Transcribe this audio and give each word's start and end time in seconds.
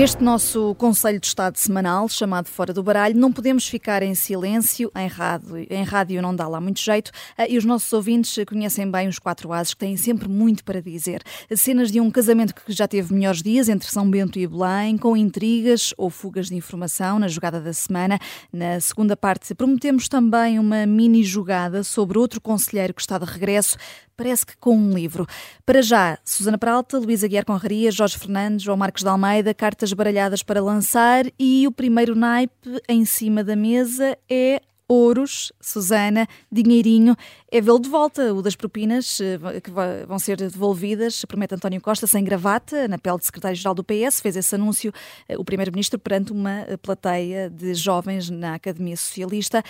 Neste 0.00 0.24
nosso 0.24 0.74
Conselho 0.76 1.20
de 1.20 1.26
Estado 1.26 1.58
semanal, 1.58 2.08
chamado 2.08 2.48
Fora 2.48 2.72
do 2.72 2.82
Baralho, 2.82 3.14
não 3.18 3.30
podemos 3.30 3.68
ficar 3.68 4.02
em 4.02 4.14
silêncio, 4.14 4.90
em 4.96 5.06
rádio, 5.06 5.58
em 5.68 5.84
rádio 5.84 6.22
não 6.22 6.34
dá 6.34 6.48
lá 6.48 6.58
muito 6.58 6.80
jeito, 6.80 7.12
eh, 7.36 7.52
e 7.52 7.58
os 7.58 7.66
nossos 7.66 7.92
ouvintes 7.92 8.42
conhecem 8.46 8.90
bem 8.90 9.08
os 9.08 9.18
quatro 9.18 9.52
ases 9.52 9.74
que 9.74 9.80
têm 9.80 9.98
sempre 9.98 10.26
muito 10.26 10.64
para 10.64 10.80
dizer. 10.80 11.22
Cenas 11.54 11.92
de 11.92 12.00
um 12.00 12.10
casamento 12.10 12.54
que 12.54 12.72
já 12.72 12.88
teve 12.88 13.12
melhores 13.12 13.42
dias 13.42 13.68
entre 13.68 13.90
São 13.90 14.10
Bento 14.10 14.38
e 14.38 14.46
Belém, 14.46 14.96
com 14.96 15.14
intrigas 15.14 15.92
ou 15.98 16.08
fugas 16.08 16.46
de 16.46 16.54
informação 16.54 17.18
na 17.18 17.28
jogada 17.28 17.60
da 17.60 17.74
semana. 17.74 18.18
Na 18.50 18.80
segunda 18.80 19.14
parte, 19.14 19.54
prometemos 19.54 20.08
também 20.08 20.58
uma 20.58 20.86
mini 20.86 21.22
jogada 21.22 21.84
sobre 21.84 22.16
outro 22.16 22.40
conselheiro 22.40 22.94
que 22.94 23.02
está 23.02 23.18
de 23.18 23.26
regresso, 23.26 23.76
parece 24.20 24.44
que 24.44 24.54
com 24.58 24.76
um 24.76 24.92
livro. 24.92 25.26
Para 25.64 25.80
já, 25.80 26.18
Susana 26.22 26.58
Peralta, 26.58 26.98
Luísa 26.98 27.26
Guiar 27.26 27.46
Conraria, 27.46 27.90
Jorge 27.90 28.18
Fernandes, 28.18 28.62
João 28.62 28.76
Marcos 28.76 29.02
de 29.02 29.08
Almeida, 29.08 29.54
cartas 29.54 29.94
baralhadas 29.94 30.42
para 30.42 30.60
lançar 30.60 31.24
e 31.38 31.66
o 31.66 31.72
primeiro 31.72 32.14
naipe 32.14 32.82
em 32.86 33.06
cima 33.06 33.42
da 33.42 33.56
mesa 33.56 34.18
é 34.28 34.60
ouros, 34.86 35.52
Susana, 35.58 36.28
dinheirinho, 36.52 37.16
é 37.50 37.60
vê-lo 37.60 37.80
de 37.80 37.88
volta. 37.88 38.32
O 38.32 38.42
das 38.42 38.54
propinas 38.54 39.20
eh, 39.20 39.60
que 39.60 39.70
vão 40.06 40.18
ser 40.18 40.36
devolvidas, 40.36 41.24
promete 41.24 41.54
António 41.54 41.80
Costa, 41.80 42.06
sem 42.06 42.22
gravata, 42.22 42.86
na 42.86 42.98
pele 42.98 43.18
de 43.18 43.24
secretário-geral 43.24 43.74
do 43.74 43.82
PS, 43.82 44.20
fez 44.20 44.36
esse 44.36 44.54
anúncio 44.54 44.92
eh, 45.28 45.36
o 45.36 45.44
primeiro-ministro 45.44 45.98
perante 45.98 46.32
uma 46.32 46.60
eh, 46.60 46.76
plateia 46.76 47.50
de 47.50 47.74
jovens 47.74 48.30
na 48.30 48.54
Academia 48.54 48.96
Socialista. 48.96 49.62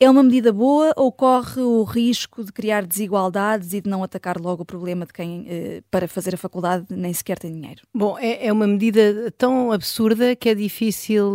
É 0.00 0.10
uma 0.10 0.22
medida 0.22 0.52
boa 0.52 0.92
ou 0.96 1.12
corre 1.12 1.60
o 1.60 1.82
risco 1.84 2.44
de 2.44 2.52
criar 2.52 2.84
desigualdades 2.84 3.72
e 3.72 3.80
de 3.80 3.88
não 3.88 4.02
atacar 4.02 4.38
logo 4.40 4.62
o 4.62 4.66
problema 4.66 5.06
de 5.06 5.12
quem, 5.12 5.82
para 5.90 6.06
fazer 6.06 6.34
a 6.34 6.38
faculdade, 6.38 6.86
nem 6.90 7.12
sequer 7.12 7.36
tem 7.36 7.52
dinheiro? 7.52 7.82
Bom, 7.92 8.16
é, 8.16 8.46
é 8.46 8.52
uma 8.52 8.66
medida 8.66 9.32
tão 9.36 9.72
absurda 9.72 10.36
que 10.36 10.48
é 10.48 10.54
difícil 10.54 11.34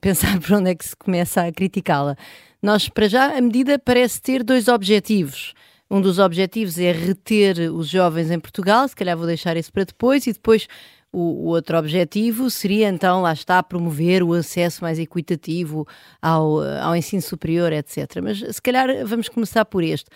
pensar 0.00 0.38
por 0.40 0.54
onde 0.54 0.70
é 0.70 0.74
que 0.74 0.86
se 0.86 0.96
começa 0.96 1.42
a 1.42 1.52
criticá-la. 1.52 2.16
Nós, 2.62 2.88
para 2.88 3.08
já, 3.08 3.36
a 3.36 3.40
medida 3.40 3.78
parece 3.78 4.20
ter 4.20 4.42
dois 4.42 4.68
objetivos. 4.68 5.54
Um 5.90 6.00
dos 6.00 6.18
objetivos 6.18 6.78
é 6.78 6.92
reter 6.92 7.72
os 7.72 7.88
jovens 7.88 8.30
em 8.30 8.38
Portugal, 8.38 8.86
se 8.86 8.94
calhar 8.94 9.16
vou 9.16 9.26
deixar 9.26 9.56
isso 9.56 9.72
para 9.72 9.84
depois, 9.84 10.26
e 10.26 10.32
depois 10.32 10.68
o, 11.12 11.46
outro 11.46 11.78
objetivo 11.78 12.50
seria 12.50 12.88
então, 12.88 13.22
lá 13.22 13.32
está, 13.32 13.62
promover 13.62 14.22
o 14.22 14.34
acesso 14.34 14.82
mais 14.82 14.98
equitativo 14.98 15.86
ao, 16.20 16.60
ao 16.82 16.94
ensino 16.94 17.22
superior, 17.22 17.72
etc. 17.72 18.20
Mas 18.22 18.38
se 18.38 18.60
calhar 18.60 18.88
vamos 19.06 19.28
começar 19.28 19.64
por 19.64 19.82
este. 19.82 20.06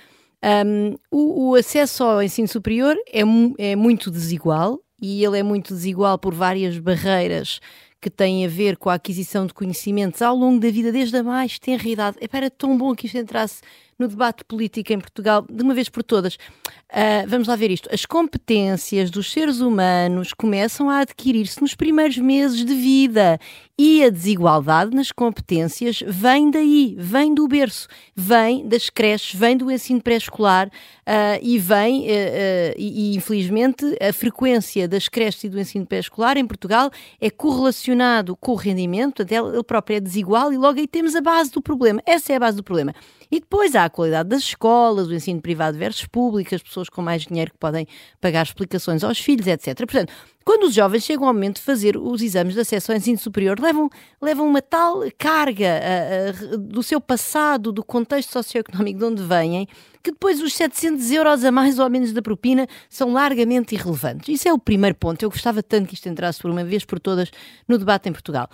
Um, 0.45 0.97
o, 1.11 1.51
o, 1.51 1.55
acesso 1.55 2.03
ao 2.05 2.23
ensino 2.23 2.49
superior 2.49 2.97
é, 3.11 3.23
é 3.59 3.77
muito 3.77 4.11
desigual 4.11 4.81
e 5.01 5.25
ele 5.25 5.39
é 5.39 5.43
muito 5.43 5.73
desigual 5.73 6.19
por 6.19 6.35
várias 6.35 6.79
barreiras 6.79 7.61
que 8.03 8.11
têm 8.11 8.45
a 8.45 8.49
ver 8.49 8.77
com 8.77 8.91
a 8.91 8.95
aquisição 8.95 9.47
de 9.47 9.55
conhecimentos 9.55 10.21
ao 10.21 10.35
longo 10.35 10.59
da 10.59 10.69
vida, 10.69 10.91
desde 10.91 11.17
a 11.17 11.23
mais 11.23 11.57
tenra 11.61 11.89
idade. 11.89 12.17
Era 12.33 12.51
tão 12.51 12.77
bom 12.77 12.97
que 12.97 13.07
isto 13.07 13.17
entrasse 13.17 13.63
no 13.99 14.09
debate 14.09 14.45
político 14.45 14.93
em 14.93 14.99
Portugal, 14.99 15.45
de 15.49 15.63
uma 15.63 15.75
vez 15.75 15.89
por 15.89 16.03
todas. 16.03 16.35
Uh, 16.35 17.27
vamos 17.27 17.49
lá 17.49 17.57
ver 17.57 17.71
isto. 17.71 17.89
As 17.93 18.05
competências 18.05 19.11
dos 19.11 19.33
seres 19.33 19.61
humanos 19.61 20.33
começam 20.33 20.91
a 20.91 20.99
adquirir-se 20.99 21.61
nos 21.61 21.75
primeiros 21.75 22.19
meses 22.19 22.65
de 22.65 22.75
vida 22.75 23.39
e 23.79 24.05
a 24.05 24.11
desigualdade 24.11 24.95
nas 24.95 25.11
competências 25.11 26.03
vem 26.07 26.51
daí, 26.51 26.95
vem 26.99 27.35
do 27.35 27.49
berço, 27.49 27.89
vem 28.15 28.69
das 28.69 28.91
creches, 28.91 29.35
vem 29.39 29.57
do 29.57 29.71
ensino 29.71 30.03
pré-escolar 30.03 30.69
uh, 30.69 31.39
e 31.41 31.59
vem, 31.59 32.03
uh, 32.03 32.75
e, 32.77 33.13
e, 33.13 33.17
infelizmente, 33.17 33.85
a 34.01 34.13
frequência 34.13 34.87
das 34.87 35.09
creches 35.09 35.45
e 35.45 35.49
do 35.49 35.59
ensino 35.59 35.87
pré-escolar 35.87 36.37
em 36.37 36.47
Portugal 36.47 36.91
é 37.21 37.31
correlacionado 37.31 38.37
com 38.37 38.53
o 38.53 38.57
rendimento, 38.57 39.23
até 39.23 39.37
ele 39.37 39.63
próprio 39.63 39.97
é 39.97 40.01
desigual 40.01 40.53
e 40.53 40.57
logo 40.59 40.79
aí 40.79 40.87
temos 40.87 41.17
a 41.17 41.21
base 41.21 41.51
do 41.51 41.63
problema. 41.63 42.03
Essa 42.05 42.35
é 42.35 42.37
a 42.37 42.41
base 42.41 42.57
do 42.57 42.63
problema. 42.63 42.95
E 43.33 43.41
depois 43.41 43.75
há 43.75 43.87
a 43.87 43.91
qualidade 43.91 44.29
das 44.29 44.43
escolas, 44.43 45.09
o 45.09 45.15
ensino 45.15 45.41
privado 45.41 45.79
versus 45.79 46.05
público, 46.05 46.55
as 46.55 46.63
pessoas 46.63 46.91
com 46.91 47.01
mais 47.01 47.23
dinheiro 47.23 47.51
que 47.51 47.59
podem 47.59 47.87
pagar 48.21 48.43
explicações 48.43 49.03
aos 49.03 49.19
filhos, 49.19 49.47
etc. 49.47 49.75
Portanto, 49.75 50.13
quando 50.45 50.65
os 50.65 50.75
jovens 50.75 51.03
chegam 51.03 51.27
ao 51.27 51.33
momento 51.33 51.57
de 51.57 51.63
fazer 51.63 51.97
os 51.97 52.21
exames 52.21 52.53
de 52.53 52.61
acesso 52.61 52.93
ao 52.93 52.99
ensino 52.99 53.17
superior, 53.17 53.59
levam, 53.59 53.89
levam 54.21 54.47
uma 54.47 54.61
tal 54.61 55.01
carga 55.17 55.81
uh, 55.81 56.57
uh, 56.57 56.59
do 56.59 56.83
seu 56.83 57.01
passado, 57.01 57.73
do 57.73 57.83
contexto 57.83 58.33
socioeconómico 58.33 58.99
de 58.99 59.05
onde 59.07 59.23
vêm, 59.23 59.67
que 60.03 60.11
depois 60.11 60.43
os 60.43 60.53
700 60.53 61.11
euros 61.13 61.43
a 61.43 61.51
mais 61.51 61.79
ou 61.79 61.89
menos 61.89 62.13
da 62.13 62.21
propina 62.21 62.67
são 62.91 63.15
largamente 63.15 63.75
irrelevantes. 63.75 64.29
Isso 64.29 64.47
é 64.47 64.53
o 64.53 64.59
primeiro 64.59 64.97
ponto. 64.97 65.23
Eu 65.23 65.31
gostava 65.31 65.63
tanto 65.63 65.89
que 65.89 65.95
isto 65.95 66.07
entrasse 66.07 66.39
por 66.39 66.51
uma 66.51 66.65
vez 66.65 66.85
por 66.85 67.01
todas 67.01 67.31
no 67.67 67.79
debate 67.79 68.11
em 68.11 68.13
Portugal. 68.13 68.51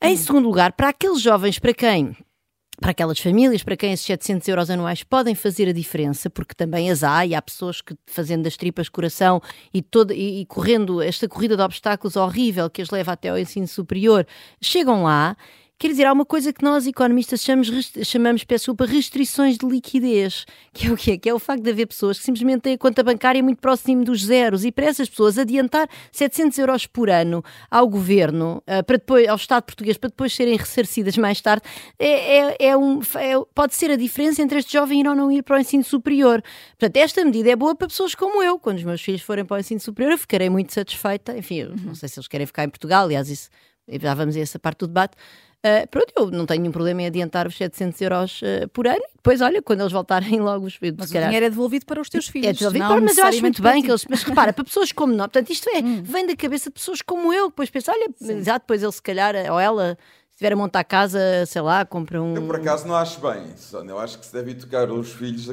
Em 0.00 0.16
segundo 0.16 0.46
lugar, 0.46 0.72
para 0.72 0.88
aqueles 0.88 1.20
jovens 1.20 1.58
para 1.58 1.74
quem 1.74 2.16
para 2.82 2.90
aquelas 2.90 3.20
famílias 3.20 3.62
para 3.62 3.76
quem 3.76 3.92
esses 3.92 4.04
700 4.04 4.48
euros 4.48 4.68
anuais 4.68 5.04
podem 5.04 5.36
fazer 5.36 5.68
a 5.68 5.72
diferença, 5.72 6.28
porque 6.28 6.52
também 6.52 6.90
as 6.90 7.04
há, 7.04 7.24
e 7.24 7.32
há 7.32 7.40
pessoas 7.40 7.80
que, 7.80 7.96
fazendo 8.06 8.42
das 8.42 8.56
tripas 8.56 8.88
coração 8.88 9.40
e, 9.72 9.80
todo, 9.80 10.12
e, 10.12 10.40
e 10.40 10.46
correndo 10.46 11.00
esta 11.00 11.28
corrida 11.28 11.56
de 11.56 11.62
obstáculos 11.62 12.16
horrível 12.16 12.68
que 12.68 12.82
as 12.82 12.90
leva 12.90 13.12
até 13.12 13.28
ao 13.28 13.38
ensino 13.38 13.68
superior, 13.68 14.26
chegam 14.60 15.04
lá 15.04 15.36
Quer 15.82 15.88
dizer, 15.88 16.04
há 16.04 16.12
uma 16.12 16.24
coisa 16.24 16.52
que 16.52 16.62
nós, 16.62 16.86
economistas, 16.86 17.42
chamamos, 17.42 17.92
chamamos 18.04 18.44
peço 18.44 18.66
desculpa, 18.66 18.86
restrições 18.86 19.58
de 19.58 19.66
liquidez, 19.66 20.46
que 20.72 20.86
é 20.86 20.92
o 20.92 20.96
quê? 20.96 21.18
Que 21.18 21.28
é 21.28 21.34
o 21.34 21.40
facto 21.40 21.60
de 21.60 21.70
haver 21.70 21.88
pessoas 21.88 22.20
que 22.20 22.24
simplesmente 22.24 22.60
têm 22.60 22.74
a 22.74 22.78
conta 22.78 23.02
bancária 23.02 23.42
muito 23.42 23.58
próximo 23.58 24.04
dos 24.04 24.24
zeros 24.24 24.64
e 24.64 24.70
para 24.70 24.86
essas 24.86 25.10
pessoas 25.10 25.38
adiantar 25.38 25.88
700 26.12 26.56
euros 26.58 26.86
por 26.86 27.10
ano 27.10 27.42
ao 27.68 27.88
governo, 27.88 28.58
uh, 28.58 28.84
para 28.84 28.96
depois, 28.96 29.26
ao 29.26 29.34
Estado 29.34 29.64
português, 29.64 29.98
para 29.98 30.08
depois 30.08 30.32
serem 30.32 30.56
ressarcidas 30.56 31.18
mais 31.18 31.40
tarde, 31.40 31.64
é, 31.98 32.36
é, 32.36 32.56
é 32.60 32.76
um, 32.76 33.00
é, 33.16 33.32
pode 33.52 33.74
ser 33.74 33.90
a 33.90 33.96
diferença 33.96 34.40
entre 34.40 34.60
este 34.60 34.74
jovem 34.74 35.00
ir 35.00 35.08
ou 35.08 35.16
não 35.16 35.32
ir 35.32 35.42
para 35.42 35.56
o 35.56 35.60
ensino 35.60 35.82
superior. 35.82 36.44
Portanto, 36.78 36.96
esta 36.96 37.24
medida 37.24 37.50
é 37.50 37.56
boa 37.56 37.74
para 37.74 37.88
pessoas 37.88 38.14
como 38.14 38.40
eu. 38.40 38.56
Quando 38.56 38.78
os 38.78 38.84
meus 38.84 39.02
filhos 39.02 39.22
forem 39.22 39.44
para 39.44 39.56
o 39.56 39.58
ensino 39.58 39.80
superior, 39.80 40.12
eu 40.12 40.18
ficarei 40.18 40.48
muito 40.48 40.72
satisfeita. 40.72 41.36
Enfim, 41.36 41.74
não 41.84 41.96
sei 41.96 42.08
se 42.08 42.20
eles 42.20 42.28
querem 42.28 42.46
ficar 42.46 42.62
em 42.62 42.68
Portugal, 42.68 43.06
aliás, 43.06 43.28
isso, 43.28 43.50
já 44.00 44.14
vamos 44.14 44.36
a 44.36 44.40
essa 44.40 44.60
parte 44.60 44.78
do 44.78 44.86
debate. 44.86 45.16
Uh, 45.64 45.86
pronto, 45.88 46.12
eu 46.16 46.30
não 46.32 46.44
tenho 46.44 46.60
nenhum 46.60 46.72
problema 46.72 47.02
em 47.02 47.06
adiantar 47.06 47.46
os 47.46 47.56
700 47.56 48.00
euros 48.00 48.42
uh, 48.42 48.68
por 48.72 48.84
ano. 48.84 49.02
Depois, 49.14 49.40
olha, 49.40 49.62
quando 49.62 49.80
eles 49.80 49.92
voltarem 49.92 50.38
logo 50.42 50.66
os 50.66 50.74
filhos. 50.74 50.96
Mas 50.98 51.10
o 51.10 51.12
dinheiro 51.12 51.46
é 51.46 51.50
devolvido 51.50 51.86
para 51.86 52.00
os 52.00 52.08
teus 52.08 52.26
filhos. 52.26 52.48
É 52.48 52.52
devolvido 52.52 52.84
para, 52.84 53.00
mas 53.00 53.16
eu 53.16 53.24
acho 53.24 53.40
muito 53.40 53.62
bem 53.62 53.80
que 53.80 53.88
eles. 53.88 54.04
Mas 54.08 54.24
repara, 54.24 54.52
para 54.52 54.64
pessoas 54.64 54.90
como 54.90 55.12
nós, 55.12 55.26
portanto, 55.26 55.50
isto 55.50 55.68
é, 55.70 55.78
hum. 55.84 56.02
vem 56.02 56.26
da 56.26 56.34
cabeça 56.34 56.68
de 56.68 56.74
pessoas 56.74 57.00
como 57.00 57.32
eu, 57.32 57.44
que 57.44 57.50
depois 57.50 57.70
pensa, 57.70 57.92
olha, 57.92 58.42
já 58.42 58.58
depois 58.58 58.82
ele 58.82 58.90
se 58.90 59.00
calhar, 59.00 59.36
ou 59.52 59.60
ela 59.60 59.96
estiver 60.32 60.52
a 60.52 60.56
montar 60.56 60.82
casa, 60.82 61.20
sei 61.46 61.62
lá, 61.62 61.84
compra 61.84 62.20
um. 62.20 62.34
Eu 62.34 62.42
por 62.42 62.56
acaso 62.56 62.88
não 62.88 62.96
acho 62.96 63.20
bem, 63.20 63.56
Sónia. 63.56 63.92
Eu 63.92 64.00
acho 64.00 64.18
que 64.18 64.26
se 64.26 64.32
deve 64.32 64.50
educar 64.50 64.90
os 64.90 65.12
filhos 65.12 65.48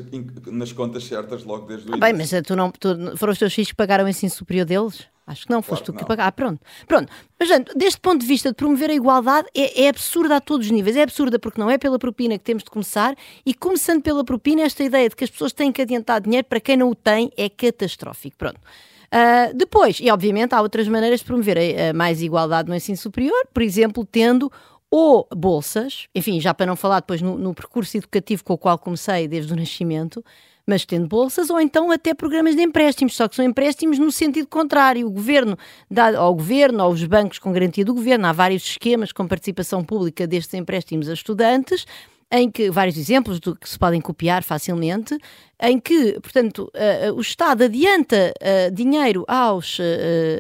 nas 0.48 0.72
contas 0.72 1.04
certas 1.04 1.44
logo 1.44 1.68
desde 1.68 1.86
o 1.86 1.90
início. 1.90 2.00
Bem, 2.00 2.14
mas 2.14 2.32
tu 2.44 2.56
não, 2.56 2.72
tu, 2.72 3.16
foram 3.16 3.32
os 3.32 3.38
teus 3.38 3.54
filhos 3.54 3.70
que 3.70 3.76
pagaram 3.76 4.06
o 4.06 4.08
ensino 4.08 4.32
superior 4.32 4.66
deles? 4.66 5.06
Acho 5.30 5.46
que 5.46 5.52
não, 5.52 5.62
foste 5.62 5.86
claro 5.86 5.94
tu 5.94 6.00
que 6.00 6.08
pagar. 6.08 6.28
Ah, 6.28 6.32
pronto. 6.32 6.60
Pronto. 6.88 7.12
Mas, 7.40 7.48
gente, 7.48 7.72
deste 7.78 8.00
ponto 8.00 8.22
de 8.22 8.26
vista 8.26 8.50
de 8.50 8.56
promover 8.56 8.90
a 8.90 8.94
igualdade, 8.96 9.48
é, 9.56 9.84
é 9.84 9.90
absurda 9.90 10.38
a 10.38 10.42
todos 10.42 10.66
os 10.66 10.72
níveis. 10.72 10.96
É 10.96 11.04
absurda 11.04 11.38
porque 11.38 11.62
não 11.62 11.70
é 11.70 11.78
pela 11.78 12.00
propina 12.00 12.36
que 12.36 12.44
temos 12.44 12.64
de 12.64 12.72
começar 12.72 13.16
e, 13.46 13.54
começando 13.54 14.02
pela 14.02 14.26
propina, 14.26 14.64
esta 14.64 14.84
ideia 14.84 15.08
de 15.08 15.16
que 15.16 15.24
as 15.24 15.30
pessoas 15.30 15.54
têm 15.54 15.72
que 15.72 15.84
adiantar 15.84 16.20
dinheiro 16.20 16.48
para 16.48 16.60
quem 16.60 16.76
não 16.76 16.90
o 16.90 16.96
tem 16.96 17.32
é 17.38 17.48
catastrófico. 17.48 18.36
Pronto. 18.38 18.60
Uh, 18.60 19.56
depois, 19.56 20.00
e 20.00 20.10
obviamente 20.10 20.54
há 20.54 20.62
outras 20.62 20.88
maneiras 20.88 21.20
de 21.20 21.28
promover 21.28 21.58
a, 21.58 21.90
a 21.92 21.94
mais 21.94 22.24
igualdade 22.24 22.68
no 22.68 22.76
ensino 22.76 22.98
superior, 22.98 23.48
por 23.54 23.62
exemplo, 23.62 24.04
tendo 24.04 24.52
ou 24.90 25.28
bolsas, 25.36 26.08
enfim, 26.16 26.42
já 26.42 26.54
para 26.54 26.66
não 26.66 26.76
falar 26.76 27.02
depois 27.02 27.22
no, 27.22 27.38
no 27.38 27.54
percurso 27.54 27.98
educativo 27.98 28.44
com 28.44 28.54
o 28.54 28.58
qual 28.58 28.80
comecei 28.80 29.28
desde 29.28 29.54
o 29.54 29.56
nascimento, 29.56 30.24
mas 30.70 30.86
tendo 30.86 31.08
bolsas, 31.08 31.50
ou 31.50 31.60
então 31.60 31.92
até 31.92 32.14
programas 32.14 32.56
de 32.56 32.62
empréstimos, 32.62 33.16
só 33.16 33.28
que 33.28 33.36
são 33.36 33.44
empréstimos 33.44 33.98
no 33.98 34.12
sentido 34.12 34.48
contrário. 34.48 35.08
O 35.08 35.10
governo 35.10 35.58
dá 35.90 36.16
ao 36.16 36.34
governo, 36.36 36.84
aos 36.84 37.04
bancos 37.04 37.40
com 37.40 37.52
garantia 37.52 37.84
do 37.84 37.94
governo, 37.94 38.28
há 38.28 38.32
vários 38.32 38.64
esquemas 38.64 39.12
com 39.12 39.28
participação 39.28 39.84
pública 39.84 40.28
destes 40.28 40.54
empréstimos 40.54 41.10
a 41.10 41.14
estudantes, 41.14 41.88
em 42.32 42.50
que 42.50 42.70
vários 42.70 42.98
exemplos 42.98 43.40
do 43.40 43.56
que 43.56 43.68
se 43.68 43.78
podem 43.78 44.00
copiar 44.00 44.44
facilmente, 44.44 45.18
em 45.62 45.78
que, 45.78 46.18
portanto, 46.22 46.72
uh, 46.74 47.14
o 47.14 47.20
Estado 47.20 47.66
adianta 47.66 48.34
uh, 48.42 48.72
dinheiro 48.74 49.26
aos, 49.28 49.78
uh, 49.78 49.84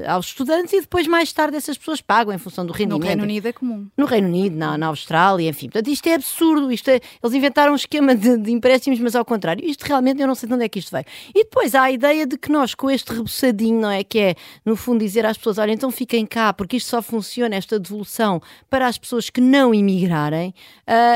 aos 0.07 0.27
estudantes 0.27 0.71
e 0.71 0.79
depois, 0.79 1.07
mais 1.07 1.33
tarde, 1.33 1.57
essas 1.57 1.77
pessoas 1.77 1.99
pagam 1.99 2.33
em 2.33 2.37
função 2.37 2.65
do 2.65 2.71
rendimento. 2.71 3.01
No 3.01 3.07
Reino 3.07 3.23
Unido 3.23 3.47
é 3.47 3.51
comum. 3.51 3.87
No 3.97 4.05
Reino 4.05 4.29
Unido, 4.29 4.55
na, 4.55 4.77
na 4.77 4.87
Austrália, 4.87 5.49
enfim. 5.49 5.67
Portanto, 5.67 5.89
isto 5.89 6.07
é 6.07 6.13
absurdo. 6.13 6.71
Isto 6.71 6.89
é, 6.89 7.01
eles 7.21 7.35
inventaram 7.35 7.73
um 7.73 7.75
esquema 7.75 8.15
de, 8.15 8.37
de, 8.37 8.51
empréstimos, 8.51 8.97
mas 8.99 9.13
ao 9.13 9.25
contrário. 9.25 9.65
Isto 9.65 9.83
realmente, 9.83 10.21
eu 10.21 10.27
não 10.27 10.35
sei 10.35 10.47
de 10.47 10.55
onde 10.55 10.63
é 10.63 10.69
que 10.69 10.79
isto 10.79 10.91
veio. 10.91 11.05
E 11.35 11.43
depois 11.43 11.75
há 11.75 11.83
a 11.83 11.91
ideia 11.91 12.25
de 12.25 12.37
que 12.37 12.49
nós, 12.49 12.73
com 12.73 12.89
este 12.89 13.11
reboçadinho, 13.11 13.81
não 13.81 13.91
é? 13.91 14.05
Que 14.05 14.19
é, 14.19 14.35
no 14.63 14.77
fundo, 14.77 14.99
dizer 15.03 15.25
às 15.25 15.37
pessoas: 15.37 15.57
olha, 15.57 15.73
então 15.73 15.91
fiquem 15.91 16.25
cá, 16.25 16.53
porque 16.53 16.77
isto 16.77 16.89
só 16.89 17.01
funciona, 17.01 17.57
esta 17.57 17.77
devolução, 17.77 18.41
para 18.69 18.87
as 18.87 18.97
pessoas 18.97 19.29
que 19.29 19.41
não 19.41 19.73
imigrarem. 19.73 20.53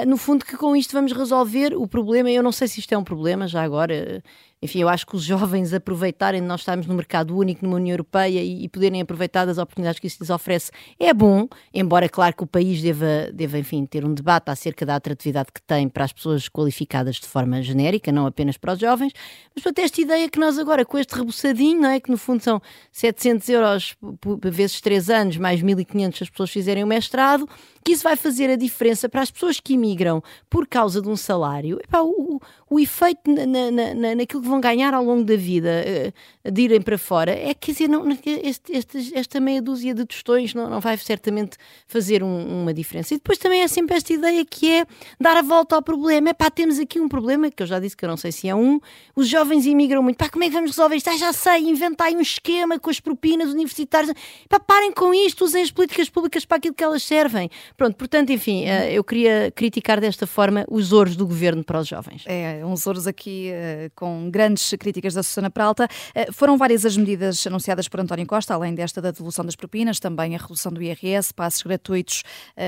no 0.05 0.17
fundo, 0.17 0.43
que 0.43 0.57
com 0.63 0.77
isto 0.77 0.94
vamos 0.94 1.12
resolver 1.12 1.75
o 1.75 1.86
problema. 1.86 2.31
Eu 2.31 2.42
não 2.42 2.54
sei 2.54 2.69
se 2.69 2.80
isto 2.80 2.94
é 2.94 2.98
um 2.98 3.04
problema, 3.04 3.50
já 3.50 3.62
agora 3.62 4.24
enfim, 4.63 4.80
eu 4.80 4.88
acho 4.88 5.06
que 5.06 5.13
os 5.13 5.24
jovens 5.24 5.74
aproveitarem 5.74 6.39
de 6.39 6.48
nós 6.48 6.62
estarmos 6.62 6.88
no 6.88 6.94
mercado 6.94 7.38
único 7.38 7.65
numa 7.65 7.75
União 7.75 7.94
Europeia 7.94 8.42
e, 8.42 8.63
e 8.63 8.69
poderem 8.69 9.01
aproveitar 9.01 9.44
das 9.44 9.57
oportunidades 9.57 10.00
que 10.00 10.07
isso 10.07 10.19
lhes 10.21 10.30
oferece 10.30 10.71
é 10.98 11.13
bom, 11.13 11.50
embora, 11.74 12.07
claro, 12.07 12.33
que 12.33 12.44
o 12.44 12.48
país 12.48 12.81
deva, 12.81 13.30
deva, 13.33 13.57
enfim, 13.57 13.86
ter 13.86 14.06
um 14.06 14.13
debate 14.13 14.50
acerca 14.50 14.86
da 14.86 14.95
atratividade 14.95 15.50
que 15.54 15.62
tem 15.62 15.89
para 15.89 16.06
as 16.06 16.13
pessoas 16.13 16.48
qualificadas 16.48 17.18
de 17.18 17.27
forma 17.27 17.62
genérica, 17.62 18.10
não 18.10 18.25
apenas 18.25 18.56
para 18.56 18.71
os 18.71 18.80
jovens, 18.80 19.12
mas 19.54 19.62
para 19.62 19.83
esta 19.83 20.00
ideia 20.00 20.30
que 20.30 20.39
nós 20.39 20.57
agora, 20.57 20.86
com 20.86 20.98
este 20.98 21.13
rebuçadinho, 21.13 21.81
não 21.81 21.89
é? 21.89 22.00
que 22.00 22.10
no 22.10 22.18
fundo 22.18 22.42
são 22.42 22.62
700 22.94 23.50
euros 23.50 23.98
vezes 24.45 24.80
3 24.80 25.10
anos, 25.10 25.38
mais 25.38 25.62
1.500 25.62 26.15
se 26.15 26.24
as 26.24 26.30
pessoas 26.30 26.50
fizerem 26.50 26.86
o 26.86 26.88
mestrado, 26.88 27.50
que 27.83 27.91
isso 27.91 28.03
vai 28.03 28.15
fazer 28.15 28.50
a 28.50 28.56
diferença 28.56 29.09
para 29.09 29.21
as 29.21 29.30
pessoas 29.30 29.59
que 29.59 29.74
imigram 29.74 30.21
por 30.50 30.68
causa 30.68 31.01
de 31.01 31.09
um 31.09 31.15
salário. 31.15 31.80
Epá, 31.83 32.01
o, 32.01 32.39
o 32.69 32.80
efeito 32.80 33.21
na, 33.30 33.45
na, 33.45 33.94
na, 33.94 34.15
naquilo 34.15 34.41
que 34.41 34.47
vão 34.47 34.59
ganhar 34.59 34.94
ao 34.94 35.03
longo 35.03 35.24
da 35.24 35.35
vida 35.35 35.69
eh, 35.69 36.13
de 36.51 36.62
irem 36.62 36.81
para 36.81 36.97
fora 36.97 37.31
é 37.31 37.53
quer 37.53 37.71
dizer, 37.71 37.88
não, 37.88 38.09
este, 38.09 38.71
este, 38.71 39.18
esta 39.18 39.39
meia 39.39 39.62
dúzia 39.62 39.94
de 39.94 40.06
tostões 40.06 40.53
não, 40.53 40.69
não 40.69 40.80
vai 40.80 40.97
certamente 40.97 41.57
fazer 41.88 42.24
um, 42.24 42.62
uma 42.62 42.74
diferença. 42.74 43.13
E 43.13 43.18
depois 43.18 43.38
também 43.38 43.62
é 43.62 43.68
sempre 43.68 43.95
esta 43.95 44.13
ideia 44.13 44.44
que 44.45 44.71
é 44.71 44.86
dar 45.19 45.38
a 45.38 45.41
volta 45.41 45.75
ao 45.75 45.81
problema. 45.81 46.29
É 46.29 46.33
pá, 46.33 46.50
temos 46.50 46.79
aqui 46.79 47.00
um 47.00 47.07
problema 47.07 47.51
que 47.51 47.62
eu 47.62 47.68
já 47.68 47.79
disse 47.79 47.95
que 47.95 48.06
eu 48.06 48.09
não 48.09 48.18
sei 48.18 48.31
se 48.31 48.47
é 48.47 48.56
um. 48.56 48.79
Os 49.15 49.27
jovens 49.27 49.65
imigram 49.65 50.01
muito. 50.01 50.18
Pá, 50.18 50.29
como 50.29 50.44
é 50.44 50.47
que 50.47 50.53
vamos 50.53 50.71
resolver 50.71 50.95
isto? 50.95 51.09
Ah, 51.09 51.18
já 51.18 51.33
sei, 51.33 51.62
inventai 51.69 52.15
um 52.15 52.21
esquema 52.21 52.79
com 52.79 52.89
as 52.89 53.00
propinas 53.00 53.51
universitárias. 53.51 54.13
Pá, 54.50 54.59
parem 54.59 54.91
com 54.91 55.13
isto, 55.13 55.44
usem 55.44 55.62
as 55.62 55.71
políticas 55.71 56.09
públicas 56.09 56.45
para 56.45 56.57
aquilo 56.57 56.74
que 56.74 56.83
elas 56.83 57.03
servem. 57.03 57.50
Pronto, 57.75 57.95
portanto, 57.95 58.31
enfim, 58.31 58.65
eh, 58.65 58.93
eu 58.93 59.03
queria 59.03 59.51
criticar 59.51 59.99
desta 59.99 60.27
forma 60.27 60.65
os 60.69 60.91
ouros 60.91 61.15
do 61.15 61.25
governo 61.25 61.63
para 61.63 61.79
os 61.79 61.87
jovens. 61.87 62.23
É, 62.25 62.63
uns 62.65 62.85
ouros 62.85 63.07
aqui 63.07 63.51
uh, 63.51 63.91
com 63.95 64.29
grandes 64.29 64.73
críticas 64.79 65.13
da 65.13 65.23
Susana 65.23 65.49
Peralta. 65.49 65.87
Uh, 66.15 66.31
foram 66.31 66.57
várias 66.57 66.85
as 66.85 66.95
medidas 66.95 67.45
anunciadas 67.47 67.87
por 67.87 67.99
António 67.99 68.25
Costa, 68.25 68.53
além 68.53 68.75
desta 68.75 69.01
da 69.01 69.11
devolução 69.11 69.43
das 69.43 69.55
propinas, 69.55 69.99
também 69.99 70.35
a 70.35 70.37
redução 70.37 70.71
do 70.71 70.81
IRS, 70.81 71.33
passos 71.33 71.63
gratuitos 71.63 72.23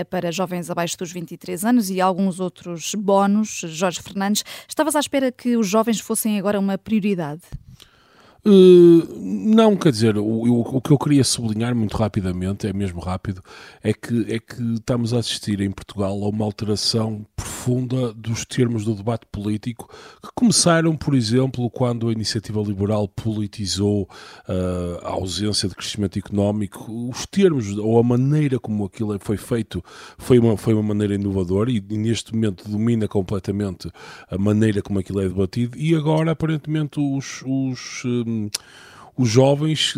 para 0.09 0.31
jovens 0.31 0.69
abaixo 0.69 0.97
dos 0.97 1.11
23 1.11 1.63
anos 1.63 1.89
e 1.89 2.01
alguns 2.01 2.39
outros 2.39 2.93
bónus. 2.95 3.61
Jorge 3.65 4.01
Fernandes, 4.01 4.43
estavas 4.67 4.95
à 4.95 4.99
espera 4.99 5.31
que 5.31 5.55
os 5.57 5.67
jovens 5.67 5.99
fossem 5.99 6.39
agora 6.39 6.59
uma 6.59 6.77
prioridade? 6.77 7.41
Uh, 8.47 9.25
não, 9.55 9.75
quer 9.75 9.91
dizer, 9.91 10.17
o, 10.17 10.23
o, 10.23 10.77
o, 10.77 10.81
que 10.81 10.91
eu 10.91 10.99
queria 10.99 11.23
sublinhar 11.23 11.75
muito 11.75 11.97
rapidamente, 11.97 12.67
é 12.67 12.73
mesmo 12.73 12.99
rápido, 12.99 13.41
é 13.81 13.91
que, 13.91 14.31
é 14.31 14.37
que 14.37 14.61
estamos 14.73 15.15
a 15.15 15.17
assistir 15.17 15.61
em 15.61 15.71
Portugal 15.71 16.11
a 16.23 16.29
uma 16.29 16.45
alteração 16.45 17.25
profunda 17.35 18.13
dos 18.13 18.45
termos 18.45 18.85
do 18.85 18.93
debate 18.93 19.25
político 19.31 19.89
que 20.21 20.29
começaram, 20.35 20.95
por 20.95 21.15
exemplo, 21.15 21.67
quando 21.71 22.07
a 22.07 22.11
iniciativa 22.11 22.61
liberal 22.61 23.07
politizou 23.07 24.03
uh, 24.47 25.03
a 25.03 25.09
ausência 25.09 25.67
de 25.67 25.73
crescimento 25.73 26.19
económico. 26.19 27.09
Os 27.09 27.25
termos 27.25 27.75
ou 27.75 27.97
a 27.97 28.03
maneira 28.03 28.59
como 28.59 28.85
aquilo 28.85 29.17
foi 29.19 29.37
feito 29.37 29.83
foi 30.19 30.37
uma, 30.37 30.55
foi 30.55 30.75
uma 30.75 30.83
maneira 30.83 31.15
inovadora 31.15 31.71
e, 31.71 31.83
e 31.89 31.97
neste 31.97 32.33
momento 32.35 32.69
domina 32.69 33.07
completamente 33.07 33.89
a 34.29 34.37
maneira 34.37 34.83
como 34.83 34.99
aquilo 34.99 35.21
é 35.21 35.27
debatido 35.27 35.75
e 35.77 35.95
agora 35.95 36.31
aparentemente 36.31 36.99
os, 36.99 37.41
os 37.47 38.03
os 39.17 39.29
jovens, 39.29 39.93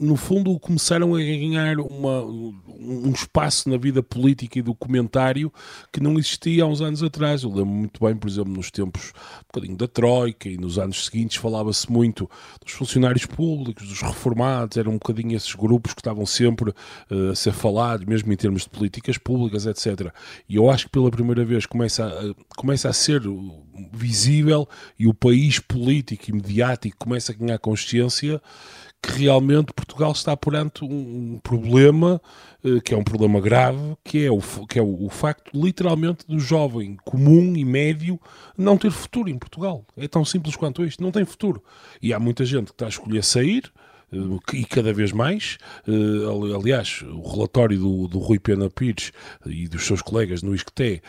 no 0.00 0.16
fundo, 0.16 0.58
começaram 0.58 1.14
a 1.14 1.18
ganhar 1.18 1.78
uma, 1.78 2.22
um 2.24 3.12
espaço 3.12 3.68
na 3.68 3.76
vida 3.76 4.02
política 4.02 4.58
e 4.58 4.62
do 4.62 4.74
comentário 4.74 5.52
que 5.92 6.00
não 6.00 6.18
existia 6.18 6.64
há 6.64 6.66
uns 6.66 6.80
anos 6.80 7.04
atrás. 7.04 7.44
Eu 7.44 7.50
lembro 7.50 7.66
muito 7.66 8.04
bem, 8.04 8.16
por 8.16 8.28
exemplo, 8.28 8.52
nos 8.52 8.70
tempos 8.70 9.12
um 9.38 9.46
bocadinho 9.52 9.76
da 9.76 9.86
Troika 9.86 10.48
e 10.48 10.56
nos 10.56 10.76
anos 10.76 11.04
seguintes 11.04 11.36
falava-se 11.36 11.90
muito 11.90 12.28
dos 12.64 12.72
funcionários 12.72 13.26
públicos, 13.26 13.86
dos 13.86 14.00
reformados, 14.00 14.76
eram 14.76 14.92
um 14.92 14.98
bocadinho 14.98 15.36
esses 15.36 15.54
grupos 15.54 15.94
que 15.94 16.00
estavam 16.00 16.26
sempre 16.26 16.70
uh, 16.70 17.30
a 17.30 17.34
ser 17.36 17.52
falados, 17.52 18.06
mesmo 18.06 18.32
em 18.32 18.36
termos 18.36 18.62
de 18.62 18.70
políticas 18.70 19.18
públicas, 19.18 19.66
etc. 19.66 20.12
E 20.48 20.56
eu 20.56 20.68
acho 20.68 20.86
que 20.86 20.92
pela 20.92 21.10
primeira 21.12 21.44
vez 21.44 21.64
começa 21.64 22.06
a, 22.06 22.56
começa 22.56 22.88
a 22.88 22.92
ser 22.92 23.22
visível 23.92 24.68
e 24.98 25.06
o 25.06 25.14
país 25.14 25.58
político 25.58 26.30
e 26.30 26.32
mediático 26.32 26.96
começa 26.98 27.32
a 27.32 27.34
ganhar 27.34 27.58
consciência 27.58 28.40
que 29.02 29.12
realmente 29.12 29.72
Portugal 29.72 30.12
está 30.12 30.36
perante 30.36 30.84
um, 30.84 31.40
problema 31.42 32.20
eh, 32.62 32.80
que 32.84 32.92
é 32.92 32.96
um 32.96 33.02
problema 33.02 33.40
grave, 33.40 33.96
que 34.04 34.26
é, 34.26 34.30
o, 34.30 34.40
que 34.66 34.78
é 34.78 34.82
o, 34.82 35.06
o, 35.06 35.08
facto 35.08 35.50
literalmente 35.54 36.26
do 36.26 36.38
jovem 36.38 36.96
comum 37.04 37.56
e 37.56 37.64
médio 37.64 38.20
não 38.56 38.76
ter 38.76 38.90
futuro 38.90 39.30
em 39.30 39.38
Portugal. 39.38 39.84
É 39.96 40.06
tão 40.06 40.24
simples 40.24 40.54
quanto 40.54 40.84
isto, 40.84 41.02
não 41.02 41.10
tem 41.10 41.24
futuro. 41.24 41.62
E 42.02 42.12
há 42.12 42.20
muita 42.20 42.44
gente 42.44 42.66
que 42.66 42.72
está 42.72 42.86
a 42.86 42.90
escolher 42.90 43.24
sair, 43.24 43.72
e 44.52 44.64
cada 44.64 44.92
vez 44.92 45.12
mais. 45.12 45.58
Eh, 45.86 46.54
aliás, 46.54 47.02
o 47.02 47.28
relatório 47.28 47.78
do, 47.78 48.08
do 48.08 48.18
Rui 48.18 48.38
Pena 48.38 48.68
Pires 48.68 49.12
e 49.46 49.68
dos 49.68 49.86
seus 49.86 50.02
colegas 50.02 50.42
no 50.42 50.54
ISCTE 50.54 51.00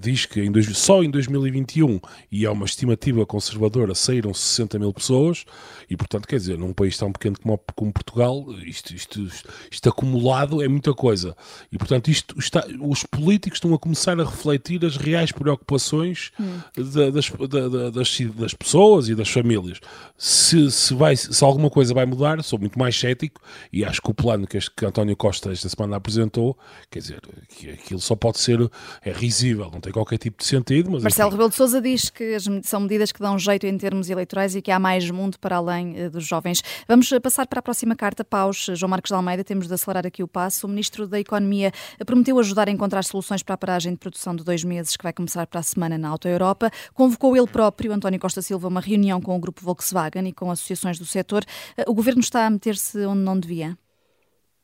diz 0.00 0.26
que 0.26 0.40
em 0.40 0.50
dois, 0.50 0.66
só 0.76 1.02
em 1.02 1.10
2021, 1.10 2.00
e 2.32 2.46
há 2.46 2.52
uma 2.52 2.64
estimativa 2.64 3.26
conservadora, 3.26 3.94
saíram 3.94 4.32
60 4.32 4.78
mil 4.78 4.92
pessoas, 4.92 5.44
e 5.90 5.96
portanto, 5.96 6.26
quer 6.26 6.36
dizer, 6.36 6.58
num 6.58 6.72
país 6.72 6.96
tão 6.96 7.12
pequeno 7.12 7.36
como, 7.40 7.60
como 7.74 7.92
Portugal, 7.92 8.46
isto, 8.64 8.94
isto, 8.94 9.20
isto, 9.20 9.48
isto, 9.70 9.88
acumulado 9.88 10.62
é 10.62 10.68
muita 10.68 10.94
coisa. 10.94 11.36
E 11.70 11.78
portanto, 11.78 12.08
isto 12.08 12.38
está, 12.38 12.64
os 12.80 13.02
políticos 13.04 13.58
estão 13.58 13.74
a 13.74 13.78
começar 13.78 14.18
a 14.18 14.24
refletir 14.24 14.84
as 14.84 14.96
reais 14.96 15.32
preocupações 15.32 16.30
hum. 16.40 16.58
da, 16.76 17.10
das, 17.10 17.30
da, 17.30 17.90
das, 17.90 18.18
das 18.34 18.54
pessoas 18.54 19.08
e 19.08 19.14
das 19.14 19.28
famílias. 19.28 19.80
Se, 20.16 20.70
se, 20.70 20.94
vai, 20.94 21.16
se 21.16 21.44
alguma 21.44 21.70
coisa 21.70 21.92
vai 21.94 22.06
mudar, 22.06 22.37
sou 22.42 22.58
muito 22.58 22.78
mais 22.78 22.98
cético 22.98 23.40
e 23.72 23.84
acho 23.84 24.00
que 24.00 24.10
o 24.10 24.14
plano 24.14 24.46
que, 24.46 24.56
este, 24.56 24.70
que 24.70 24.84
António 24.84 25.16
Costa 25.16 25.52
esta 25.52 25.68
semana 25.68 25.96
apresentou, 25.96 26.56
quer 26.90 27.00
dizer, 27.00 27.20
que 27.48 27.70
aquilo 27.70 28.00
só 28.00 28.14
pode 28.16 28.38
ser, 28.38 28.58
é 29.02 29.12
risível, 29.12 29.70
não 29.72 29.80
tem 29.80 29.92
qualquer 29.92 30.18
tipo 30.18 30.38
de 30.38 30.46
sentido. 30.46 30.90
Mas 30.90 31.02
Marcelo 31.02 31.30
Rebelo 31.30 31.50
de 31.50 31.56
Sousa 31.56 31.80
diz 31.80 32.10
que 32.10 32.36
são 32.62 32.80
medidas 32.80 33.12
que 33.12 33.20
dão 33.20 33.38
jeito 33.38 33.66
em 33.66 33.76
termos 33.76 34.10
eleitorais 34.10 34.54
e 34.54 34.62
que 34.62 34.70
há 34.70 34.78
mais 34.78 35.10
mundo 35.10 35.38
para 35.38 35.56
além 35.56 35.98
eh, 35.98 36.08
dos 36.08 36.26
jovens. 36.26 36.62
Vamos 36.86 37.10
eh, 37.12 37.20
passar 37.20 37.46
para 37.46 37.60
a 37.60 37.62
próxima 37.62 37.94
carta, 37.94 38.24
Paus. 38.24 38.66
João 38.74 38.90
Marcos 38.90 39.08
de 39.08 39.14
Almeida, 39.14 39.44
temos 39.44 39.66
de 39.66 39.74
acelerar 39.74 40.06
aqui 40.06 40.22
o 40.22 40.28
passo. 40.28 40.66
O 40.66 40.70
Ministro 40.70 41.06
da 41.06 41.18
Economia 41.18 41.72
prometeu 42.06 42.38
ajudar 42.38 42.68
a 42.68 42.70
encontrar 42.70 43.04
soluções 43.04 43.42
para 43.42 43.54
a 43.54 43.58
paragem 43.58 43.92
de 43.92 43.98
produção 43.98 44.34
de 44.34 44.44
dois 44.44 44.64
meses 44.64 44.96
que 44.96 45.02
vai 45.02 45.12
começar 45.12 45.46
para 45.46 45.60
a 45.60 45.62
semana 45.62 45.98
na 45.98 46.08
Auto 46.08 46.28
Europa. 46.28 46.70
Convocou 46.94 47.36
ele 47.36 47.46
próprio, 47.46 47.92
António 47.92 48.20
Costa 48.20 48.42
Silva, 48.42 48.68
uma 48.68 48.80
reunião 48.80 49.20
com 49.20 49.36
o 49.36 49.38
grupo 49.38 49.62
Volkswagen 49.62 50.28
e 50.28 50.32
com 50.32 50.50
associações 50.50 50.98
do 50.98 51.06
setor. 51.06 51.44
Eh, 51.76 51.84
o 51.86 51.94
Governo 51.94 52.20
está 52.28 52.46
a 52.46 52.50
meter-se 52.50 53.04
onde 53.04 53.20
não 53.20 53.38
devia? 53.38 53.76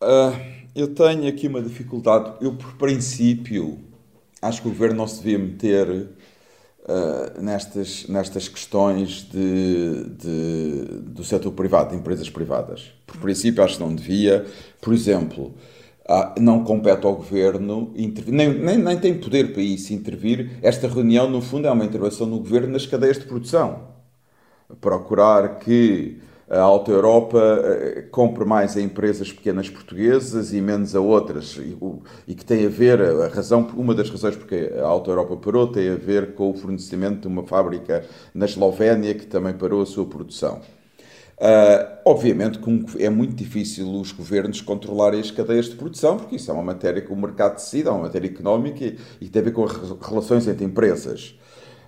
Uh, 0.03 0.39
eu 0.75 0.95
tenho 0.95 1.29
aqui 1.29 1.49
uma 1.49 1.63
dificuldade. 1.63 2.35
Eu, 2.41 2.55
por 2.55 2.75
princípio, 2.75 3.79
acho 4.41 4.63
que 4.63 4.69
o 4.69 4.71
governo 4.71 4.97
não 4.97 5.07
se 5.07 5.23
devia 5.23 5.39
meter 5.39 5.89
uh, 5.89 7.41
nestas, 7.41 8.07
nestas 8.07 8.49
questões 8.49 9.23
de, 9.31 10.05
de, 10.11 10.85
do 11.07 11.25
setor 11.25 11.53
privado, 11.53 11.91
de 11.91 11.97
empresas 11.97 12.29
privadas. 12.29 12.93
Por 13.07 13.17
princípio, 13.19 13.65
acho 13.65 13.77
que 13.77 13.83
não 13.83 13.95
devia. 13.95 14.45
Por 14.81 14.93
exemplo, 14.93 15.55
uh, 16.09 16.41
não 16.41 16.65
compete 16.65 17.07
ao 17.07 17.17
governo 17.17 17.93
nem, 18.27 18.53
nem, 18.53 18.79
nem 18.79 18.99
tem 18.99 19.19
poder 19.19 19.53
para 19.53 19.63
isso 19.63 19.95
intervir. 19.95 20.59
Esta 20.61 20.87
reunião, 20.87 21.31
no 21.31 21.41
fundo, 21.41 21.67
é 21.67 21.71
uma 21.71 21.85
intervenção 21.85 22.27
no 22.27 22.39
governo 22.39 22.69
nas 22.69 22.85
cadeias 22.85 23.19
de 23.19 23.25
produção. 23.25 23.95
Procurar 24.81 25.61
que 25.61 26.21
a 26.49 26.61
Alta 26.61 26.91
Europa 26.91 27.39
eh, 27.39 28.03
compra 28.11 28.45
mais 28.45 28.77
a 28.77 28.81
empresas 28.81 29.33
pequenas 29.33 29.71
portuguesas 29.71 30.53
e 30.53 30.61
menos 30.61 30.95
a 30.95 31.01
outras 31.01 31.59
e, 32.27 32.35
que 32.35 32.45
tem 32.45 32.67
a 32.67 32.69
ver 32.69 33.01
a 33.01 33.29
razão 33.29 33.67
uma 33.75 33.95
das 33.95 34.11
razões 34.11 34.37
porque 34.37 34.73
a 34.79 34.85
Alta 34.85 35.11
Europa 35.11 35.37
parou 35.37 35.67
tem 35.67 35.91
a 35.91 35.97
ver 35.97 36.35
com 36.35 36.51
o 36.51 36.55
fornecimento 36.55 37.23
de 37.23 37.29
uma 37.29 37.45
fábrica 37.45 38.05
na 38.35 38.45
Eslovénia 38.45 39.15
que 39.15 39.27
também 39.27 39.55
parou 39.55 39.83
a 39.83 39.87
sua 39.87 40.05
produção. 40.05 40.61
Uh, 41.35 41.99
obviamente 42.05 42.61
que 42.61 43.03
é 43.03 43.11
muito 43.11 43.35
difícil 43.35 43.91
os 43.91 44.13
governos 44.13 44.61
controlarem 44.61 45.19
as 45.19 45.33
cadeias 45.33 45.69
de 45.69 45.75
produção, 45.75 46.17
porque 46.17 46.37
isso 46.37 46.49
é 46.51 46.55
uma 46.55 46.63
matéria 46.63 47.03
que 47.03 47.13
o 47.13 47.17
mercado 47.17 47.57
decide, 47.57 47.89
é 47.89 47.91
uma 47.91 48.03
matéria 48.03 48.29
económica 48.29 48.85
e, 48.85 48.97
e 49.21 49.29
tem 49.29 49.43
a 49.43 49.45
ver 49.47 49.51
com 49.53 49.65
as 49.65 49.73
relações 50.01 50.47
entre 50.47 50.65
empresas. 50.65 51.37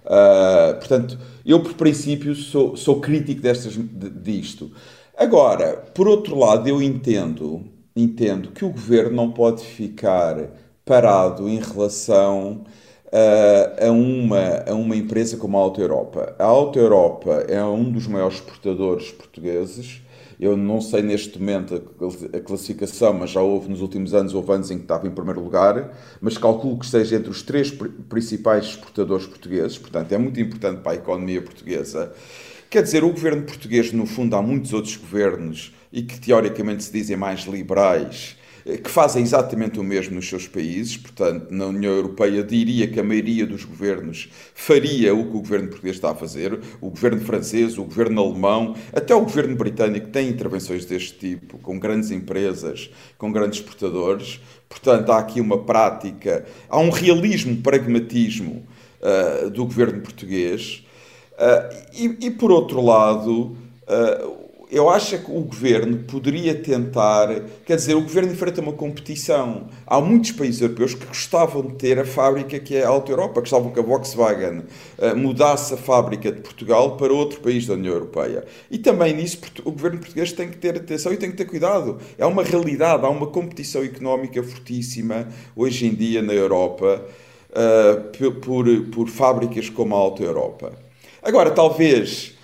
Uh, 0.07 0.79
portanto, 0.79 1.19
eu 1.45 1.61
por 1.61 1.75
princípio 1.75 2.35
sou, 2.35 2.77
sou 2.77 3.01
crítico 3.01 3.41
destas, 3.41 3.77
disto. 3.77 4.71
Agora, 5.17 5.85
por 5.95 6.07
outro 6.07 6.39
lado, 6.39 6.69
eu 6.69 6.81
entendo, 6.81 7.65
entendo 7.95 8.53
que 8.53 8.65
o 8.65 8.71
governo 8.71 9.17
não 9.17 9.33
pode 9.33 9.65
ficar 9.65 10.51
parado 10.85 11.49
em 11.49 11.59
relação 11.59 12.65
uh, 13.07 13.87
a, 13.87 13.91
uma, 13.91 14.65
a 14.69 14.75
uma 14.75 14.95
empresa 14.95 15.37
como 15.37 15.57
a 15.57 15.61
Auto 15.61 15.81
Europa. 15.81 16.35
A 16.39 16.45
Auto 16.45 16.79
Europa 16.79 17.45
é 17.49 17.63
um 17.65 17.91
dos 17.91 18.07
maiores 18.07 18.37
exportadores 18.37 19.11
portugueses 19.11 20.03
eu 20.39 20.57
não 20.57 20.81
sei 20.81 21.03
neste 21.03 21.39
momento 21.39 21.83
a 22.33 22.41
classificação, 22.41 23.15
mas 23.15 23.31
já 23.31 23.41
houve 23.41 23.71
nos 23.71 23.81
últimos 23.81 24.13
anos, 24.13 24.35
houve 24.35 24.53
anos 24.53 24.71
em 24.71 24.77
que 24.77 24.85
estava 24.85 25.07
em 25.07 25.11
primeiro 25.11 25.43
lugar, 25.43 25.97
mas 26.21 26.37
calculo 26.37 26.79
que 26.79 26.85
esteja 26.85 27.17
entre 27.17 27.31
os 27.31 27.43
três 27.43 27.71
principais 28.09 28.67
exportadores 28.67 29.27
portugueses, 29.27 29.79
portanto 29.79 30.13
é 30.13 30.19
muito 30.19 30.39
importante 30.39 30.81
para 30.81 30.93
a 30.93 30.97
economia 30.97 31.41
portuguesa. 31.41 32.13
Quer 32.69 32.83
dizer, 32.83 33.05
o 33.05 33.11
governo 33.11 33.43
português, 33.43 33.93
no 33.93 34.07
fundo, 34.07 34.37
há 34.37 34.43
muitos 34.43 34.73
outros 34.73 34.97
governos 34.97 35.75
e 35.93 36.03
que 36.03 36.21
teoricamente 36.21 36.85
se 36.85 36.93
dizem 36.93 37.17
mais 37.17 37.45
liberais, 37.45 38.37
que 38.83 38.91
fazem 38.91 39.23
exatamente 39.23 39.79
o 39.79 39.85
mesmo 39.85 40.17
nos 40.17 40.29
seus 40.29 40.49
países. 40.49 40.97
Portanto, 40.97 41.47
na 41.51 41.67
União 41.67 41.93
Europeia, 41.93 42.43
diria 42.43 42.89
que 42.89 42.99
a 42.99 43.05
maioria 43.05 43.47
dos 43.47 43.65
governos 43.65 44.29
faria 44.55 45.15
o 45.15 45.31
que 45.31 45.37
o 45.37 45.41
governo 45.41 45.69
português 45.69 45.97
está 45.97 46.11
a 46.11 46.15
fazer. 46.15 46.59
O 46.81 46.91
governo 46.91 47.21
francês, 47.21 47.79
o 47.79 47.85
governo 47.85 48.21
alemão, 48.21 48.75
até 48.93 49.15
o 49.15 49.21
governo 49.21 49.55
britânico 49.55 50.09
tem 50.09 50.29
intervenções 50.29 50.85
deste 50.85 51.17
tipo, 51.17 51.59
com 51.59 51.79
grandes 51.79 52.11
empresas, 52.11 52.91
com 53.17 53.31
grandes 53.31 53.61
exportadores. 53.61 54.41
Portanto, 54.69 55.13
há 55.13 55.19
aqui 55.19 55.41
uma 55.41 55.59
prática, 55.59 56.45
há 56.69 56.81
um 56.81 56.91
realismo, 56.91 57.57
pragmatismo 57.59 58.67
uh, 59.01 59.49
do 59.49 59.65
governo 59.65 60.01
português. 60.01 60.85
Uh, 61.35 61.87
e, 61.95 62.27
e, 62.27 62.31
por 62.33 62.51
outro 62.51 62.81
lado, 62.83 63.57
uh, 63.87 64.46
eu 64.71 64.91
acho 64.91 65.19
que 65.19 65.31
o 65.31 65.41
governo 65.41 65.99
poderia 65.99 66.55
tentar. 66.55 67.29
Quer 67.65 67.77
dizer, 67.77 67.95
o 67.95 68.01
governo 68.01 68.33
enfrenta 68.33 68.61
uma 68.61 68.73
competição. 68.73 69.69
Há 69.87 70.01
muitos 70.01 70.33
países 70.33 70.61
europeus 70.61 70.95
que 70.95 71.07
gostavam 71.07 71.63
de 71.63 71.75
ter 71.75 71.99
a 71.99 72.05
fábrica 72.05 72.59
que 72.59 72.75
é 72.75 72.85
a 72.85 72.89
Alta 72.89 73.13
Europa, 73.13 73.41
gostavam 73.41 73.71
que 73.71 73.79
a 73.79 73.83
Volkswagen 73.83 74.65
uh, 74.99 75.17
mudasse 75.17 75.75
a 75.75 75.77
fábrica 75.77 76.33
de 76.33 76.41
Portugal 76.41 76.97
para 76.97 77.13
outro 77.13 77.41
país 77.41 77.67
da 77.67 77.75
União 77.75 77.95
Europeia. 77.95 78.45
E 78.69 78.79
também 78.79 79.15
nisso 79.15 79.39
o 79.65 79.71
governo 79.71 79.99
português 79.99 80.33
tem 80.33 80.49
que 80.49 80.57
ter 80.57 80.77
atenção 80.77 81.13
e 81.13 81.17
tem 81.17 81.31
que 81.31 81.37
ter 81.37 81.45
cuidado. 81.45 81.99
É 82.19 82.27
uma 82.27 82.43
realidade, 82.43 83.05
há 83.05 83.09
uma 83.09 83.29
competição 83.29 83.85
económica 83.85 84.43
fortíssima 84.43 85.29
hoje 85.55 85.87
em 85.87 85.95
dia 85.95 86.23
na 86.23 86.33
Europa 86.33 87.05
uh, 87.51 88.33
por, 88.41 88.67
por 88.93 89.09
fábricas 89.09 89.71
como 89.71 89.95
a 89.95 89.99
Alta 89.99 90.25
Europa. 90.25 90.73
Agora, 91.23 91.51
talvez 91.51 92.36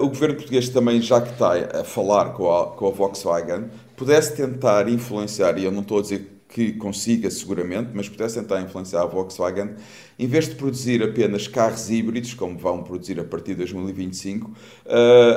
o 0.00 0.08
governo 0.08 0.36
português 0.36 0.68
também, 0.68 1.00
já 1.00 1.20
que 1.20 1.32
está 1.32 1.80
a 1.80 1.84
falar 1.84 2.32
com 2.34 2.52
a, 2.54 2.66
com 2.68 2.86
a 2.86 2.90
Volkswagen, 2.90 3.64
pudesse 3.96 4.36
tentar 4.36 4.88
influenciar, 4.88 5.58
e 5.58 5.64
eu 5.64 5.72
não 5.72 5.82
estou 5.82 5.98
a 5.98 6.02
dizer 6.02 6.34
que 6.54 6.72
consiga 6.74 7.28
seguramente, 7.32 7.90
mas 7.92 8.08
pudesse 8.08 8.40
tentar 8.40 8.60
influenciar 8.60 9.02
a 9.02 9.06
Volkswagen, 9.06 9.70
em 10.16 10.26
vez 10.28 10.48
de 10.48 10.54
produzir 10.54 11.02
apenas 11.02 11.48
carros 11.48 11.90
híbridos, 11.90 12.32
como 12.32 12.56
vão 12.56 12.84
produzir 12.84 13.18
a 13.18 13.24
partir 13.24 13.54
de 13.54 13.56
2025, 13.56 14.48
uh, 14.48 14.54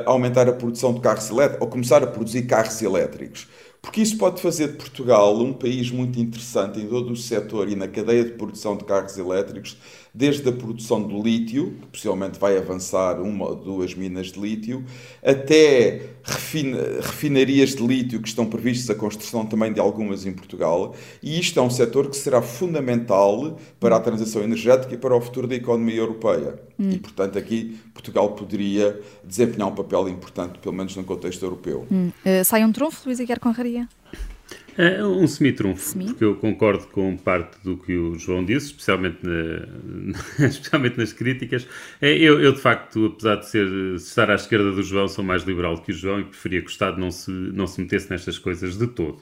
aumentar 0.06 0.48
a 0.48 0.54
produção 0.54 0.94
de 0.94 1.00
carros 1.00 1.28
elétricos, 1.32 1.62
ou 1.62 1.68
começar 1.68 2.04
a 2.04 2.08
produzir 2.08 2.44
carros 2.44 2.80
elétricos. 2.84 3.48
Porque 3.82 4.02
isso 4.02 4.18
pode 4.18 4.40
fazer 4.42 4.68
de 4.68 4.74
Portugal 4.74 5.36
um 5.40 5.54
país 5.54 5.90
muito 5.90 6.20
interessante 6.20 6.80
em 6.80 6.88
todo 6.88 7.12
o 7.14 7.16
setor 7.16 7.68
e 7.68 7.76
na 7.76 7.88
cadeia 7.88 8.24
de 8.24 8.32
produção 8.32 8.78
de 8.78 8.84
carros 8.84 9.18
elétricos, 9.18 9.78
desde 10.18 10.50
a 10.50 10.52
produção 10.52 11.00
do 11.04 11.22
lítio, 11.22 11.76
que 11.80 11.88
possivelmente 11.90 12.40
vai 12.40 12.58
avançar 12.58 13.22
uma 13.22 13.50
ou 13.50 13.56
duas 13.56 13.94
minas 13.94 14.32
de 14.32 14.40
lítio, 14.40 14.84
até 15.24 16.10
refina, 16.24 16.80
refinarias 17.02 17.76
de 17.76 17.86
lítio 17.86 18.20
que 18.20 18.28
estão 18.28 18.48
previstas 18.48 18.90
a 18.90 19.00
construção 19.00 19.46
também 19.46 19.72
de 19.72 19.80
algumas 19.80 20.26
em 20.26 20.34
Portugal. 20.34 20.96
E 21.22 21.40
isto 21.40 21.60
é 21.60 21.62
um 21.62 21.70
setor 21.70 22.10
que 22.10 22.18
será 22.18 22.42
fundamental 22.42 23.60
para 23.80 23.98
a 23.98 24.00
transição 24.00 24.42
energética 24.42 24.96
e 24.96 24.98
para 24.98 25.16
o 25.16 25.22
futuro 25.22 25.48
da 25.48 25.54
economia 25.54 25.98
europeia. 25.98 26.60
Hum. 26.80 26.90
E, 26.94 26.98
portanto, 26.98 27.38
aqui 27.38 27.78
Portugal 27.94 28.32
poderia 28.32 29.00
desempenhar 29.24 29.68
um 29.68 29.76
papel 29.76 30.10
importante, 30.10 30.58
pelo 30.58 30.74
menos 30.74 30.96
no 30.96 31.04
contexto 31.04 31.46
europeu. 31.46 31.86
Hum. 31.92 32.12
Uh, 32.26 32.44
sai 32.44 32.66
um 32.66 32.72
trunfo, 32.72 33.04
Luís 33.06 33.20
Aguiar 33.20 33.40
Conraria? 33.40 33.88
É 34.78 35.04
um 35.04 35.26
semi-trunfo, 35.26 35.82
Semi? 35.82 36.06
porque 36.06 36.24
eu 36.24 36.36
concordo 36.36 36.86
com 36.88 37.18
parte 37.18 37.58
do 37.64 37.78
que 37.78 37.98
o 37.98 38.18
João 38.20 38.46
disse, 38.46 38.68
especialmente, 38.68 39.18
na, 39.24 40.14
especialmente 40.46 40.98
nas 40.98 41.12
críticas. 41.12 41.68
É, 42.00 42.16
eu, 42.16 42.40
eu, 42.40 42.54
de 42.54 42.62
facto, 42.62 43.08
apesar 43.08 43.38
de 43.38 43.50
ser, 43.50 43.68
estar 43.96 44.30
à 44.30 44.36
esquerda 44.36 44.72
do 44.72 44.84
João, 44.84 45.08
sou 45.08 45.24
mais 45.24 45.44
liberal 45.44 45.80
que 45.80 45.92
o 45.92 45.96
João 45.96 46.20
e 46.20 46.24
preferia 46.26 46.62
que 46.62 46.68
o 46.68 46.70
Estado 46.70 47.00
não 47.00 47.10
se, 47.10 47.32
não 47.32 47.66
se 47.66 47.82
metesse 47.82 48.10
nestas 48.12 48.38
coisas 48.38 48.78
de 48.78 48.86
todo. 48.86 49.18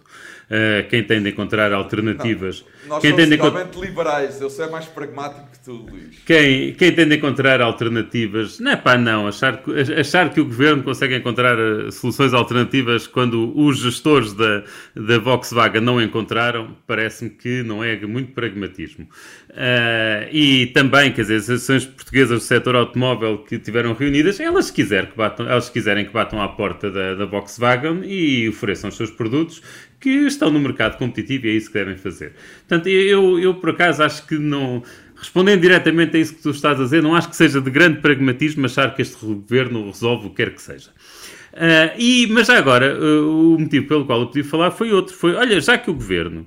Uh, 0.45 0.88
quem 0.89 1.03
tem 1.03 1.24
de 1.24 1.29
encontrar 1.29 1.74
alternativas. 1.74 2.63
Não, 2.83 2.89
nós 2.89 3.01
quem 3.01 3.12
somos 3.12 3.29
realmente 3.29 3.79
liberais, 3.79 4.39
eu 4.39 4.50
sou 4.50 4.69
mais 4.69 4.85
pragmático 4.85 5.50
que 5.51 5.59
tu, 5.59 5.71
Luís. 5.71 6.19
Quem, 6.24 6.74
quem 6.74 6.93
tem 6.93 7.07
de 7.07 7.15
encontrar 7.15 7.62
alternativas, 7.62 8.59
não 8.59 8.71
é 8.71 8.75
pá, 8.75 8.95
não, 8.95 9.27
achar, 9.27 9.63
achar 9.97 10.31
que 10.31 10.39
o 10.39 10.45
governo 10.45 10.83
consegue 10.83 11.15
encontrar 11.15 11.57
eh, 11.57 11.89
soluções 11.89 12.31
alternativas 12.33 13.07
quando 13.07 13.57
os 13.57 13.79
gestores 13.79 14.33
da, 14.33 14.63
da 14.95 15.17
Volkswagen 15.45 15.81
não 15.81 16.01
encontraram, 16.01 16.75
parece-me 16.87 17.29
que 17.29 17.61
não 17.63 17.83
é 17.83 17.99
muito 18.05 18.31
pragmatismo. 18.31 19.07
Uh, 19.49 20.27
e 20.31 20.67
também, 20.67 21.11
quer 21.11 21.21
dizer, 21.21 21.35
as 21.35 21.43
associações 21.43 21.85
portuguesas 21.85 22.39
do 22.39 22.43
setor 22.43 22.75
automóvel 22.75 23.39
que 23.39 23.59
tiveram 23.59 23.93
reunidas, 23.93 24.39
elas, 24.39 24.71
quiser 24.71 25.11
que 25.11 25.17
batam, 25.17 25.47
elas 25.47 25.69
quiserem 25.69 26.05
que 26.05 26.11
batam 26.11 26.41
à 26.41 26.47
porta 26.47 26.89
da, 26.89 27.15
da 27.15 27.25
Volkswagen 27.25 28.01
e 28.05 28.49
ofereçam 28.49 28.89
os 28.89 28.97
seus 28.97 29.11
produtos 29.11 29.61
que 29.99 30.09
estão 30.09 30.51
no 30.51 30.59
mercado 30.59 30.97
competitivo 30.97 31.47
e 31.47 31.49
é 31.49 31.53
isso 31.53 31.67
que 31.67 31.73
devem 31.73 31.97
fazer. 31.97 32.33
Portanto, 32.67 32.87
eu, 32.87 33.39
eu 33.39 33.55
por 33.55 33.69
acaso 33.69 34.03
acho 34.03 34.25
que 34.27 34.37
não. 34.37 34.83
Respondendo 35.17 35.61
diretamente 35.61 36.17
a 36.17 36.19
isso 36.19 36.35
que 36.35 36.41
tu 36.41 36.49
estás 36.49 36.79
a 36.79 36.83
dizer, 36.83 37.01
não 37.01 37.15
acho 37.15 37.29
que 37.29 37.35
seja 37.37 37.61
de 37.61 37.71
grande 37.71 38.01
pragmatismo 38.01 38.65
achar 38.65 38.93
que 38.93 39.01
este 39.01 39.15
governo 39.25 39.85
resolve 39.85 40.27
o 40.27 40.29
que 40.29 40.35
quer 40.35 40.53
que 40.53 40.61
seja. 40.61 40.89
Uh, 41.55 41.95
e, 41.97 42.27
mas 42.27 42.47
já 42.47 42.57
agora, 42.57 43.00
uh, 43.00 43.55
o 43.55 43.57
motivo 43.57 43.88
pelo 43.88 44.05
qual 44.05 44.19
eu 44.19 44.27
podia 44.27 44.43
falar 44.43 44.71
foi 44.71 44.91
outro. 44.91 45.15
Foi, 45.15 45.33
olha, 45.35 45.59
já 45.62 45.77
que 45.77 45.89
o 45.89 45.93
governo 45.93 46.45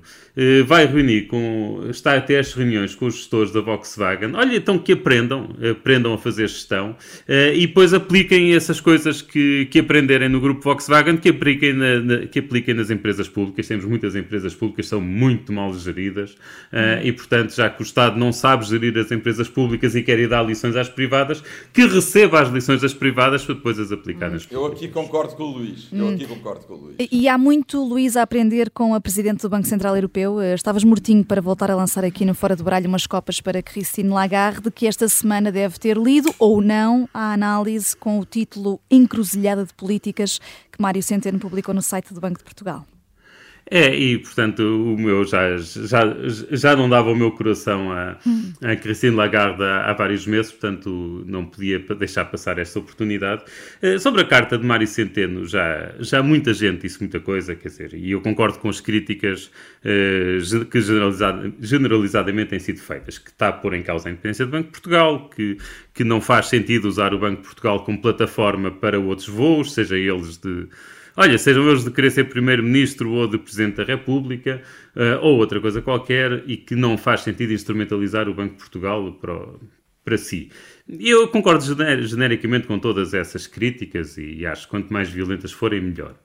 vai 0.65 0.85
reunir 0.85 1.23
com, 1.23 1.85
está 1.89 2.15
até 2.15 2.39
as 2.39 2.53
reuniões 2.53 2.95
com 2.95 3.05
os 3.05 3.15
gestores 3.15 3.51
da 3.51 3.61
Volkswagen, 3.61 4.35
olha, 4.35 4.55
então 4.55 4.77
que 4.77 4.93
aprendam, 4.93 5.49
aprendam 5.71 6.13
a 6.13 6.17
fazer 6.17 6.47
gestão 6.47 6.95
e 7.27 7.67
depois 7.67 7.93
apliquem 7.93 8.53
essas 8.53 8.79
coisas 8.79 9.21
que, 9.21 9.65
que 9.65 9.79
aprenderem 9.79 10.29
no 10.29 10.39
grupo 10.39 10.61
Volkswagen, 10.61 11.17
que 11.17 11.29
apliquem, 11.29 11.73
na, 11.73 11.99
na, 11.99 12.17
que 12.27 12.39
apliquem 12.39 12.73
nas 12.73 12.89
empresas 12.89 13.27
públicas. 13.27 13.67
Temos 13.67 13.85
muitas 13.85 14.15
empresas 14.15 14.53
públicas 14.53 14.85
que 14.85 14.89
são 14.89 15.01
muito 15.01 15.51
mal 15.51 15.73
geridas 15.73 16.35
hum. 16.71 17.01
e, 17.03 17.11
portanto, 17.11 17.53
já 17.55 17.69
que 17.69 17.81
o 17.81 17.83
Estado 17.83 18.17
não 18.17 18.31
sabe 18.31 18.65
gerir 18.65 18.97
as 18.97 19.11
empresas 19.11 19.49
públicas 19.49 19.95
e 19.95 20.03
quer 20.03 20.19
ir 20.19 20.29
dar 20.29 20.43
lições 20.43 20.75
às 20.75 20.89
privadas, 20.89 21.43
que 21.73 21.85
receba 21.85 22.41
as 22.41 22.49
lições 22.49 22.81
das 22.81 22.93
privadas 22.93 23.43
para 23.43 23.55
depois 23.55 23.79
as 23.79 23.91
aplicar 23.91 24.29
nas 24.29 24.45
públicas. 24.45 24.71
Eu 24.71 24.77
aqui 24.77 24.87
concordo 24.87 25.35
com 25.35 25.43
o 25.43 25.57
Luís. 25.57 25.87
Eu 25.91 26.05
hum. 26.05 26.13
aqui 26.13 26.25
concordo 26.25 26.65
com 26.65 26.73
o 26.73 26.77
Luís. 26.77 26.95
E 27.11 27.27
há 27.27 27.37
muito, 27.37 27.83
Luís, 27.83 28.15
a 28.15 28.21
aprender 28.21 28.69
com 28.69 28.93
a 28.93 29.01
Presidente 29.01 29.41
do 29.41 29.49
Banco 29.49 29.67
Central 29.67 29.95
Europeu. 29.95 30.28
Eh, 30.37 30.53
estavas 30.53 30.83
mortinho 30.83 31.25
para 31.25 31.41
voltar 31.41 31.71
a 31.71 31.75
lançar 31.75 32.05
aqui 32.05 32.23
no 32.23 32.35
Fora 32.35 32.55
do 32.55 32.63
Baralho 32.63 32.87
umas 32.87 33.07
copas 33.07 33.41
para 33.41 33.63
Christine 33.63 34.09
Lagarde, 34.09 34.69
que 34.69 34.85
esta 34.85 35.07
semana 35.07 35.51
deve 35.51 35.79
ter 35.79 35.97
lido 35.97 36.33
ou 36.37 36.61
não 36.61 37.09
a 37.13 37.33
análise 37.33 37.95
com 37.95 38.19
o 38.19 38.25
título 38.25 38.79
Encruzilhada 38.91 39.65
de 39.65 39.73
Políticas 39.73 40.39
que 40.71 40.81
Mário 40.81 41.01
Centeno 41.01 41.39
publicou 41.39 41.73
no 41.73 41.81
site 41.81 42.13
do 42.13 42.21
Banco 42.21 42.37
de 42.37 42.43
Portugal. 42.43 42.85
É, 43.71 43.95
e 43.95 44.17
portanto 44.17 44.61
o 44.61 44.97
meu 44.97 45.23
já, 45.23 45.55
já, 45.57 46.01
já 46.49 46.75
não 46.75 46.89
dava 46.89 47.11
o 47.11 47.15
meu 47.15 47.31
coração 47.31 47.91
a, 47.91 48.17
a 48.63 48.75
Christine 48.75 49.15
Lagarde 49.15 49.63
há, 49.63 49.93
vários 49.93 50.25
meses, 50.25 50.51
portanto 50.51 51.23
não 51.27 51.45
podia 51.45 51.77
deixar 51.79 52.25
passar 52.25 52.57
esta 52.57 52.79
oportunidade. 52.79 53.43
Uh, 53.83 53.99
sobre 53.99 54.21
a 54.21 54.25
carta 54.25 54.57
de 54.57 54.65
Mário 54.65 54.87
Centeno, 54.87 55.45
já, 55.45 55.93
já 55.99 56.23
muita 56.23 56.51
gente 56.51 56.81
disse 56.81 56.99
muita 56.99 57.19
coisa, 57.19 57.55
quer 57.55 57.67
dizer, 57.67 57.93
e 57.93 58.11
eu 58.11 58.21
concordo 58.21 58.57
com 58.57 58.69
as 58.69 58.81
críticas 58.81 59.51
uh, 59.85 60.65
que 60.65 60.81
generalizada, 60.81 61.53
generalizadamente 61.59 62.49
têm 62.49 62.59
sido 62.59 62.79
feitas, 62.79 63.19
que 63.19 63.29
está 63.29 63.49
a 63.49 63.53
pôr 63.53 63.75
em 63.75 63.83
causa 63.83 64.09
a 64.09 64.11
independência 64.11 64.45
do 64.47 64.51
Banco 64.51 64.65
de 64.65 64.71
Portugal, 64.71 65.29
que, 65.29 65.57
que 65.93 66.03
não 66.03 66.19
faz 66.19 66.47
sentido 66.47 66.87
usar 66.87 67.13
o 67.13 67.19
Banco 67.19 67.41
de 67.41 67.47
Portugal 67.47 67.83
como 67.83 68.01
plataforma 68.01 68.71
para 68.71 68.99
outros 68.99 69.27
voos, 69.27 69.73
seja 69.73 69.95
eles 69.95 70.37
de 70.37 70.67
olha, 71.15 71.37
sejam 71.37 71.67
eles 71.67 71.83
de 71.83 71.91
querer 71.91 72.11
ser 72.11 72.25
Primeiro-Ministro 72.25 73.11
ou 73.11 73.27
de 73.27 73.37
Presidente 73.37 73.77
da 73.77 73.83
República, 73.83 74.61
uh, 74.95 75.23
ou 75.23 75.37
outra 75.37 75.59
coisa 75.59 75.81
qualquer, 75.81 76.43
e 76.47 76.57
que 76.57 76.75
não 76.75 76.97
faz 76.97 77.21
sentido 77.21 77.53
instrumentalizar 77.53 78.27
o 78.29 78.33
Banco 78.33 78.53
de 78.53 78.59
Portugal 78.59 79.11
para, 79.13 79.39
para 80.03 80.17
si. 80.17 80.49
Eu 80.87 81.27
concordo 81.27 81.63
gener 81.63 82.01
genericamente 82.03 82.67
com 82.67 82.79
todas 82.79 83.13
essas 83.13 83.45
críticas 83.45 84.17
e 84.17 84.45
acho 84.45 84.63
que 84.63 84.69
quanto 84.69 84.91
mais 84.91 85.09
violentas 85.09 85.51
forem, 85.51 85.81
melhor. 85.81 86.15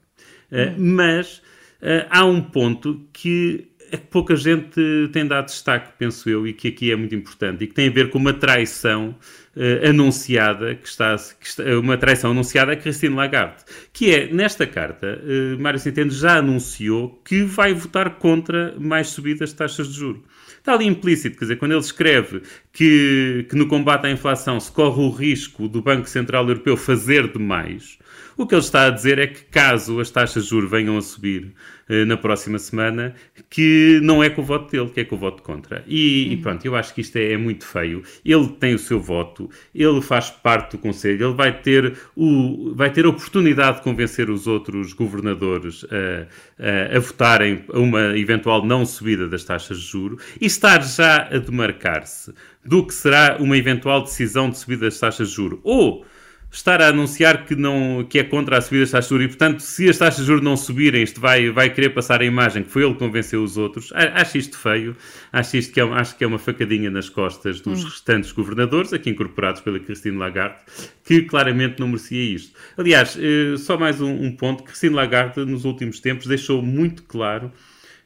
Uh, 0.50 0.78
mas 0.78 1.38
uh, 1.82 2.06
há 2.10 2.24
um 2.24 2.40
ponto 2.40 3.06
que 3.12 3.68
pouca 4.10 4.34
gente 4.36 4.80
tem 5.12 5.26
dado 5.26 5.46
destaque, 5.46 5.92
penso 5.98 6.28
eu, 6.28 6.46
e 6.46 6.52
que 6.52 6.68
aqui 6.68 6.90
é 6.90 6.96
muito 6.96 7.14
importante, 7.14 7.64
e 7.64 7.66
que 7.66 7.74
tem 7.74 7.88
a 7.88 7.92
ver 7.92 8.10
com 8.10 8.18
uma 8.18 8.32
traição 8.32 9.14
uh, 9.56 9.88
anunciada, 9.88 10.75
que 10.75 10.88
está, 10.88 11.16
que 11.16 11.46
está, 11.46 11.62
uma 11.78 11.96
traição 11.96 12.30
anunciada 12.30 12.73
a 12.73 12.76
Christine 12.76 13.14
Lagarde, 13.14 13.64
que 13.92 14.14
é, 14.14 14.32
nesta 14.32 14.66
carta, 14.66 15.20
uh, 15.23 15.61
Mário 15.61 15.78
Centeno 15.78 16.11
já 16.11 16.38
anunciou 16.38 17.20
que 17.25 17.42
vai 17.42 17.75
votar 17.75 18.16
contra 18.16 18.75
mais 18.78 19.08
subidas 19.08 19.50
de 19.50 19.56
taxas 19.56 19.88
de 19.88 19.99
juros. 19.99 20.23
Está 20.58 20.73
ali 20.73 20.87
implícito, 20.87 21.37
quer 21.37 21.44
dizer, 21.44 21.56
quando 21.56 21.73
ele 21.73 21.80
escreve 21.80 22.40
que, 22.73 23.46
que 23.50 23.54
no 23.54 23.68
combate 23.68 24.06
à 24.06 24.11
inflação 24.11 24.58
se 24.58 24.73
corre 24.73 25.02
o 25.02 25.11
risco 25.11 25.68
do 25.68 25.82
Banco 25.82 26.08
Central 26.08 26.49
Europeu 26.49 26.75
fazer 26.75 27.30
demais, 27.30 27.99
O 28.37 28.47
que 28.47 28.54
ele 28.54 28.62
está 28.62 28.87
a 28.87 28.90
dizer 28.90 29.18
é 29.18 29.26
que 29.26 29.44
caso 29.44 30.00
as 30.00 30.11
taxas 30.11 30.44
de 30.44 30.50
juros 30.50 30.71
venham 30.71 30.97
a 30.97 31.02
subir 31.02 31.54
eh, 31.87 32.06
na 32.06 32.16
próxima 32.16 32.59
semana, 32.59 33.14
que 33.50 34.00
não 34.02 34.25
é 34.25 34.30
com 34.30 34.40
o 34.40 34.44
voto 34.44 34.71
dele, 34.71 34.88
que 34.88 35.00
é 35.00 35.04
com 35.04 35.16
o 35.16 35.18
voto 35.18 35.42
contra. 35.42 35.85
E, 35.87 36.25
uhum. 36.26 36.33
e 36.33 36.37
pronto, 36.38 36.64
eu 36.64 36.75
acho 36.75 36.94
que 36.94 37.02
isto 37.02 37.16
é, 37.16 37.33
é, 37.33 37.37
muito 37.37 37.66
feio. 37.66 38.02
Ele 38.25 38.49
tem 38.49 38.75
o 38.75 38.78
seu 38.78 38.99
voto, 38.99 39.50
ele 39.75 40.00
faz 40.00 40.30
parte 40.30 40.73
do 40.73 40.78
Conselho, 40.78 41.26
ele 41.26 41.35
vai 41.35 41.61
ter, 41.61 41.94
o, 42.16 42.73
vai 42.75 42.90
ter 42.90 43.04
a 43.04 43.11
oportunidade 43.11 43.78
de 43.78 43.83
convencer 43.83 44.30
os 44.30 44.47
outros 44.47 44.94
governadores 44.94 45.85
a, 45.90 46.94
a, 46.94 46.97
a 46.97 47.00
votarem 47.00 47.64
a 47.71 47.78
uma 47.78 48.16
eventual 48.16 48.64
não 48.64 48.87
subida 48.87 49.28
das 49.28 49.44
taxas 49.44 49.78
de 49.78 49.87
juro 49.87 50.18
e 50.40 50.47
estar 50.47 50.83
já 50.83 51.28
a 51.30 51.38
demarcar-se 51.38 52.33
do 52.64 52.87
que 52.87 52.94
será 52.94 53.37
uma 53.38 53.59
eventual 53.59 54.02
decisão 54.02 54.49
de 54.49 54.56
subida 54.56 54.87
das 54.87 54.99
taxas 54.99 55.28
de 55.28 55.35
juro. 55.35 55.61
Ou 55.62 56.06
estar 56.54 56.80
a 56.80 56.88
anunciar 56.88 57.44
que, 57.44 57.56
não, 57.56 58.06
que 58.08 58.20
é 58.20 58.25
contra 58.25 58.58
a 58.58 58.61
subida 58.61 58.82
das 58.82 58.92
taxas 58.92 59.08
de 59.08 59.11
juros 59.11 59.25
e, 59.25 59.28
portanto, 59.28 59.61
se 59.61 59.88
as 59.88 59.99
taxas 59.99 60.20
de 60.20 60.26
juros 60.26 60.42
não 60.42 60.56
subirem, 60.56 61.02
isto 61.02 61.20
vai, 61.20 61.50
vai 61.50 61.68
querer 61.68 61.90
passar 61.90 62.20
a 62.20 62.25
imagem 62.25 62.62
que 62.62 62.70
foi 62.70 62.84
ele 62.84 62.92
que 62.92 63.00
convenceu 63.00 63.42
os 63.42 63.56
outros. 63.56 63.92
Acho 63.92 64.38
isto 64.38 64.56
feio, 64.56 64.96
acho, 65.32 65.56
isto 65.56 65.73
que 65.73 65.80
é, 65.80 65.82
acho 65.82 66.16
que 66.16 66.23
é 66.23 66.26
uma 66.26 66.38
facadinha 66.38 66.90
nas 66.90 67.08
costas 67.08 67.61
dos 67.61 67.82
hum. 67.82 67.88
restantes 67.88 68.30
governadores, 68.30 68.92
aqui 68.92 69.11
incorporados 69.11 69.61
pela 69.62 69.80
Christine 69.80 70.16
Lagarde, 70.16 70.58
que 71.04 71.23
claramente 71.23 71.80
não 71.80 71.88
merecia 71.88 72.23
isto. 72.23 72.56
Aliás, 72.76 73.18
eh, 73.20 73.56
só 73.56 73.76
mais 73.76 74.00
um, 74.00 74.12
um 74.12 74.30
ponto, 74.30 74.62
Christine 74.62 74.94
Lagarde, 74.94 75.44
nos 75.44 75.64
últimos 75.64 75.99
tempos, 75.99 76.26
deixou 76.26 76.62
muito 76.62 77.02
claro 77.02 77.52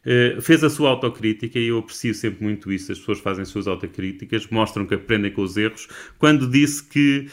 Uh, 0.07 0.40
fez 0.40 0.64
a 0.64 0.71
sua 0.71 0.88
autocrítica 0.90 1.59
e 1.59 1.67
eu 1.67 1.78
aprecio 1.81 2.14
sempre 2.14 2.43
muito 2.43 2.73
isso. 2.73 2.90
As 2.90 2.99
pessoas 2.99 3.19
fazem 3.19 3.45
suas 3.45 3.67
autocríticas, 3.67 4.47
mostram 4.47 4.87
que 4.87 4.95
aprendem 4.95 5.31
com 5.31 5.43
os 5.43 5.57
erros. 5.57 5.87
Quando 6.19 6.49
disse 6.49 6.83
que 6.83 7.28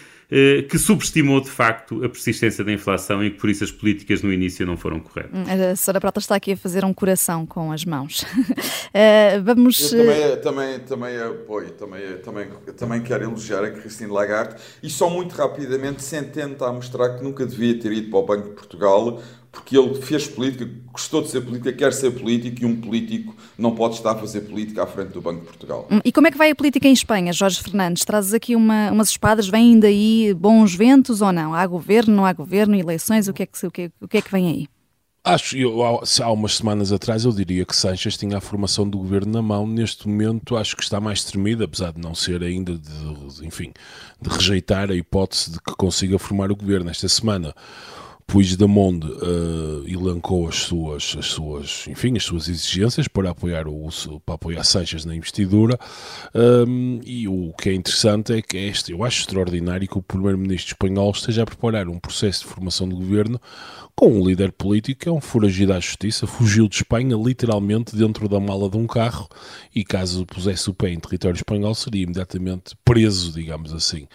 que 0.70 0.77
subestimou 0.77 1.39
de 1.41 1.50
facto 1.50 2.03
a 2.03 2.10
persistência 2.10 2.63
da 2.63 2.72
inflação 2.72 3.24
e 3.24 3.32
que 3.32 3.39
por 3.39 3.50
isso 3.50 3.63
as 3.63 3.72
políticas 3.72 4.22
no 4.22 4.32
início 4.32 4.65
não 4.65 4.75
foram 4.77 5.00
corretas. 5.00 5.32
Hum, 5.34 5.44
a 5.48 5.72
Sra. 5.74 6.00
Prata 6.00 6.20
está 6.20 6.36
aqui 6.36 6.53
a 6.53 6.58
fazer 6.58 6.84
um 6.84 6.94
coração 6.94 7.46
com 7.46 7.72
as 7.72 7.86
mãos. 7.86 8.24
uh, 8.24 9.41
vamos. 9.44 9.91
Eu 9.91 10.00
também, 10.00 10.22
eh, 10.22 10.36
também, 10.38 10.79
também 10.79 11.22
apoio, 11.22 11.70
também, 11.72 12.17
também, 12.17 12.48
também 12.75 13.01
quero 13.01 13.24
elogiar 13.24 13.63
a 13.63 13.72
Cristina 13.72 14.13
Lagarde 14.13 14.55
e 14.82 14.89
só 14.89 15.10
muito 15.10 15.34
rapidamente 15.34 16.03
sem 16.03 16.24
tentar 16.24 16.72
mostrar 16.72 17.17
que 17.17 17.24
nunca 17.24 17.46
devia 17.46 17.79
ter 17.79 17.91
ido 17.91 18.10
para 18.10 18.20
o 18.20 18.25
Banco 18.25 18.50
de 18.50 18.55
Portugal 18.55 19.22
porque 19.55 19.77
ele 19.77 19.95
fez 20.01 20.27
política, 20.27 20.69
gostou 20.91 21.21
de 21.21 21.29
ser 21.29 21.39
política, 21.39 21.71
quer 21.71 21.93
ser 21.93 22.12
político 22.12 22.62
e 22.62 22.65
um 22.65 22.75
político 22.75 23.33
não 23.57 23.74
pode 23.74 23.95
estar 23.95 24.12
a 24.12 24.15
fazer 24.15 24.41
política 24.41 24.83
à 24.83 24.85
frente 24.85 25.13
do 25.13 25.21
Banco 25.21 25.39
de 25.39 25.47
Portugal. 25.47 25.88
Hum, 25.89 26.01
e 26.03 26.12
como 26.12 26.27
é 26.27 26.31
que 26.31 26.38
vai 26.38 26.51
a 26.51 26.55
política 26.55 26.88
em 26.89 26.93
Espanha, 26.93 27.31
Jorge 27.31 27.63
Fernandes? 27.63 28.03
Trazes 28.03 28.33
aqui 28.33 28.53
uma, 28.53 28.91
umas 28.91 29.09
espadas, 29.09 29.47
vêm 29.47 29.79
daí 29.79 30.33
bons 30.33 30.75
ventos 30.75 31.21
ou 31.21 31.31
não? 31.31 31.53
Há 31.53 31.65
governo, 31.65 32.13
não 32.13 32.25
há 32.25 32.33
governo, 32.33 32.75
eleições, 32.75 33.29
o 33.29 33.33
que 33.33 33.43
é 33.43 33.45
que, 33.45 33.65
o 33.65 33.71
que, 33.71 33.91
o 34.01 34.07
que, 34.09 34.17
é 34.17 34.21
que 34.21 34.31
vem 34.31 34.47
aí? 34.47 34.67
Acho, 35.24 35.57
eu, 35.57 35.81
há 35.81 36.31
umas 36.31 36.57
semanas 36.57 36.91
atrás 36.91 37.24
eu 37.24 37.31
diria 37.31 37.65
que 37.65 37.75
Sanches 37.75 38.17
tinha 38.17 38.38
a 38.38 38.41
formação 38.41 38.88
do 38.88 38.97
governo 38.97 39.31
na 39.31 39.41
mão. 39.41 39.65
Neste 39.65 40.07
momento 40.07 40.57
acho 40.57 40.75
que 40.75 40.83
está 40.83 41.00
mais 41.00 41.24
tremida, 41.24 41.63
apesar 41.63 41.93
de 41.93 42.00
não 42.00 42.13
ser 42.13 42.43
ainda 42.43 42.77
de, 42.77 43.33
de 43.33 43.47
enfim, 43.47 43.71
de 44.21 44.29
rejeitar 44.29 44.91
a 44.91 44.95
hipótese 44.95 45.53
de 45.53 45.59
que 45.59 45.74
consiga 45.75 46.19
formar 46.19 46.51
o 46.51 46.55
governo 46.55 46.91
esta 46.91 47.07
semana. 47.07 47.55
Puigdemont 48.27 49.05
uh, 49.05 49.88
elencou 49.88 50.48
as 50.48 50.55
suas, 50.55 51.15
as 51.17 51.27
suas, 51.27 51.88
enfim, 51.88 52.17
as 52.17 52.24
suas 52.24 52.50
exigências 52.50 53.08
para 53.08 53.29
apoiar 53.29 53.67
o 53.67 53.89
para 54.25 54.36
apoiar 54.36 54.63
Sanches 54.63 55.05
na 55.05 55.15
investidura. 55.15 55.79
Um, 56.34 57.00
e 57.05 57.27
o 57.27 57.53
que 57.53 57.70
é 57.70 57.74
interessante 57.74 58.34
é 58.34 58.41
que 58.41 58.58
este, 58.58 58.91
eu 58.91 59.03
acho 59.03 59.22
extraordinário 59.22 59.88
que 59.88 59.98
o 59.98 60.01
primeiro-ministro 60.01 60.74
espanhol 60.74 61.12
esteja 61.12 61.44
a 61.44 61.46
preparar 61.46 61.88
um 61.88 62.00
processo 62.00 62.41
de 62.41 62.53
formação 62.53 62.89
de 62.89 62.96
governo 62.96 63.39
com 63.95 64.07
um 64.07 64.27
líder 64.27 64.51
político 64.51 64.99
que 64.99 65.09
é 65.09 65.11
um 65.11 65.21
foragido 65.21 65.71
à 65.71 65.79
justiça, 65.79 66.27
fugiu 66.27 66.67
de 66.67 66.75
Espanha 66.75 67.15
literalmente 67.15 67.95
dentro 67.95 68.27
da 68.27 68.39
mala 68.41 68.69
de 68.69 68.75
um 68.75 68.85
carro 68.85 69.27
e 69.73 69.85
caso 69.85 70.25
pusesse 70.25 70.69
o 70.69 70.73
pé 70.73 70.89
em 70.89 70.99
território 70.99 71.37
espanhol 71.37 71.73
seria 71.73 72.03
imediatamente 72.03 72.75
preso, 72.83 73.31
digamos 73.31 73.73
assim. 73.73 74.05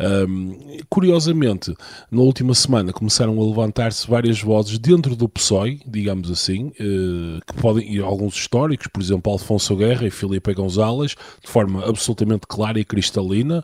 Um, 0.00 0.78
curiosamente, 0.88 1.74
na 2.10 2.22
última 2.22 2.54
semana 2.54 2.92
começaram 2.92 3.38
a 3.38 3.44
levantar-se 3.44 4.08
várias 4.08 4.40
vozes 4.40 4.78
dentro 4.78 5.14
do 5.14 5.28
PSOE, 5.28 5.82
digamos 5.86 6.30
assim, 6.30 6.68
uh, 6.68 7.40
que 7.46 7.60
podem, 7.60 7.94
e 7.94 8.00
alguns 8.00 8.34
históricos, 8.34 8.86
por 8.86 9.02
exemplo, 9.02 9.30
Alfonso 9.30 9.76
Guerra 9.76 10.06
e 10.06 10.10
Filipe 10.10 10.54
González, 10.54 11.14
de 11.44 11.50
forma 11.50 11.86
absolutamente 11.86 12.46
clara 12.48 12.80
e 12.80 12.84
cristalina. 12.84 13.62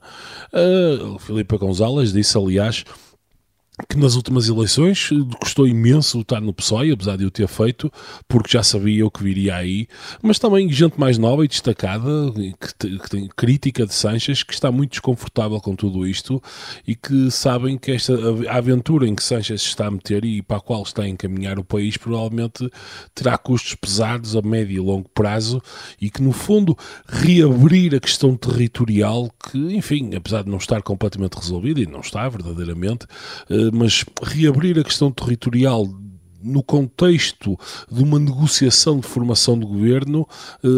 Uh, 0.53 1.19
Filipe 1.19 1.57
González 1.57 2.13
disse, 2.13 2.37
aliás, 2.37 2.85
que 3.89 3.99
nas 3.99 4.15
últimas 4.15 4.49
eleições 4.49 5.11
custou 5.41 5.67
imenso 5.67 6.21
estar 6.21 6.41
no 6.41 6.53
PSOE, 6.53 6.93
apesar 6.93 7.17
de 7.17 7.25
eu 7.25 7.31
ter 7.31 7.49
feito, 7.49 7.93
porque 8.29 8.53
já 8.53 8.63
sabia 8.63 9.07
o 9.07 9.11
que 9.11 9.23
viria 9.23 9.57
aí, 9.57 9.87
mas 10.23 10.39
também 10.39 10.71
gente 10.71 10.99
mais 10.99 11.19
nova 11.19 11.45
e 11.45 11.49
destacada, 11.49 12.33
que, 12.79 12.99
que 12.99 13.11
tem 13.11 13.29
crítica 13.37 13.87
de 13.87 13.95
Sanches, 13.95 14.43
que 14.43 14.55
está 14.55 14.71
muito 14.71 14.93
desconfortável 14.93 15.61
com 15.61 15.75
tudo 15.75 16.07
isto 16.07 16.43
e 16.87 16.95
que 16.95 17.31
sabem 17.31 17.77
que 17.77 17.93
esta 17.93 18.15
aventura 18.49 19.07
em 19.07 19.15
que 19.15 19.23
Sanches 19.23 19.63
está 19.63 19.87
a 19.87 19.91
meter 19.91 20.25
e 20.25 20.43
para 20.43 20.59
a 20.59 20.61
qual 20.61 20.83
está 20.83 21.03
a 21.03 21.09
encaminhar 21.09 21.59
o 21.59 21.65
país 21.65 21.97
provavelmente 21.97 22.69
terá 23.15 23.37
custos 23.37 23.75
pesados 23.75 24.37
a 24.37 24.43
médio 24.43 24.77
e 24.77 24.81
longo 24.81 25.09
prazo 25.09 25.63
e 26.01 26.11
que 26.11 26.23
no 26.23 26.33
fundo 26.33 26.77
reabrir 27.07 27.95
a 27.95 28.01
questão 28.01 28.37
territorial 28.37 29.31
que, 29.51 29.59
enfim, 29.75 30.15
apesar 30.15 30.43
de 30.45 30.51
não 30.51 30.59
estar 30.59 30.83
completamente 30.83 31.35
resolvida 31.35 31.81
e 31.81 31.87
não 31.87 32.01
está 32.01 32.29
verdadeiramente, 32.29 33.07
eh, 33.51 33.71
mas 33.73 34.05
reabrir 34.23 34.79
a 34.79 34.85
questão 34.85 35.11
territorial 35.11 35.89
no 36.43 36.63
contexto 36.63 37.59
de 37.91 38.03
uma 38.03 38.19
negociação 38.19 38.99
de 38.99 39.07
formação 39.07 39.59
de 39.59 39.65
governo 39.65 40.27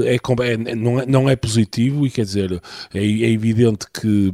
eh, 0.05 0.17
é, 0.17 0.53
é, 0.53 0.75
não, 0.75 1.01
é, 1.01 1.07
não 1.07 1.29
é 1.31 1.35
positivo 1.35 2.07
e 2.07 2.11
quer 2.11 2.25
dizer, 2.25 2.53
é, 2.93 2.99
é 2.99 3.31
evidente 3.31 3.87
que 3.93 4.33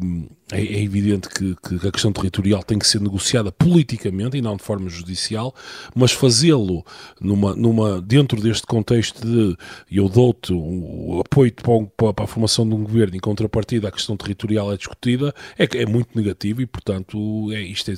é, 0.53 0.61
é, 0.61 0.83
evidente 0.83 1.29
que, 1.29 1.57
que, 1.57 1.87
a 1.87 1.91
questão 1.91 2.13
territorial 2.13 2.63
tem 2.63 2.79
que 2.79 2.87
ser 2.87 3.01
negociada 3.01 3.53
politicamente 3.53 4.37
e 4.37 4.43
não 4.43 4.57
de 4.57 4.63
forma 4.63 4.89
judicial, 4.89 5.55
mas 5.95 6.13
fazê-lo 6.13 6.85
numa, 7.21 7.55
numa, 7.55 8.01
dentro 8.01 8.41
deste 8.41 8.67
contexto 8.67 9.27
de 9.27 9.57
eu 9.91 10.09
dou-te 10.09 10.53
o 10.53 11.21
apoio 11.25 11.53
para, 11.97 12.13
para, 12.13 12.25
a 12.25 12.27
formação 12.27 12.69
de 12.69 12.75
um 12.75 12.83
governo 12.83 13.17
em 13.17 13.21
contrapartida 13.21 13.89
a 13.89 13.93
questão 13.93 14.17
territorial 14.17 14.73
é 14.73 14.77
discutida, 14.77 15.35
é, 15.59 15.65
é 15.79 15.87
muito 15.87 16.17
negativo 16.17 16.63
e, 16.63 16.67
portanto, 16.67 17.53
é, 17.53 17.61
isto 17.61 17.91
é, 17.91 17.95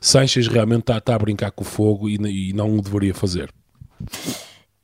Sanches 0.00 0.46
realmente 0.46 0.80
está, 0.80 0.98
está 0.98 1.14
a 1.14 1.18
brincar 1.18 1.50
com 1.50 1.62
o 1.62 1.66
fogo 1.66 2.08
e, 2.08 2.14
e 2.14 2.52
não 2.52 2.76
o 2.76 2.82
deveria 2.82 3.14
fazer. 3.14 3.50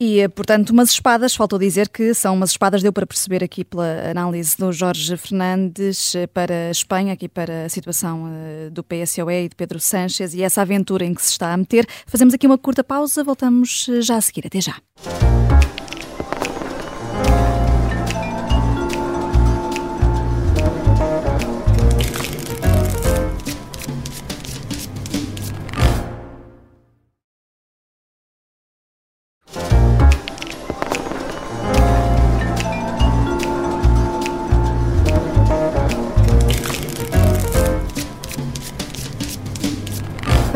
E, 0.02 0.26
portanto, 0.30 0.70
umas 0.70 0.90
espadas, 0.90 1.34
faltou 1.34 1.58
dizer 1.58 1.90
que 1.90 2.14
são 2.14 2.32
umas 2.32 2.52
espadas, 2.52 2.82
deu 2.82 2.90
para 2.90 3.06
perceber 3.06 3.44
aqui 3.44 3.62
pela 3.62 4.10
análise 4.10 4.56
do 4.56 4.72
Jorge 4.72 5.14
Fernandes 5.18 6.14
eh, 6.14 6.26
para 6.26 6.68
a 6.68 6.70
Espanha, 6.70 7.12
aqui 7.12 7.28
para 7.28 7.66
a 7.66 7.68
situação 7.68 8.26
eh, 8.32 8.70
do 8.70 8.82
PSOE 8.82 9.44
e 9.44 9.48
de 9.50 9.54
Pedro 9.54 9.78
Sánchez 9.78 10.32
e 10.32 10.42
essa 10.42 10.62
aventura 10.62 11.04
em 11.04 11.12
que 11.12 11.20
se 11.20 11.32
está 11.32 11.52
a 11.52 11.56
meter. 11.56 11.86
Fazemos 12.06 12.32
aqui 12.32 12.46
uma 12.46 12.56
curta 12.56 12.82
pausa, 12.82 13.22
voltamos 13.22 13.90
eh, 13.90 14.00
já 14.00 14.16
a 14.16 14.20
seguir. 14.22 14.46
Até 14.46 14.62
já. 14.62 14.76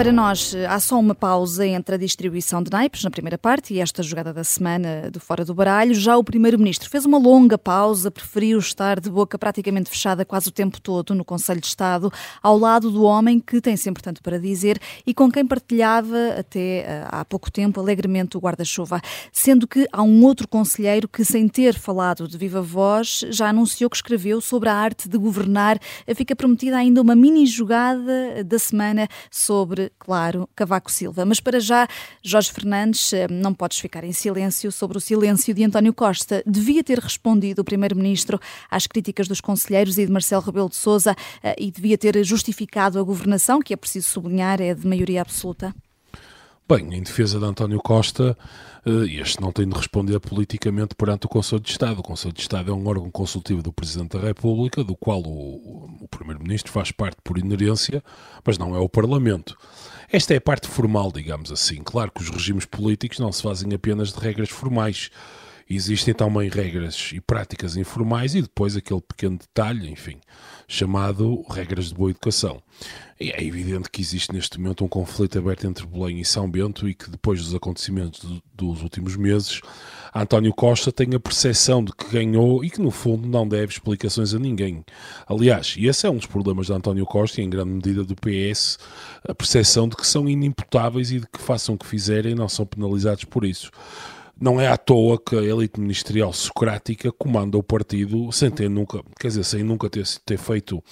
Para 0.05 0.13
nós, 0.13 0.55
há 0.69 0.79
só 0.81 1.01
uma 1.01 1.15
pausa 1.15 1.67
entre 1.67 1.95
a 1.95 1.99
distribuição 1.99 2.63
de 2.63 2.71
naipes 2.71 3.03
na 3.03 3.11
primeira 3.11 3.39
parte 3.39 3.73
e 3.73 3.81
esta 3.81 4.03
jogada 4.03 4.35
da 4.35 4.45
semana 4.45 5.11
do 5.11 5.19
Fora 5.19 5.47
do 5.47 5.55
Baralho. 5.55 5.95
Já 5.95 6.15
o 6.19 6.23
Primeiro-Ministro 6.23 6.91
fez 6.91 7.07
uma 7.07 7.17
longa 7.17 7.57
pausa, 7.57 8.11
preferiu 8.11 8.59
estar 8.59 9.01
de 9.01 9.09
boca 9.09 9.39
praticamente 9.39 9.89
fechada 9.89 10.23
quase 10.23 10.49
o 10.49 10.53
tempo 10.53 10.79
todo 10.79 11.15
no 11.15 11.25
Conselho 11.25 11.59
de 11.59 11.69
Estado, 11.69 12.13
ao 12.43 12.59
lado 12.59 12.91
do 12.91 13.03
homem 13.03 13.41
que 13.41 13.63
tem 13.63 13.79
sempre 13.79 14.03
tanto 14.03 14.23
para 14.23 14.39
dizer 14.39 14.79
e 15.07 15.15
com 15.15 15.33
quem 15.33 15.47
partilhava 15.47 16.35
até 16.39 16.81
eh, 16.81 17.07
há 17.07 17.25
pouco 17.25 17.51
tempo 17.51 17.81
alegremente 17.81 18.37
o 18.37 18.41
guarda-chuva. 18.41 19.01
Sendo 19.33 19.67
que 19.67 19.89
há 19.91 20.03
um 20.03 20.23
outro 20.23 20.47
conselheiro 20.47 21.09
que, 21.09 21.25
sem 21.25 21.49
ter 21.49 21.79
falado 21.79 22.29
de 22.29 22.37
viva 22.37 22.61
voz, 22.61 23.25
já 23.31 23.49
anunciou 23.49 23.89
que 23.89 23.97
escreveu 23.97 24.43
sobre 24.43 24.69
a 24.69 24.75
arte 24.75 25.09
de 25.09 25.17
governar. 25.17 25.79
Fica 26.15 26.37
prometida 26.37 26.77
ainda 26.77 27.01
uma 27.01 27.15
mini 27.15 27.47
jogada 27.47 28.45
da 28.45 28.59
semana 28.59 29.09
sobre 29.31 29.94
claro, 29.99 30.49
Cavaco 30.55 30.91
Silva. 30.91 31.25
Mas 31.25 31.41
para 31.41 31.61
já, 31.61 31.89
Jorge 32.23 32.53
Fernandes, 32.53 33.13
eh, 33.13 33.27
não 33.29 33.55
podes 33.55 33.79
ficar 33.79 34.05
em 34.05 34.13
silêncio 34.13 34.71
sobre 34.71 34.99
o 34.99 35.01
silêncio 35.01 35.55
de 35.55 35.65
António 35.65 35.93
Costa. 35.93 36.43
Devia 36.47 36.83
ter 36.83 36.99
respondido 36.99 37.63
o 37.63 37.65
Primeiro-Ministro 37.65 38.41
às 38.71 38.87
críticas 38.87 39.29
dos 39.29 39.41
conselheiros 39.41 39.99
e 39.99 40.07
de 40.07 40.13
Marcelo 40.13 40.43
Rebelo 40.43 40.69
de 40.69 40.77
Sousa 40.77 41.17
eh, 41.43 41.57
e 41.59 41.71
devia 41.71 41.97
ter 41.97 42.23
justificado 42.25 42.99
a 42.99 43.03
governação, 43.03 43.61
que 43.61 43.73
é 43.73 43.77
preciso 43.77 44.09
sublinhar, 44.09 44.61
é 44.61 44.75
de 44.75 44.87
maioria 44.87 45.23
absoluta. 45.23 45.75
Bem, 46.67 46.95
em 46.95 47.03
defesa 47.03 47.39
de 47.39 47.45
António 47.45 47.79
Costa, 47.79 48.39
este 48.87 49.41
não 49.41 49.51
tem 49.51 49.67
de 49.67 49.75
responder 49.75 50.21
politicamente 50.21 50.95
perante 50.95 51.27
o 51.27 51.29
Conselho 51.29 51.63
de 51.63 51.71
Estado. 51.71 52.01
O 52.01 52.03
Conselho 52.03 52.35
de 52.35 52.41
Estado 52.41 52.71
é 52.71 52.75
um 52.75 52.87
órgão 52.87 53.11
consultivo 53.11 53.63
do 53.63 53.73
Presidente 53.73 54.19
da 54.19 54.21
República, 54.21 54.85
do 54.85 54.95
qual 54.95 55.23
o, 55.23 55.97
o 56.03 56.09
Primeiro-Ministro 56.09 56.71
faz 56.71 56.93
parte 56.93 57.17
por 57.25 57.39
inerência, 57.39 58.05
mas 58.45 58.59
não 58.59 58.75
é 58.75 58.79
o 58.79 58.89
Parlamento. 58.89 59.57
Esta 60.13 60.35
é 60.35 60.37
a 60.37 60.41
parte 60.41 60.69
formal, 60.69 61.11
digamos 61.11 61.51
assim. 61.51 61.83
Claro 61.83 62.13
que 62.13 62.23
os 62.23 62.29
regimes 62.29 62.67
políticos 62.67 63.19
não 63.19 63.33
se 63.33 63.43
fazem 63.43 63.73
apenas 63.73 64.13
de 64.13 64.21
regras 64.21 64.51
formais. 64.51 65.11
Existem 65.69 66.13
também 66.13 66.49
regras 66.51 67.11
e 67.15 67.21
práticas 67.21 67.77
informais 67.77 68.35
e 68.35 68.43
depois 68.43 68.77
aquele 68.77 69.01
pequeno 69.01 69.39
detalhe, 69.39 69.91
enfim, 69.91 70.19
chamado 70.69 71.43
regras 71.49 71.87
de 71.87 71.95
boa 71.95 72.11
educação. 72.11 72.63
E 73.19 73.31
é 73.31 73.43
evidente 73.43 73.89
que 73.89 74.03
existe 74.03 74.33
neste 74.33 74.61
momento 74.61 74.85
um 74.85 74.89
conflito 74.89 75.39
aberto 75.39 75.67
entre 75.67 75.87
Belém 75.87 76.21
e 76.21 76.25
São 76.25 76.51
Bento 76.51 76.89
e 76.89 76.95
que 76.95 77.09
depois 77.09 77.43
dos 77.43 77.55
acontecimentos 77.55 78.21
do, 78.21 78.43
dos 78.55 78.83
últimos 78.83 79.17
meses, 79.17 79.61
António 80.15 80.53
Costa 80.53 80.93
tem 80.93 81.15
a 81.15 81.21
percepção 81.21 81.83
de 81.83 81.93
que 81.93 82.11
ganhou 82.11 82.65
e 82.65 82.71
que 82.71 82.81
no 82.81 82.91
fundo 82.91 83.27
não 83.27 83.47
deve 83.49 83.73
explicações 83.73 84.35
a 84.35 84.39
ninguém. 84.39 84.85
Aliás, 85.27 85.77
e 85.79 85.87
esse 85.87 86.07
é 86.07 86.11
um 86.11 86.17
dos 86.17 86.27
problemas 86.27 86.67
de 86.67 86.73
António 86.73 87.07
Costa 87.07 87.41
e 87.41 87.45
em 87.45 87.51
grande 87.51 87.71
medida 87.71 88.05
do 88.05 88.15
PS, 88.17 88.79
a 89.27 89.35
percepção 89.35 89.89
de 89.89 89.97
que 89.97 90.07
são 90.07 90.29
inimputáveis 90.29 91.11
e 91.11 91.21
de 91.21 91.27
que 91.27 91.41
façam 91.41 91.77
o 91.77 91.79
que 91.79 91.87
fizerem 91.87 92.35
não 92.35 92.49
são 92.49 92.67
penalizados 92.67 93.25
por 93.25 93.45
isso. 93.45 93.71
Não 94.41 94.61
é 94.61 94.67
à 94.67 94.77
toa 94.77 95.19
que 95.19 95.37
a 95.37 95.43
elite 95.43 95.81
ministerial 95.81 96.33
socrática 96.33 97.13
comanda 97.13 97.57
o 97.57 97.63
partido 97.63 98.33
sem 98.33 98.51
ter 98.51 98.69
nunca, 98.69 99.01
quer 99.19 99.29
dizer, 99.29 99.45
sem 99.45 99.63
nunca 99.63 99.89
ter, 99.89 100.05
ter 100.27 100.37
feito 100.37 100.83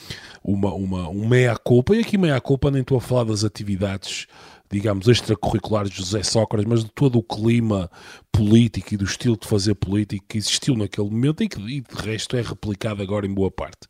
uma, 0.45 0.73
uma, 0.73 1.09
um 1.09 1.27
meia-culpa, 1.27 1.95
e 1.97 2.01
aqui 2.01 2.17
meia-culpa 2.17 2.71
nem 2.71 2.83
estou 2.83 2.99
a 2.99 3.01
falar 3.01 3.25
das 3.25 3.45
atividades 3.45 4.27
digamos, 4.73 5.07
extracurriculares 5.07 5.91
de 5.91 5.99
José 5.99 6.23
Sócrates, 6.23 6.67
mas 6.67 6.83
de 6.83 6.91
todo 6.91 7.19
o 7.19 7.23
clima 7.23 7.91
político 8.33 8.95
e 8.95 8.97
do 8.97 9.05
estilo 9.05 9.37
de 9.37 9.47
fazer 9.47 9.75
político 9.75 10.25
que 10.27 10.39
existiu 10.39 10.75
naquele 10.75 11.11
momento 11.11 11.43
e 11.43 11.49
que 11.49 11.61
e 11.61 11.81
de 11.81 11.95
resto 11.95 12.37
é 12.37 12.43
replicado 12.43 13.03
agora 13.03 13.27
em 13.27 13.33
boa 13.33 13.51
parte. 13.51 13.87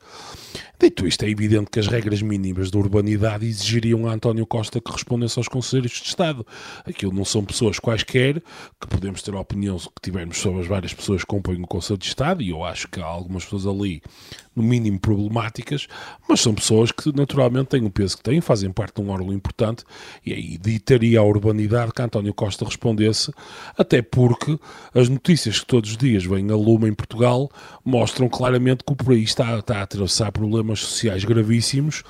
Dito 0.83 1.07
isto, 1.07 1.24
é 1.24 1.31
evidente 1.31 1.70
que 1.70 1.78
as 1.78 1.87
regras 1.87 2.20
mínimas 2.22 2.68
da 2.68 2.76
urbanidade 2.76 3.46
exigiriam 3.46 4.09
a 4.09 4.14
António 4.14 4.44
Costa 4.44 4.81
que 4.81 4.90
respondesse 4.90 5.38
aos 5.38 5.46
conselheiros 5.46 5.92
de 5.92 6.09
Estado. 6.09 6.44
Aquilo 6.85 7.12
não 7.12 7.24
são 7.24 7.44
pessoas 7.44 7.78
quaisquer, 7.78 8.42
que 8.81 8.88
podemos 8.88 9.22
ter 9.22 9.33
a 9.33 9.38
opinião 9.38 9.78
que 9.78 10.02
tivermos 10.02 10.38
sobre 10.38 10.61
as 10.61 10.66
várias 10.66 10.92
pessoas 10.92 11.20
que 11.20 11.28
compõem 11.28 11.62
o 11.62 11.68
Conselho 11.68 11.98
de 11.98 12.07
Estado, 12.07 12.42
e 12.42 12.50
eu 12.50 12.64
acho 12.64 12.88
que 12.88 13.00
há 13.00 13.05
algumas 13.05 13.44
pessoas 13.44 13.64
ali, 13.64 14.02
no 14.57 14.62
mínimo, 14.64 14.98
problemáticas, 14.98 15.87
mas 16.28 16.40
são 16.40 16.52
pessoas 16.52 16.90
que 16.90 17.14
naturalmente 17.14 17.68
têm 17.68 17.85
o 17.85 17.90
peso 17.90 18.16
que 18.16 18.24
têm, 18.24 18.40
fazem 18.40 18.72
parte 18.72 18.96
de 18.96 19.02
um 19.02 19.11
órgão 19.11 19.33
importante, 19.33 19.85
e 20.26 20.33
aí 20.33 20.59
ditaria 20.59 21.20
a 21.20 21.22
urbanidade 21.22 21.92
que 21.92 22.02
António 22.02 22.35
Costa 22.35 22.64
respondesse, 22.64 23.33
até 23.78 24.02
porque 24.33 24.59
as 24.95 25.11
notícias 25.11 25.61
que 25.61 25.66
todos 25.66 25.90
os 25.90 25.97
dias 25.99 26.25
vêm 26.25 26.51
a 26.51 26.57
lume 26.57 26.88
em 26.88 26.95
Portugal 26.95 27.51
mostram 27.85 28.31
claramente 28.31 28.83
que 28.83 28.92
o 28.92 28.97
país 28.97 29.29
está, 29.29 29.59
está 29.59 29.79
a 29.79 29.83
atravessar 29.83 30.33
problemas 30.33 30.81
sociais 30.81 31.23
gravíssimos, 31.23 32.03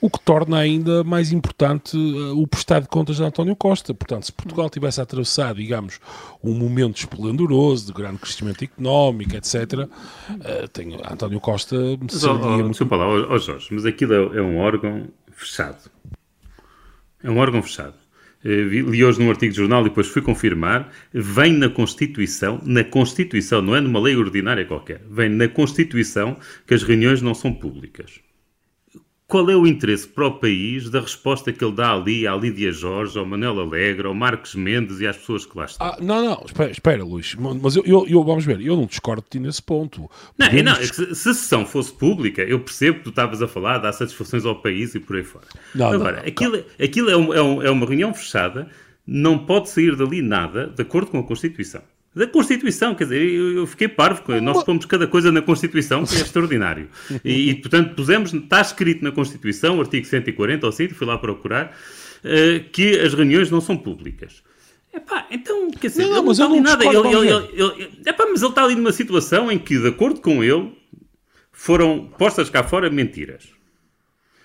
o 0.00 0.10
que 0.10 0.18
torna 0.20 0.58
ainda 0.58 1.04
mais 1.04 1.30
importante 1.30 1.96
uh, 1.96 2.36
o 2.36 2.46
prestar 2.48 2.80
de 2.80 2.88
contas 2.88 3.16
de 3.16 3.22
António 3.22 3.54
Costa. 3.54 3.94
Portanto, 3.94 4.26
se 4.26 4.32
Portugal 4.32 4.68
tivesse 4.68 4.98
a 4.98 5.04
atravessar, 5.04 5.54
digamos, 5.54 6.00
um 6.42 6.54
momento 6.54 6.96
esplendoroso 6.96 7.86
de 7.86 7.92
grande 7.92 8.18
crescimento 8.18 8.64
económico, 8.64 9.36
etc., 9.36 9.54
uh, 9.84 10.68
tem, 10.72 10.96
António 11.08 11.40
Costa 11.40 11.76
mas, 12.00 12.24
oh, 12.24 12.32
oh, 12.32 12.48
muito... 12.48 12.70
Desculpa 12.70 12.96
lá, 12.96 13.08
oh, 13.08 13.34
oh, 13.34 13.38
Jorge, 13.38 13.68
mas 13.70 13.86
aquilo 13.86 14.14
é, 14.14 14.38
é 14.38 14.42
um 14.42 14.58
órgão 14.58 15.08
fechado. 15.30 15.90
É 17.22 17.30
um 17.30 17.38
órgão 17.38 17.62
fechado. 17.62 17.94
Eh, 18.44 18.62
li 18.62 19.02
hoje 19.04 19.20
num 19.20 19.30
artigo 19.30 19.52
de 19.52 19.58
jornal 19.58 19.82
e 19.82 19.88
depois 19.88 20.06
fui 20.06 20.22
confirmar, 20.22 20.92
vem 21.12 21.52
na 21.52 21.68
Constituição, 21.68 22.60
na 22.64 22.84
Constituição, 22.84 23.60
não 23.60 23.74
é 23.74 23.80
numa 23.80 24.00
lei 24.00 24.16
ordinária 24.16 24.64
qualquer, 24.64 25.02
vem 25.10 25.28
na 25.28 25.48
Constituição 25.48 26.36
que 26.66 26.74
as 26.74 26.82
reuniões 26.82 27.20
não 27.20 27.34
são 27.34 27.52
públicas 27.52 28.20
qual 29.28 29.50
é 29.50 29.54
o 29.54 29.66
interesse 29.66 30.08
para 30.08 30.26
o 30.26 30.38
país 30.38 30.88
da 30.88 31.00
resposta 31.00 31.52
que 31.52 31.62
ele 31.62 31.74
dá 31.74 31.92
ali 31.92 32.26
à 32.26 32.34
Lídia 32.34 32.72
Jorge, 32.72 33.18
ao 33.18 33.26
Manuel 33.26 33.60
Alegre, 33.60 34.06
ao 34.06 34.14
Marcos 34.14 34.54
Mendes 34.54 35.00
e 35.00 35.06
às 35.06 35.18
pessoas 35.18 35.44
que 35.44 35.56
lá 35.56 35.66
estão? 35.66 35.86
Ah, 35.86 35.98
não, 36.00 36.24
não, 36.24 36.42
espera, 36.46 36.70
espera 36.70 37.04
Luís, 37.04 37.34
mas 37.34 37.76
eu, 37.76 37.84
eu, 37.84 38.06
eu, 38.08 38.24
vamos 38.24 38.46
ver, 38.46 38.58
eu 38.62 38.74
não 38.74 38.86
discordo 38.86 39.22
de 39.22 39.28
ti 39.28 39.38
nesse 39.38 39.62
ponto. 39.62 40.10
Não, 40.38 40.46
é, 40.46 40.62
não, 40.62 40.72
é 40.72 40.86
se, 40.86 41.02
a 41.02 41.14
sessão 41.14 41.66
fosse 41.66 41.92
pública, 41.92 42.42
eu 42.42 42.58
percebo 42.60 42.98
que 42.98 43.04
tu 43.04 43.10
estavas 43.10 43.42
a 43.42 43.46
falar, 43.46 43.76
dar 43.76 43.92
satisfações 43.92 44.46
ao 44.46 44.62
país 44.62 44.94
e 44.94 45.00
por 45.00 45.16
aí 45.16 45.24
fora. 45.24 45.44
Não, 45.74 45.92
Agora, 45.92 46.22
não, 46.22 46.26
aquilo, 46.26 46.64
aquilo 46.82 47.10
é, 47.10 47.16
um, 47.16 47.34
é, 47.34 47.42
um, 47.42 47.62
é 47.62 47.70
uma 47.70 47.84
reunião 47.84 48.14
fechada, 48.14 48.66
não 49.06 49.44
pode 49.44 49.68
sair 49.68 49.94
dali 49.94 50.22
nada 50.22 50.68
de 50.68 50.80
acordo 50.80 51.10
com 51.10 51.18
a 51.18 51.22
Constituição. 51.22 51.82
Da 52.18 52.26
Constituição, 52.26 52.96
quer 52.96 53.04
dizer, 53.04 53.22
eu, 53.22 53.64
fiquei 53.64 53.86
parvo, 53.86 54.22
nós 54.42 54.64
pomos 54.64 54.84
cada 54.86 55.06
coisa 55.06 55.30
na 55.30 55.40
Constituição, 55.40 56.04
que 56.04 56.16
é 56.16 56.20
extraordinário. 56.20 56.88
E, 57.24 57.50
e, 57.50 57.54
portanto, 57.54 57.94
pusemos, 57.94 58.34
está 58.34 58.60
escrito 58.60 59.04
na 59.04 59.12
Constituição, 59.12 59.80
artigo 59.80 60.04
140 60.04 60.66
ou 60.66 60.70
assim, 60.70 60.88
fui 60.88 61.06
lá 61.06 61.16
procurar, 61.16 61.66
uh, 62.24 62.70
que 62.72 62.98
as 62.98 63.14
reuniões 63.14 63.52
não 63.52 63.60
são 63.60 63.76
públicas. 63.76 64.42
Epá, 64.92 65.28
então, 65.30 65.70
quer 65.70 65.86
dizer, 65.86 66.08
não, 66.08 66.16
ele 66.16 66.22
não 66.22 66.32
está 66.32 66.44
ali 66.46 66.60
nada. 66.60 66.84
Ele, 66.84 66.96
ele, 66.96 67.28
ele, 67.52 67.90
epá, 68.04 68.26
mas 68.26 68.42
ele 68.42 68.50
está 68.50 68.64
ali 68.64 68.74
numa 68.74 68.92
situação 68.92 69.52
em 69.52 69.58
que, 69.58 69.78
de 69.78 69.86
acordo 69.86 70.20
com 70.20 70.42
ele, 70.42 70.72
foram 71.52 72.10
postas 72.18 72.50
cá 72.50 72.64
fora 72.64 72.90
mentiras. 72.90 73.57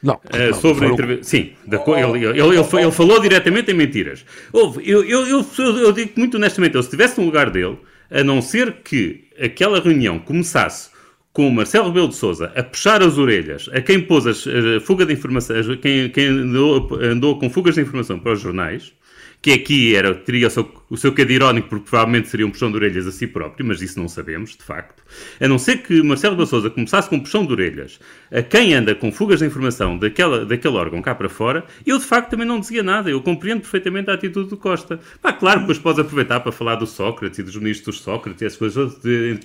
Não, 0.03 0.15
uh, 0.15 0.19
não 0.33 0.53
sobre 0.53 0.89
foram... 0.89 1.23
Sim, 1.23 1.53
oh, 1.65 1.95
ele, 1.95 2.25
ele, 2.25 2.41
ele, 2.41 2.57
ele, 2.57 2.91
falou 2.91 3.21
diretamente 3.21 3.71
em 3.71 3.73
mentiras. 3.73 4.25
Houve, 4.51 4.87
eu, 4.87 5.01
eu, 5.03 5.25
eu, 5.25 5.45
eu, 5.57 5.91
digo 5.93 6.11
muito 6.17 6.35
honestamente, 6.35 6.75
ele, 6.75 6.83
se 6.83 6.89
estivesse 6.89 7.17
no 7.19 7.25
lugar 7.25 7.49
dele, 7.49 7.77
a 8.11 8.21
não 8.21 8.41
ser 8.41 8.73
que 8.83 9.29
aquela 9.41 9.79
reunião 9.79 10.19
começasse 10.19 10.91
com 11.31 11.47
o 11.47 11.51
Marcelo 11.51 11.87
Rebelo 11.87 12.09
de 12.09 12.15
Sousa 12.15 12.51
a 12.55 12.61
puxar 12.61 13.01
as 13.01 13.17
orelhas 13.17 13.69
a 13.73 13.81
quem 13.81 14.01
pôs 14.01 14.27
a 14.27 14.33
fuga 14.81 15.05
de 15.05 15.13
informação, 15.13 15.55
quem, 15.81 16.09
quem 16.09 16.27
andou, 16.27 16.99
andou 17.01 17.39
com 17.39 17.49
fugas 17.49 17.75
de 17.75 17.81
informação 17.81 18.19
para 18.19 18.33
os 18.33 18.41
jornais, 18.41 18.93
que 19.43 19.51
aqui 19.51 19.93
era, 19.93 20.15
teria 20.15 20.47
o 20.47 20.49
seu, 20.49 20.71
o 20.89 20.95
seu 20.95 21.11
quê 21.11 21.25
de 21.25 21.33
irónico, 21.33 21.67
porque 21.67 21.89
provavelmente 21.89 22.29
seria 22.29 22.47
um 22.47 22.49
puxão 22.49 22.71
de 22.71 22.77
orelhas 22.77 23.05
a 23.05 23.11
si 23.11 23.27
próprio, 23.27 23.65
mas 23.65 23.81
isso 23.81 23.99
não 23.99 24.07
sabemos, 24.07 24.51
de 24.51 24.63
facto. 24.63 25.03
A 25.37 25.45
não 25.49 25.59
ser 25.59 25.83
que 25.83 26.01
Marcelo 26.01 26.37
da 26.37 26.45
Souza 26.45 26.69
começasse 26.69 27.09
com 27.09 27.17
um 27.17 27.19
puxão 27.19 27.45
de 27.45 27.51
orelhas 27.51 27.99
a 28.31 28.41
quem 28.41 28.73
anda 28.73 28.95
com 28.95 29.11
fugas 29.11 29.39
de 29.39 29.45
informação 29.45 29.97
daquela, 29.97 30.45
daquele 30.45 30.77
órgão 30.77 31.01
cá 31.01 31.13
para 31.13 31.27
fora, 31.27 31.65
eu 31.85 31.99
de 31.99 32.05
facto 32.05 32.29
também 32.29 32.47
não 32.47 32.57
dizia 32.57 32.81
nada. 32.81 33.09
Eu 33.09 33.21
compreendo 33.21 33.59
perfeitamente 33.59 34.09
a 34.09 34.13
atitude 34.13 34.49
do 34.49 34.55
Costa. 34.55 34.97
Pá, 35.21 35.33
claro, 35.33 35.59
depois 35.59 35.77
podes 35.77 35.99
aproveitar 35.99 36.39
para 36.39 36.53
falar 36.53 36.75
do 36.75 36.87
Sócrates 36.87 37.37
e 37.37 37.43
dos 37.43 37.57
ministros 37.57 37.99
Sócrates 37.99 38.41
e 38.41 38.45
as 38.45 38.55
coisas. 38.55 38.95
De, 39.01 39.39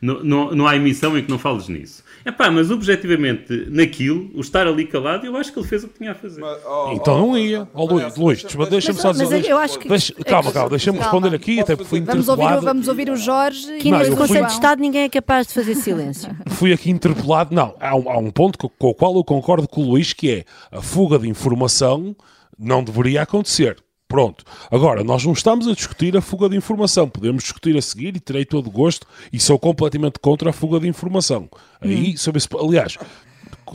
não, 0.00 0.24
não, 0.24 0.54
não 0.54 0.66
há 0.66 0.76
emissão 0.76 1.16
em 1.18 1.22
que 1.22 1.30
não 1.30 1.38
fales 1.38 1.68
nisso. 1.68 2.02
É 2.24 2.32
pá, 2.32 2.50
mas 2.50 2.70
objetivamente 2.70 3.66
naquilo, 3.68 4.30
o 4.34 4.40
estar 4.40 4.66
ali 4.66 4.86
calado, 4.86 5.26
eu 5.26 5.36
acho 5.36 5.52
que 5.52 5.58
ele 5.58 5.68
fez 5.68 5.84
o 5.84 5.88
que 5.88 5.98
tinha 5.98 6.12
a 6.12 6.14
fazer. 6.14 6.40
Mas, 6.40 6.58
oh, 6.64 6.92
então 6.94 7.18
não 7.18 7.38
ia. 7.38 7.68
Oh, 7.74 7.84
Luís, 7.84 8.16
Luís 8.16 8.46
deixa-me 8.70 8.98
só 8.98 9.12
dizer. 9.12 9.41
Mas 9.42 9.50
eu 9.50 9.58
acho 9.58 9.78
que. 9.78 9.88
Deixa, 9.88 10.14
calma, 10.24 10.52
calma, 10.52 10.70
deixa-me 10.70 10.98
responder 10.98 11.34
aqui, 11.34 11.60
até 11.60 11.76
porque 11.76 11.88
fui 11.88 12.00
vamos 12.00 12.28
ouvir, 12.28 12.60
vamos 12.60 12.88
ouvir 12.88 13.10
o 13.10 13.16
Jorge. 13.16 13.78
Que 13.78 13.90
no 13.90 14.16
Conselho 14.16 14.46
de 14.46 14.52
Estado 14.52 14.80
ninguém 14.80 15.02
é 15.02 15.08
capaz 15.08 15.46
de 15.46 15.54
fazer 15.54 15.74
silêncio. 15.74 16.34
Fui 16.48 16.72
aqui 16.72 16.90
interpelado. 16.90 17.54
Não, 17.54 17.74
há 17.80 17.96
um, 17.96 18.10
há 18.10 18.18
um 18.18 18.30
ponto 18.30 18.58
com 18.58 18.88
o 18.88 18.94
qual 18.94 19.14
eu 19.16 19.24
concordo 19.24 19.66
com 19.68 19.82
o 19.82 19.90
Luís, 19.90 20.12
que 20.12 20.30
é 20.30 20.44
a 20.70 20.80
fuga 20.80 21.18
de 21.18 21.28
informação 21.28 22.14
não 22.58 22.84
deveria 22.84 23.22
acontecer. 23.22 23.76
Pronto. 24.06 24.44
Agora, 24.70 25.02
nós 25.02 25.24
não 25.24 25.32
estamos 25.32 25.66
a 25.66 25.72
discutir 25.72 26.14
a 26.16 26.20
fuga 26.20 26.48
de 26.48 26.54
informação. 26.54 27.08
Podemos 27.08 27.44
discutir 27.44 27.76
a 27.76 27.82
seguir 27.82 28.14
e 28.14 28.20
terei 28.20 28.44
todo 28.44 28.66
o 28.66 28.70
gosto 28.70 29.06
e 29.32 29.40
sou 29.40 29.58
completamente 29.58 30.18
contra 30.20 30.50
a 30.50 30.52
fuga 30.52 30.78
de 30.78 30.86
informação. 30.86 31.48
Aí, 31.80 32.10
hum. 32.10 32.16
sobre 32.16 32.38
esse, 32.38 32.48
aliás, 32.54 32.98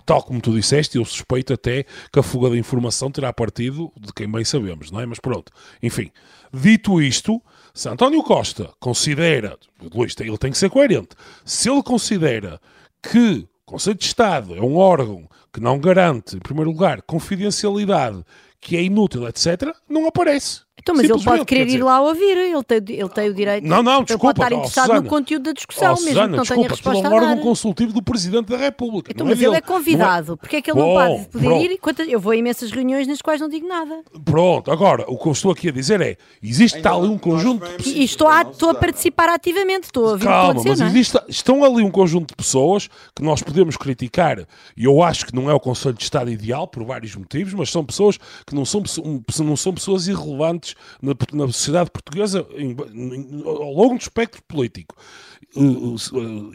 tal 0.06 0.24
como 0.24 0.42
tu 0.42 0.52
disseste, 0.52 0.98
eu 0.98 1.06
suspeito 1.06 1.54
até 1.54 1.86
que 2.12 2.20
a 2.20 2.24
fuga 2.24 2.50
de 2.50 2.58
informação 2.58 3.12
terá 3.12 3.32
partido 3.32 3.92
de 4.00 4.14
quem 4.14 4.30
bem 4.30 4.44
sabemos, 4.44 4.92
não 4.92 5.00
é? 5.00 5.06
Mas 5.06 5.20
pronto. 5.20 5.52
Enfim, 5.82 6.12
dito 6.54 7.02
isto, 7.02 7.42
se 7.74 7.90
António 7.90 8.24
Costa 8.24 8.72
considera, 8.80 9.58
Luís, 9.94 10.16
ele 10.20 10.38
tem 10.38 10.52
que 10.52 10.58
ser 10.58 10.70
coerente, 10.70 11.10
se 11.46 11.70
ele 11.70 11.84
considera 11.84 12.60
que 13.02 13.48
o 13.66 13.72
Conselho 13.72 13.98
de 13.98 14.06
Estado 14.06 14.56
é 14.56 14.62
um 14.62 14.78
órgão 14.78 15.28
que 15.52 15.60
não 15.60 15.80
garante, 15.80 16.36
em 16.38 16.40
primeiro 16.40 16.72
lugar, 16.72 17.02
confidencialidade 17.02 18.24
que 18.60 18.76
é 18.78 18.84
inútil, 18.84 19.28
etc., 19.28 19.74
não 19.90 20.08
aparece. 20.08 20.67
Então, 20.88 20.96
mas 20.96 21.10
ele 21.10 21.24
pode 21.24 21.46
querer 21.46 21.68
ir 21.68 21.84
lá 21.84 22.00
ouvir, 22.02 22.38
ele 22.38 22.64
tem, 22.64 22.78
ele 22.98 23.10
tem 23.10 23.30
o 23.30 23.34
direito. 23.34 23.68
Não, 23.68 23.84
não, 23.84 24.04
desculpa. 24.04 24.28
Ele 24.28 24.34
pode 24.34 24.40
estar 24.40 24.52
interessado 24.56 24.84
Susana, 24.86 25.02
no 25.02 25.10
conteúdo 25.10 25.44
da 25.44 25.52
discussão, 25.52 25.88
oh, 25.88 25.96
mesmo 25.96 26.08
Susana, 26.10 26.28
que 26.30 26.36
não 26.36 26.44
desculpa, 26.44 26.62
tenha 26.62 26.70
resposta 26.70 27.08
é 27.08 27.10
um 27.10 27.14
órgão 27.14 27.38
consultivo 27.40 27.94
do 27.94 28.02
Presidente 28.02 28.46
da 28.48 28.58
República. 28.58 29.12
Então, 29.12 29.26
não 29.26 29.32
mas 29.32 29.42
é 29.42 29.46
ele 29.46 29.52
dele. 29.52 29.58
é 29.58 29.68
convidado, 29.68 30.28
Não 30.28 30.34
é... 30.34 30.38
porque 30.38 30.56
é 30.56 30.62
que 30.62 30.72
ele 30.72 30.80
não 30.80 30.88
pode 30.88 31.26
poder 31.28 31.46
pronto. 31.48 31.64
ir? 31.66 31.72
Enquanto 31.72 32.00
eu 32.02 32.20
vou 32.20 32.32
a 32.32 32.36
imensas 32.36 32.72
reuniões 32.72 33.08
nas 33.08 33.22
quais 33.22 33.42
não 33.42 33.50
digo 33.50 33.68
nada. 33.68 34.00
Pronto, 34.24 34.72
agora, 34.72 35.04
o 35.08 35.18
que 35.18 35.28
eu 35.28 35.32
estou 35.34 35.52
aqui 35.52 35.70
a 35.70 35.72
dizer 35.72 36.00
é, 36.02 36.18
existe 36.42 36.78
Ainda 36.78 36.90
tal 36.90 37.02
ali 37.04 37.10
um 37.10 37.18
conjunto 37.18 37.66
de 37.78 37.90
E, 37.90 38.02
e 38.02 38.04
estou, 38.06 38.28
a, 38.28 38.44
estou 38.44 38.70
a 38.70 38.74
participar 38.74 39.30
ativamente, 39.30 39.86
estou 39.86 40.08
a 40.08 40.12
ouvir 40.12 40.26
Calma, 40.26 40.52
a 40.52 40.54
mas 40.54 40.64
dizer, 40.64 40.78
não 40.80 40.86
é? 40.86 40.90
existe, 40.90 41.20
estão 41.28 41.64
ali 41.64 41.84
um 41.84 41.92
conjunto 41.92 42.30
de 42.30 42.36
pessoas 42.36 42.88
que 43.16 43.22
nós 43.24 43.42
podemos 43.42 43.76
criticar, 43.78 44.40
e 44.76 44.86
eu 44.86 45.04
acho 45.04 45.26
que 45.26 45.36
não 45.36 45.50
é 45.50 45.54
o 45.54 45.60
Conselho 45.60 45.96
de 45.96 46.04
Estado 46.04 46.30
ideal, 46.32 46.68
por 46.68 46.84
vários 46.84 47.16
motivos, 47.16 47.54
mas 47.54 47.70
são 47.70 47.84
pessoas 47.84 48.18
que 48.46 48.56
não 48.56 48.64
são, 48.66 48.82
um- 49.04 49.22
não 49.44 49.56
são 49.58 49.74
pessoas 49.74 50.08
irrelevantes 50.08 50.76
na, 51.02 51.14
na 51.34 51.48
sociedade 51.48 51.90
portuguesa 51.92 52.46
em- 52.56 52.76
em- 52.94 53.42
ao 53.46 53.74
longo 53.74 53.96
do 53.96 54.02
espectro 54.02 54.42
político. 54.48 54.96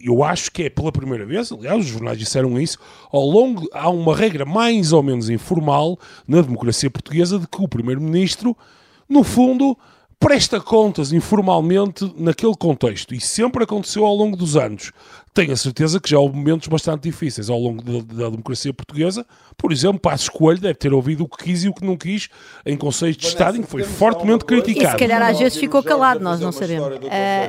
Eu 0.04 0.22
acho 0.22 0.50
que 0.50 0.64
é 0.64 0.70
pela 0.70 0.92
primeira 0.92 1.24
vez, 1.24 1.50
aliás, 1.50 1.80
os 1.85 1.87
jornais 1.90 2.18
disseram 2.18 2.61
isso, 2.61 2.78
ao 3.11 3.22
longo 3.24 3.68
há 3.72 3.88
uma 3.90 4.14
regra 4.14 4.44
mais 4.44 4.92
ou 4.92 5.02
menos 5.02 5.30
informal 5.30 5.98
na 6.26 6.40
democracia 6.40 6.90
portuguesa 6.90 7.38
de 7.38 7.46
que 7.46 7.62
o 7.62 7.68
Primeiro-Ministro, 7.68 8.56
no 9.08 9.24
fundo, 9.24 9.76
presta 10.20 10.61
contas 10.61 11.12
informalmente 11.12 12.12
naquele 12.16 12.54
contexto 12.54 13.14
e 13.14 13.20
sempre 13.20 13.64
aconteceu 13.64 14.04
ao 14.06 14.14
longo 14.14 14.37
dos 14.37 14.56
anos. 14.56 14.92
Tenho 15.35 15.53
a 15.53 15.57
certeza 15.57 15.99
que 15.99 16.11
já 16.11 16.18
houve 16.18 16.37
momentos 16.37 16.68
bastante 16.68 17.05
difíceis 17.05 17.49
ao 17.49 17.59
longo 17.59 17.83
da, 17.83 18.25
da 18.25 18.29
democracia 18.29 18.73
portuguesa. 18.75 19.25
Por 19.57 19.73
exemplo, 19.73 19.99
Passos 19.99 20.29
Coelho 20.29 20.61
deve 20.61 20.75
ter 20.75 20.92
ouvido 20.92 21.25
o 21.25 21.29
que 21.29 21.45
quis 21.45 21.64
e 21.64 21.71
o 21.71 21.75
que 21.75 21.83
não 21.83 21.97
quis 21.97 22.29
em 22.66 22.77
conselhos 22.77 23.16
de 23.16 23.27
Estado 23.27 23.57
em 23.57 23.62
que 23.62 23.66
foi 23.68 23.83
fortemente 23.83 24.45
coisa? 24.45 24.62
E 24.62 24.66
se 24.66 24.73
criticado. 24.75 24.99
calhar 24.99 25.23
às 25.23 25.38
vezes 25.38 25.57
ficou 25.57 25.83
calado, 25.83 26.21
nós 26.23 26.38
não 26.38 26.53
sabemos. 26.53 26.99
do 26.99 27.07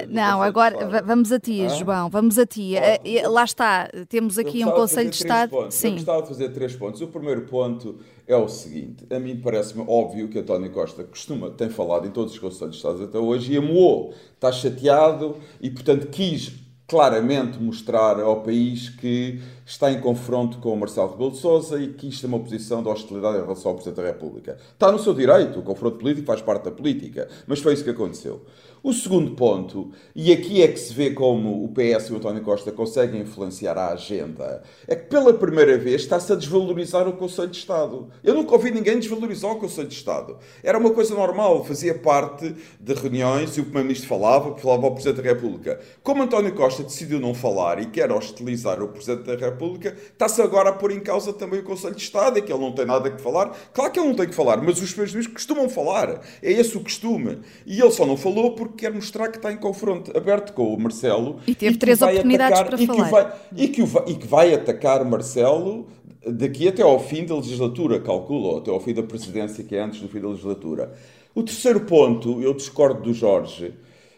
não, 0.10 0.42
agora 0.42 1.02
vamos 1.02 1.30
a 1.34 1.40
ti? 1.40 1.68
João, 1.78 2.10
vamos 2.10 2.40
a 2.40 2.46
ti. 2.46 2.74
E- 3.04 3.28
lá 3.28 3.44
está, 3.44 3.90
temos 4.08 4.38
aqui 4.38 4.64
um 4.64 4.72
Conselho 4.72 5.10
de 5.10 5.18
Estado. 5.18 5.50
pontos. 5.50 5.84
Eu 5.84 5.90
Sim. 5.90 5.96
gostava 5.96 6.22
de 6.22 6.28
fazer 6.30 6.50
três 6.50 6.74
pontos. 6.78 7.02
O 7.02 7.08
primeiro 7.08 7.42
ponto 7.42 7.98
é 8.26 8.36
o 8.38 8.48
seguinte: 8.48 9.06
a 9.14 9.20
mim 9.20 9.42
parece-me 9.44 9.84
óbvio 9.86 10.30
que 10.30 10.40
António 10.40 10.72
Costa 10.72 11.04
costuma, 11.04 11.50
tem 11.50 11.70
falado 11.70 12.08
em 12.08 12.12
todos 12.12 12.32
os 12.32 12.40
Conselhos 12.40 12.76
de 12.76 12.78
Estado 12.78 13.04
até 13.04 13.18
hoje 13.18 13.52
e 13.52 13.58
amoou, 13.58 14.14
está 14.36 14.54
chateado 14.54 15.36
e, 15.62 15.70
portanto, 15.70 16.08
quis 16.08 16.63
claramente 16.88 17.58
mostrar 17.60 18.20
ao 18.20 18.42
país 18.42 18.90
que 18.90 19.42
está 19.66 19.92
em 19.92 20.00
confronto 20.02 20.58
com 20.58 20.74
o 20.74 20.78
Marcelo 20.78 21.12
Rebelo 21.12 21.32
de 21.32 21.38
Sousa 21.38 21.80
e 21.80 21.94
que 21.94 22.10
isto 22.10 22.26
é 22.26 22.28
uma 22.28 22.40
posição 22.40 22.84
de 22.84 22.90
hostilidade 22.90 23.38
em 23.38 23.42
relação 23.42 23.72
ao 23.72 23.76
Presidente 23.76 24.02
da 24.02 24.08
República. 24.08 24.58
Está 24.74 24.92
no 24.92 25.00
seu 25.00 25.14
direito, 25.14 25.60
o 25.60 25.64
confronto 25.64 25.98
político 25.98 26.28
faz 26.28 26.42
parte 26.42 26.66
da 26.66 26.72
política, 26.72 27.30
mas 27.48 27.60
foi 27.60 27.74
isso 27.74 27.84
que 27.84 27.90
aconteceu. 27.90 28.42
O 28.86 28.92
segundo 28.92 29.32
ponto, 29.32 29.92
e 30.14 30.30
aqui 30.30 30.62
é 30.62 30.68
que 30.68 30.78
se 30.78 30.94
vê 30.94 31.12
como 31.12 31.64
o 31.64 31.70
PS 31.70 32.10
e 32.10 32.12
o 32.12 32.18
António 32.18 32.44
Costa 32.44 32.70
conseguem 32.70 33.22
influenciar 33.22 33.78
a 33.78 33.94
agenda, 33.94 34.62
é 34.86 34.94
que 34.94 35.06
pela 35.06 35.34
primeira 35.34 35.78
vez 35.78 36.02
está-se 36.02 36.34
a 36.34 36.36
desvalorizar 36.36 37.08
o 37.08 37.14
Conselho 37.14 37.48
de 37.48 37.60
Estado. 37.60 38.10
Eu 38.22 38.34
nunca 38.34 38.52
ouvi 38.52 38.72
ninguém 38.72 39.00
desvalorizar 39.00 39.54
o 39.54 39.56
Conselho 39.56 39.88
de 39.88 39.96
Estado. 39.96 40.38
Era 40.62 40.78
uma 40.78 40.90
coisa 40.92 41.16
normal, 41.16 41.64
fazia 41.64 41.98
parte 41.98 42.54
de 42.78 42.94
reuniões 42.94 43.56
e 43.56 43.62
o 43.62 43.64
Primeiro-Ministro 43.64 44.10
falava, 44.10 44.54
falava 44.58 44.86
ao 44.88 44.94
Presidente 44.94 45.24
da 45.24 45.30
República. 45.30 45.80
Como 46.04 46.22
António 46.22 46.54
Costa 46.54 46.84
decidiu 46.84 47.22
não 47.22 47.34
falar 47.34 47.82
e 47.82 47.86
quer 47.86 48.12
hostilizar 48.12 48.84
o 48.84 48.90
Presidente 48.90 49.28
da 49.28 49.38
República, 49.38 49.96
está-se 50.12 50.42
agora 50.42 50.72
a 50.72 50.74
pôr 50.74 50.92
em 50.92 51.00
causa 51.00 51.32
também 51.32 51.62
o 51.62 51.64
Conselho 51.64 51.96
de 51.96 52.02
Estado 52.02 52.38
e 52.38 52.42
que 52.42 52.52
ele 52.52 52.60
não 52.60 52.74
tem 52.74 52.86
nada 52.86 53.10
que 53.10 53.22
falar. 53.22 53.56
Claro 53.74 53.94
que 53.94 53.98
ele 53.98 54.10
não 54.10 54.16
tem 54.16 54.28
que 54.28 54.36
falar, 54.36 54.58
mas 54.58 54.82
os 54.82 54.90
Primeiros-Ministros 54.90 55.36
costumam 55.36 55.70
falar. 55.70 56.20
É 56.42 56.52
esse 56.52 56.76
o 56.76 56.82
costume. 56.82 57.40
E 57.66 57.80
ele 57.80 57.92
só 57.92 58.06
não 58.06 58.18
falou 58.18 58.54
porque 58.56 58.73
quer 58.74 58.92
mostrar 58.94 59.30
que 59.30 59.38
está 59.38 59.52
em 59.52 59.58
confronto 59.58 60.16
aberto 60.18 60.54
com 60.54 60.74
o 60.74 60.80
Marcelo. 60.80 61.38
E 61.48 61.56
teve 61.56 61.74
que 61.74 61.80
três 61.80 62.02
oportunidades 62.02 62.60
atacar- 62.60 62.68
para 62.78 62.84
e 62.84 62.88
que 62.88 62.96
falar. 62.96 63.10
vai- 63.10 63.34
e, 63.56 63.68
que 63.68 63.84
vai, 63.84 64.04
e 64.08 64.14
que 64.16 64.28
vai 64.28 64.54
atacar 64.54 65.06
Marcelo 65.06 65.88
daqui 66.26 66.68
até 66.68 66.82
ao 66.82 67.00
fim 67.00 67.26
da 67.26 67.36
legislatura, 67.36 68.00
calculo, 68.00 68.46
ou 68.50 68.58
até 68.60 68.72
ao 68.72 68.80
fim 68.80 68.94
da 68.94 69.04
presidência, 69.04 69.64
que 69.64 69.76
é 69.76 69.82
antes 69.82 70.00
do 70.02 70.08
fim 70.08 70.20
da 70.22 70.28
legislatura. 70.30 70.94
O 71.36 71.44
terceiro 71.44 71.82
ponto, 71.82 72.42
eu 72.42 72.54
discordo 72.54 73.02
do 73.02 73.14
Jorge, 73.14 73.74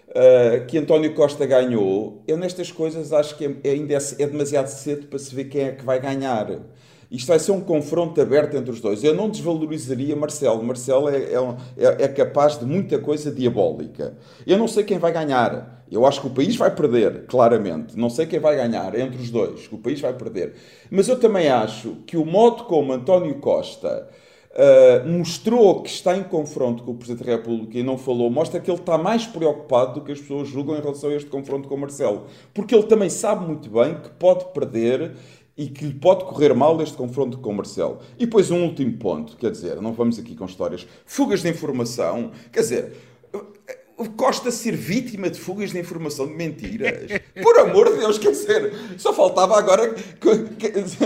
uh, 0.09 0.65
que 0.67 0.77
António 0.77 1.13
Costa 1.13 1.45
ganhou. 1.45 2.21
Eu 2.27 2.37
nestas 2.37 2.71
coisas 2.71 3.11
acho 3.13 3.37
que 3.37 3.45
é- 3.63 3.69
ainda 3.71 3.93
é, 3.93 3.97
é 4.19 4.27
demasiado 4.27 4.67
cedo 4.67 5.07
para 5.07 5.17
se 5.19 5.33
ver 5.33 5.45
quem 5.45 5.61
é 5.61 5.71
que 5.71 5.83
vai 5.85 5.99
ganhar. 5.99 6.47
Isto 7.09 7.27
vai 7.27 7.39
ser 7.39 7.51
um 7.51 7.61
confronto 7.61 8.19
aberto 8.19 8.55
entre 8.57 8.71
os 8.71 8.81
dois. 8.81 9.03
Eu 9.03 9.13
não 9.13 9.29
desvalorizaria 9.29 10.15
Marcelo. 10.15 10.63
Marcelo 10.63 11.09
é, 11.09 11.17
é, 11.17 11.35
é- 11.77 12.03
é 12.03 12.07
capaz 12.07 12.57
de 12.59 12.65
muita 12.65 12.97
coisa 12.99 13.31
diabólica. 13.31 14.17
Eu 14.45 14.57
não 14.57 14.67
sei 14.67 14.83
quem 14.83 14.97
vai 14.97 15.11
ganhar. 15.11 15.83
Eu 15.91 16.05
acho 16.05 16.19
que 16.19 16.27
o 16.27 16.31
país 16.31 16.55
vai 16.55 16.73
perder, 16.73 17.25
claramente. 17.27 17.97
Não 17.97 18.09
sei 18.09 18.25
quem 18.25 18.39
vai 18.39 18.55
ganhar 18.55 18.95
entre 18.97 19.21
os 19.21 19.29
dois. 19.29 19.69
O 19.71 19.77
país 19.77 20.01
vai 20.01 20.13
perder. 20.13 20.55
Mas 20.89 21.07
eu 21.07 21.19
também 21.19 21.47
acho 21.47 21.97
que 22.07 22.17
o 22.17 22.25
modo 22.25 22.63
como 22.63 22.91
António 22.91 23.35
Costa 23.35 24.09
uh, 24.51 25.07
mostrou 25.07 25.81
que 25.83 25.89
está 25.89 26.17
em 26.17 26.23
confronto 26.23 26.83
com 26.83 26.91
o 26.91 26.95
Presidente 26.95 27.25
da 27.25 27.31
República 27.33 27.77
e 27.77 27.83
não 27.83 27.97
falou, 27.97 28.29
mostra 28.31 28.59
que 28.59 28.69
ele 28.69 28.79
está 28.79 28.97
mais 28.97 29.27
preocupado 29.27 29.95
do 29.99 30.01
que 30.01 30.11
as 30.11 30.19
pessoas 30.19 30.47
julgam 30.47 30.75
em 30.75 30.81
relação 30.81 31.09
a 31.11 31.13
este 31.15 31.29
confronto 31.29 31.67
com 31.67 31.75
o 31.75 31.79
Marcelo. 31.79 32.25
Porque 32.53 32.73
ele 32.73 32.83
também 32.83 33.09
sabe 33.09 33.45
muito 33.45 33.69
bem 33.69 33.95
que 33.95 34.09
pode 34.09 34.45
perder 34.53 35.11
e 35.57 35.67
que 35.67 35.85
lhe 35.85 35.93
pode 35.93 36.25
correr 36.25 36.53
mal 36.53 36.81
este 36.81 36.95
confronto 36.97 37.37
com 37.37 37.51
o 37.51 37.53
Marcelo. 37.55 37.99
E 38.17 38.25
depois 38.25 38.51
um 38.51 38.63
último 38.63 38.93
ponto, 38.97 39.37
quer 39.37 39.51
dizer, 39.51 39.81
não 39.81 39.93
vamos 39.93 40.19
aqui 40.19 40.35
com 40.35 40.45
histórias, 40.45 40.85
fugas 41.05 41.41
de 41.41 41.49
informação, 41.49 42.31
quer 42.51 42.59
dizer, 42.61 42.93
o 43.97 44.09
Costa 44.09 44.51
ser 44.51 44.75
vítima 44.75 45.29
de 45.29 45.39
fugas 45.39 45.71
de 45.71 45.79
informação 45.79 46.27
de 46.27 46.33
mentiras. 46.33 47.09
Por 47.41 47.57
amor 47.59 47.89
de 47.93 47.99
Deus, 47.99 48.17
quer 48.17 48.31
dizer, 48.31 48.73
só 48.97 49.13
faltava 49.13 49.57
agora 49.57 49.95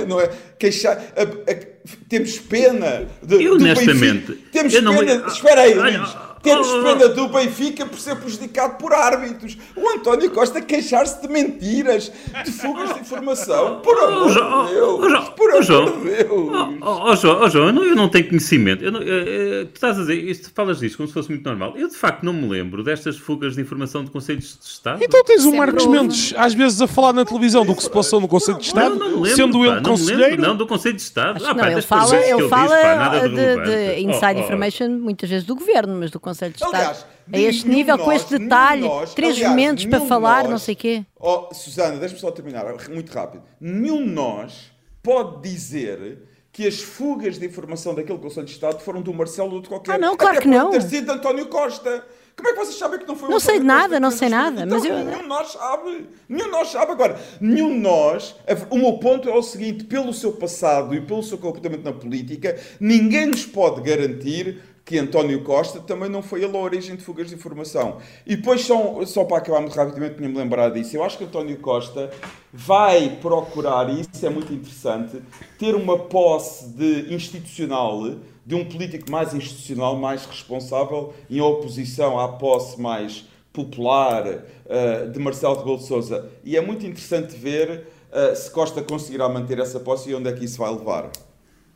não 0.07 0.19
é, 0.19 0.27
queixar. 0.57 0.97
a- 1.15 1.51
a- 1.51 1.79
temos 2.07 2.39
pena 2.39 3.07
de, 3.21 3.43
Eu, 3.43 3.53
honestamente. 3.53 4.33
Temos 4.51 4.73
eu 4.73 4.81
não- 4.81 4.97
pena. 4.97 5.27
Espera 5.27 5.61
aí, 5.61 5.77
Olha, 5.77 5.99
Temos 6.41 6.67
oh, 6.67 6.79
oh. 6.79 6.83
pena 6.83 7.09
do 7.09 7.27
Benfica 7.29 7.85
por 7.85 7.99
ser 7.99 8.15
prejudicado 8.15 8.77
por 8.77 8.93
árbitros. 8.93 9.57
O 9.75 9.89
António 9.89 10.31
Costa 10.31 10.61
queixar-se 10.61 11.21
de 11.21 11.27
mentiras, 11.27 12.11
de 12.45 12.51
fugas 12.51 12.93
de 12.93 13.01
informação. 13.01 13.81
Por 13.81 13.97
amor 13.97 14.29
João, 14.29 14.65
de 14.67 14.73
Deus. 14.73 14.99
oh, 15.03 15.09
João, 15.09 15.25
Por 15.31 15.47
oh, 15.49 15.51
amor 15.51 15.63
João. 15.63 15.85
de 15.99 16.09
Deus. 16.09 16.29
Oh, 16.31 16.77
oh, 16.81 17.11
oh, 17.11 17.15
João, 17.15 17.41
oh, 17.43 17.49
João, 17.49 17.67
eu, 17.67 17.73
não, 17.73 17.83
eu 17.85 17.95
não 17.95 18.09
tenho 18.09 18.27
conhecimento. 18.29 18.83
Eu 18.83 18.91
não- 18.91 19.01
eh, 19.01 19.05
eh, 19.05 19.65
tu 19.65 19.75
estás 19.75 19.97
a 19.97 20.01
dizer, 20.01 20.15
isto, 20.15 20.49
falas 20.55 20.79
disto 20.79 20.97
como 20.97 21.07
se 21.07 21.13
fosse 21.13 21.29
muito 21.29 21.43
normal. 21.43 21.73
Eu 21.75 21.87
de 21.89 21.95
facto 21.95 22.23
não 22.23 22.33
me 22.33 22.47
lembro 22.47 22.83
destas 22.83 23.17
fugas 23.17 23.55
de 23.55 23.61
informação 23.61 24.03
de 24.03 24.11
conselhos 24.11 24.57
de 24.59 24.65
Estado. 24.65 25.03
Então 25.03 25.23
tens 25.23 25.43
o 25.45 25.55
Marcos. 25.55 25.85
Mendes, 25.87 26.33
às 26.37 26.53
vezes, 26.53 26.81
a 26.81 26.87
falar 26.87 27.13
na 27.13 27.25
televisão 27.25 27.65
do 27.65 27.75
que 27.75 27.83
se 27.83 27.89
passou 27.89 28.21
no 28.21 28.27
Conselho 28.27 28.57
de 28.59 28.65
Estado, 28.65 28.95
não, 28.95 28.99
não 28.99 29.17
me 29.17 29.23
lembro, 29.23 29.35
sendo 29.35 29.59
pá, 29.59 29.65
ele 29.65 29.65
não 29.65 29.73
me 29.73 29.75
lembro, 29.75 29.89
conselheiro. 29.91 30.41
não, 30.41 30.55
do 30.55 30.67
Conselho 30.67 30.95
de 30.95 31.01
Estado. 31.01 31.43
Ah, 31.45 31.53
pá, 31.55 31.61
não, 31.63 31.71
ele 31.71 31.81
fala, 31.81 32.15
ele 32.15 32.37
diz, 32.41 32.49
fala 32.49 32.75
pá, 32.77 32.95
nada 32.95 33.29
de, 33.29 33.35
relevante. 33.35 33.69
de 33.69 34.01
inside 34.01 34.29
Oh, 34.35 34.39
oh. 34.39 34.43
information, 34.43 34.89
muitas 34.99 35.29
vezes 35.29 35.45
do 35.45 35.55
governo, 35.55 35.97
mas 35.99 36.11
do 36.11 36.19
Conselho 36.29 36.53
de 36.53 36.57
Estado. 36.63 36.75
Aliás, 36.75 37.05
a 37.31 37.37
este 37.39 37.67
nível, 37.67 37.97
com 37.97 38.05
nós- 38.05 38.21
este 38.21 38.33
nenhum 38.33 38.43
detalhe, 38.45 38.81
nós- 38.81 39.13
três 39.13 39.33
aliás, 39.35 39.49
momentos 39.51 39.85
para 39.85 40.01
falar, 40.01 40.41
nós- 40.43 40.51
não 40.51 40.57
sei 40.59 40.73
o 40.73 40.77
quê. 40.77 41.05
Oh, 41.19 41.53
Susana, 41.53 41.97
deixa-me 41.97 42.19
só 42.21 42.31
terminar 42.31 42.65
muito 42.89 43.11
rápido. 43.11 43.43
Nenhum 43.59 44.03
de 44.03 44.09
nós 44.11 44.71
pode 45.03 45.41
dizer 45.49 46.23
que 46.51 46.67
as 46.67 46.79
fugas 46.81 47.37
de 47.37 47.45
informação 47.45 47.93
daquele 47.93 48.17
Conselho 48.19 48.45
de 48.45 48.51
Estado 48.53 48.79
foram 48.81 49.01
do 49.01 49.13
Marcelo 49.13 49.53
ou 49.55 49.61
de 49.61 49.69
qualquer... 49.69 49.93
Ah, 49.93 49.97
não, 49.97 50.17
claro 50.17 50.37
Até 50.37 50.41
que 50.43 50.47
não. 50.49 50.71
ter 50.71 50.81
sido 50.81 51.05
de 51.05 51.11
António 51.11 51.45
Costa. 51.47 52.03
Como 52.35 52.49
é 52.49 52.53
que 52.53 52.57
vocês 52.59 52.77
sabem 52.77 52.99
que 52.99 53.05
não 53.07 53.15
foi 53.17 53.27
o 53.27 53.31
Não 53.31 53.39
sei 53.39 53.59
de 53.59 53.65
nada, 53.65 53.99
não 53.99 54.11
sei 54.11 54.29
nada, 54.29 54.63
Então, 54.63 54.77
mas 54.79 54.85
eu- 54.85 55.03
Nenhum 55.03 55.21
de 55.23 55.27
nós 55.27 55.51
sabe. 55.51 56.07
Nenhum 56.27 56.45
de 56.45 56.51
nós 56.51 56.69
sabe. 56.69 56.91
Agora, 56.93 57.19
nenhum 57.39 57.69
de 57.73 57.79
nós... 57.79 58.35
O 58.69 58.77
meu 58.77 58.93
ponto 58.93 59.29
é 59.29 59.33
o 59.33 59.43
seguinte, 59.43 59.83
pelo 59.83 60.13
seu 60.13 60.31
passado 60.31 60.95
e 60.95 61.01
pelo 61.01 61.21
seu 61.21 61.37
comportamento 61.37 61.83
na 61.83 61.91
política, 61.93 62.57
ninguém 62.79 63.25
nos 63.27 63.45
pode 63.45 63.81
garantir 63.81 64.59
que 64.89 64.97
António 64.97 65.43
Costa 65.43 65.79
também 65.79 66.09
não 66.09 66.23
foi 66.23 66.43
ele 66.43 66.57
a 66.57 66.59
origem 66.59 66.95
de 66.95 67.03
fugas 67.03 67.29
de 67.29 67.35
informação. 67.35 67.99
E 68.25 68.35
depois, 68.35 68.61
só, 68.61 69.05
só 69.05 69.23
para 69.23 69.37
acabar 69.37 69.61
muito 69.61 69.75
rapidamente, 69.75 70.15
tinha-me 70.15 70.35
lembrado 70.35 70.73
disso, 70.73 70.97
eu 70.97 71.03
acho 71.03 71.15
que 71.15 71.25
António 71.25 71.59
Costa 71.59 72.09
vai 72.51 73.17
procurar, 73.21 73.87
e 73.87 74.01
isso 74.01 74.25
é 74.25 74.31
muito 74.31 74.51
interessante, 74.51 75.21
ter 75.59 75.75
uma 75.75 75.95
posse 75.95 76.69
de 76.69 77.13
institucional, 77.13 78.15
de 78.43 78.55
um 78.55 78.65
político 78.65 79.11
mais 79.11 79.31
institucional, 79.31 79.95
mais 79.95 80.25
responsável, 80.25 81.13
em 81.29 81.39
oposição 81.39 82.19
à 82.19 82.27
posse 82.29 82.81
mais 82.81 83.27
popular 83.53 84.43
eh, 84.67 85.05
de 85.05 85.19
Marcelo 85.19 85.77
de 85.77 85.83
Sousa. 85.83 86.31
E 86.43 86.57
é 86.57 86.61
muito 86.61 86.83
interessante 86.83 87.37
ver 87.37 87.85
eh, 88.11 88.33
se 88.33 88.49
Costa 88.49 88.81
conseguirá 88.81 89.29
manter 89.29 89.59
essa 89.59 89.79
posse 89.79 90.09
e 90.09 90.15
onde 90.15 90.29
é 90.29 90.33
que 90.33 90.45
isso 90.45 90.57
vai 90.57 90.71
levar. 90.71 91.11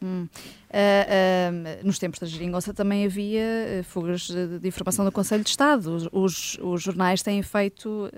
Hum. 0.01 0.27
Uh, 0.73 1.81
uh, 1.83 1.85
nos 1.85 1.99
tempos 1.99 2.19
da 2.19 2.25
geringonça 2.25 2.73
também 2.73 3.05
havia 3.05 3.43
uh, 3.81 3.83
fugas 3.83 4.21
de, 4.27 4.67
informação 4.67 5.05
do 5.05 5.11
Conselho 5.11 5.43
de 5.43 5.51
Estado. 5.51 5.93
Os, 5.93 6.09
os, 6.11 6.57
os 6.59 6.81
jornais 6.81 7.21
têm 7.21 7.43
feito. 7.43 8.09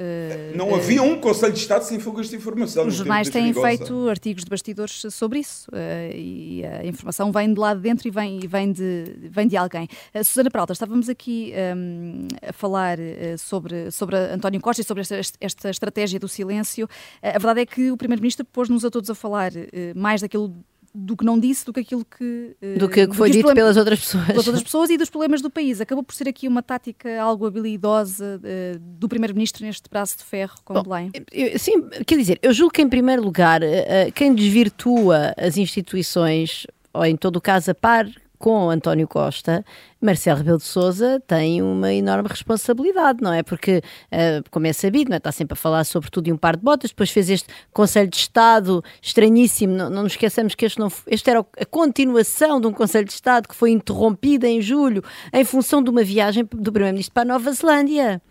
não 0.55 0.73
havia 0.73 1.03
um 1.03 1.19
Conselho 1.19 1.51
de 1.51 1.59
Estado 1.59 1.83
sem 1.83 1.99
fugas 1.99 2.29
de 2.29 2.37
informação. 2.37 2.87
Os 2.87 2.95
jornais 2.95 3.29
têm 3.29 3.53
feito 3.53 4.07
artigos 4.07 4.45
de 4.45 4.49
bastidores 4.49 5.05
sobre 5.11 5.39
isso 5.39 5.69
e 6.13 6.63
a 6.65 6.85
informação 6.85 7.29
vem 7.29 7.53
de 7.53 7.59
lá 7.59 7.73
de 7.73 7.81
dentro 7.81 8.07
e 8.07 8.11
vem, 8.11 8.39
e 8.41 8.47
vem, 8.47 8.71
de, 8.71 9.17
vem 9.29 9.47
de 9.47 9.57
alguém. 9.57 9.89
Susana 10.23 10.49
Peralta, 10.49 10.71
estávamos 10.71 11.09
aqui 11.09 11.53
um, 11.75 12.27
a 12.41 12.53
falar 12.53 12.97
sobre, 13.37 13.91
sobre 13.91 14.15
António 14.15 14.61
Costa 14.61 14.81
e 14.81 14.85
sobre 14.85 15.01
esta, 15.01 15.19
esta 15.41 15.69
estratégia 15.69 16.19
do 16.19 16.27
silêncio. 16.27 16.87
a 17.21 17.31
verdade 17.31 17.61
é 17.61 17.65
que 17.65 17.91
o 17.91 17.97
Primeiro-Ministro 17.97 18.45
pôs-nos 18.45 18.85
a 18.85 18.89
todos 18.89 19.09
a 19.09 19.15
falar 19.15 19.51
mais 19.93 20.21
daquilo 20.21 20.55
do 20.95 21.17
que 21.17 21.25
não 21.25 21.37
disse 21.37 21.65
do 21.65 21.73
que 21.73 21.81
aquilo 21.81 22.05
que. 22.05 22.55
Eh, 22.61 22.77
do 22.77 22.87
que, 22.87 23.05
que 23.07 23.15
foi 23.15 23.29
dito 23.29 23.53
pelas 23.53 23.75
outras 23.75 23.99
pessoas. 23.99 24.25
Pelas 24.27 24.47
outras 24.47 24.63
pessoas 24.63 24.89
e 24.89 24.97
dos 24.97 25.09
problemas 25.09 25.41
do 25.41 25.49
país. 25.49 25.81
Acabou 25.81 26.03
por 26.03 26.15
ser 26.15 26.29
aqui 26.29 26.47
uma 26.47 26.63
tática 26.63 27.21
algo 27.21 27.45
habilidosa 27.45 28.39
uh, 28.39 28.79
do 28.79 29.09
Primeiro-Ministro 29.09 29.65
neste 29.65 29.89
braço 29.89 30.17
de 30.17 30.23
ferro 30.23 30.55
com 30.63 30.73
Bom, 30.73 30.83
Belém. 30.83 31.11
Eu, 31.31 31.59
sim, 31.59 31.89
quer 32.07 32.17
dizer, 32.17 32.39
eu 32.41 32.53
julgo 32.53 32.73
que, 32.73 32.81
em 32.81 32.89
primeiro 32.89 33.21
lugar, 33.21 33.61
uh, 33.61 34.11
quem 34.13 34.33
desvirtua 34.33 35.33
as 35.37 35.57
instituições, 35.57 36.65
ou 36.93 37.05
em 37.05 37.17
todo 37.17 37.35
o 37.35 37.41
caso 37.41 37.71
a 37.71 37.75
par 37.75 38.09
com 38.37 38.69
António 38.69 39.07
Costa, 39.07 39.63
Marcelo 40.01 40.37
Rebelo 40.37 40.57
de 40.57 40.63
Sousa 40.63 41.21
tem 41.25 41.61
uma 41.61 41.93
enorme 41.93 42.29
responsabilidade, 42.29 43.19
não 43.21 43.33
é? 43.33 43.41
Porque, 43.43 43.81
uh, 44.11 44.49
como 44.51 44.67
é 44.67 44.73
sabido, 44.73 45.13
é? 45.13 45.17
está 45.17 45.31
sempre 45.31 45.53
a 45.53 45.55
falar 45.55 45.83
sobre 45.83 46.09
tudo 46.09 46.27
e 46.27 46.31
um 46.31 46.37
par 46.37 46.55
de 46.55 46.63
botas, 46.63 46.91
depois 46.91 47.09
fez 47.09 47.29
este 47.29 47.47
Conselho 47.73 48.09
de 48.09 48.17
Estado 48.17 48.83
estranhíssimo, 49.01 49.73
não, 49.73 49.89
não 49.89 50.03
nos 50.03 50.13
esqueçamos 50.13 50.55
que 50.55 50.65
este, 50.65 50.79
não, 50.79 50.91
este 51.07 51.29
era 51.29 51.39
a 51.39 51.65
continuação 51.65 52.61
de 52.61 52.67
um 52.67 52.71
Conselho 52.71 53.05
de 53.05 53.13
Estado 53.13 53.47
que 53.47 53.55
foi 53.55 53.71
interrompido 53.71 54.45
em 54.45 54.61
julho 54.61 55.03
em 55.33 55.43
função 55.43 55.81
de 55.81 55.89
uma 55.89 56.03
viagem 56.03 56.43
do 56.43 56.71
Primeiro-Ministro 56.71 57.13
para 57.13 57.23
a 57.23 57.25
Nova 57.25 57.51
Zelândia 57.51 58.21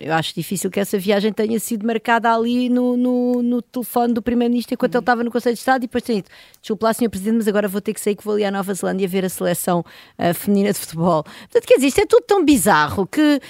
eu 0.00 0.14
acho 0.14 0.34
difícil 0.34 0.70
que 0.70 0.78
essa 0.78 0.98
viagem 0.98 1.32
tenha 1.32 1.58
sido 1.58 1.86
marcada 1.86 2.32
ali 2.32 2.68
no, 2.68 2.96
no, 2.96 3.42
no 3.42 3.62
telefone 3.62 4.14
do 4.14 4.22
Primeiro-Ministro 4.22 4.74
enquanto 4.74 4.94
uhum. 4.94 4.98
ele 4.98 5.02
estava 5.02 5.24
no 5.24 5.30
Conselho 5.30 5.54
de 5.54 5.58
Estado 5.58 5.82
e 5.82 5.86
depois 5.86 6.04
tem 6.04 6.16
dito: 6.16 6.30
desculpe 6.60 6.84
lá, 6.84 6.92
Sr. 6.92 7.10
Presidente, 7.10 7.36
mas 7.36 7.48
agora 7.48 7.66
vou 7.66 7.80
ter 7.80 7.92
que 7.92 8.00
sair 8.00 8.14
que 8.14 8.24
vou 8.24 8.34
ali 8.34 8.44
à 8.44 8.50
Nova 8.50 8.72
Zelândia 8.72 9.08
ver 9.08 9.24
a 9.24 9.28
seleção 9.28 9.80
uh, 10.18 10.34
feminina 10.34 10.72
de 10.72 10.78
futebol. 10.78 11.24
Portanto, 11.24 11.66
quer 11.66 11.74
dizer, 11.76 11.86
isto 11.88 12.00
é 12.00 12.06
tudo 12.06 12.22
tão 12.22 12.44
bizarro 12.44 13.06
que. 13.06 13.40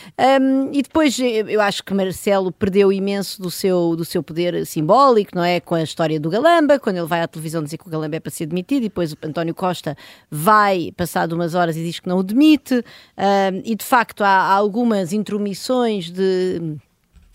Um, 0.40 0.70
e 0.72 0.82
depois 0.82 1.18
eu 1.18 1.60
acho 1.60 1.84
que 1.84 1.92
Marcelo 1.92 2.50
perdeu 2.50 2.92
imenso 2.92 3.40
do 3.42 3.50
seu, 3.50 3.94
do 3.96 4.04
seu 4.04 4.22
poder 4.22 4.64
simbólico, 4.66 5.32
não 5.34 5.44
é? 5.44 5.60
Com 5.60 5.74
a 5.74 5.82
história 5.82 6.18
do 6.18 6.30
Galamba, 6.30 6.78
quando 6.78 6.96
ele 6.96 7.06
vai 7.06 7.20
à 7.20 7.28
televisão 7.28 7.62
dizer 7.62 7.78
que 7.78 7.86
o 7.86 7.90
Galamba 7.90 8.16
é 8.16 8.20
para 8.20 8.30
ser 8.30 8.46
demitido 8.46 8.84
e 8.84 8.88
depois 8.88 9.12
o 9.12 9.16
António 9.22 9.54
Costa 9.54 9.96
vai, 10.30 10.92
passado 10.96 11.32
umas 11.32 11.54
horas, 11.54 11.76
e 11.76 11.82
diz 11.82 12.00
que 12.00 12.08
não 12.08 12.18
o 12.18 12.22
demite. 12.22 12.74
Um, 12.74 13.62
e 13.64 13.74
de 13.74 13.84
facto 13.84 14.22
há, 14.22 14.28
há 14.28 14.54
algumas 14.54 15.12
intromissões 15.12 15.97
de 16.06 16.78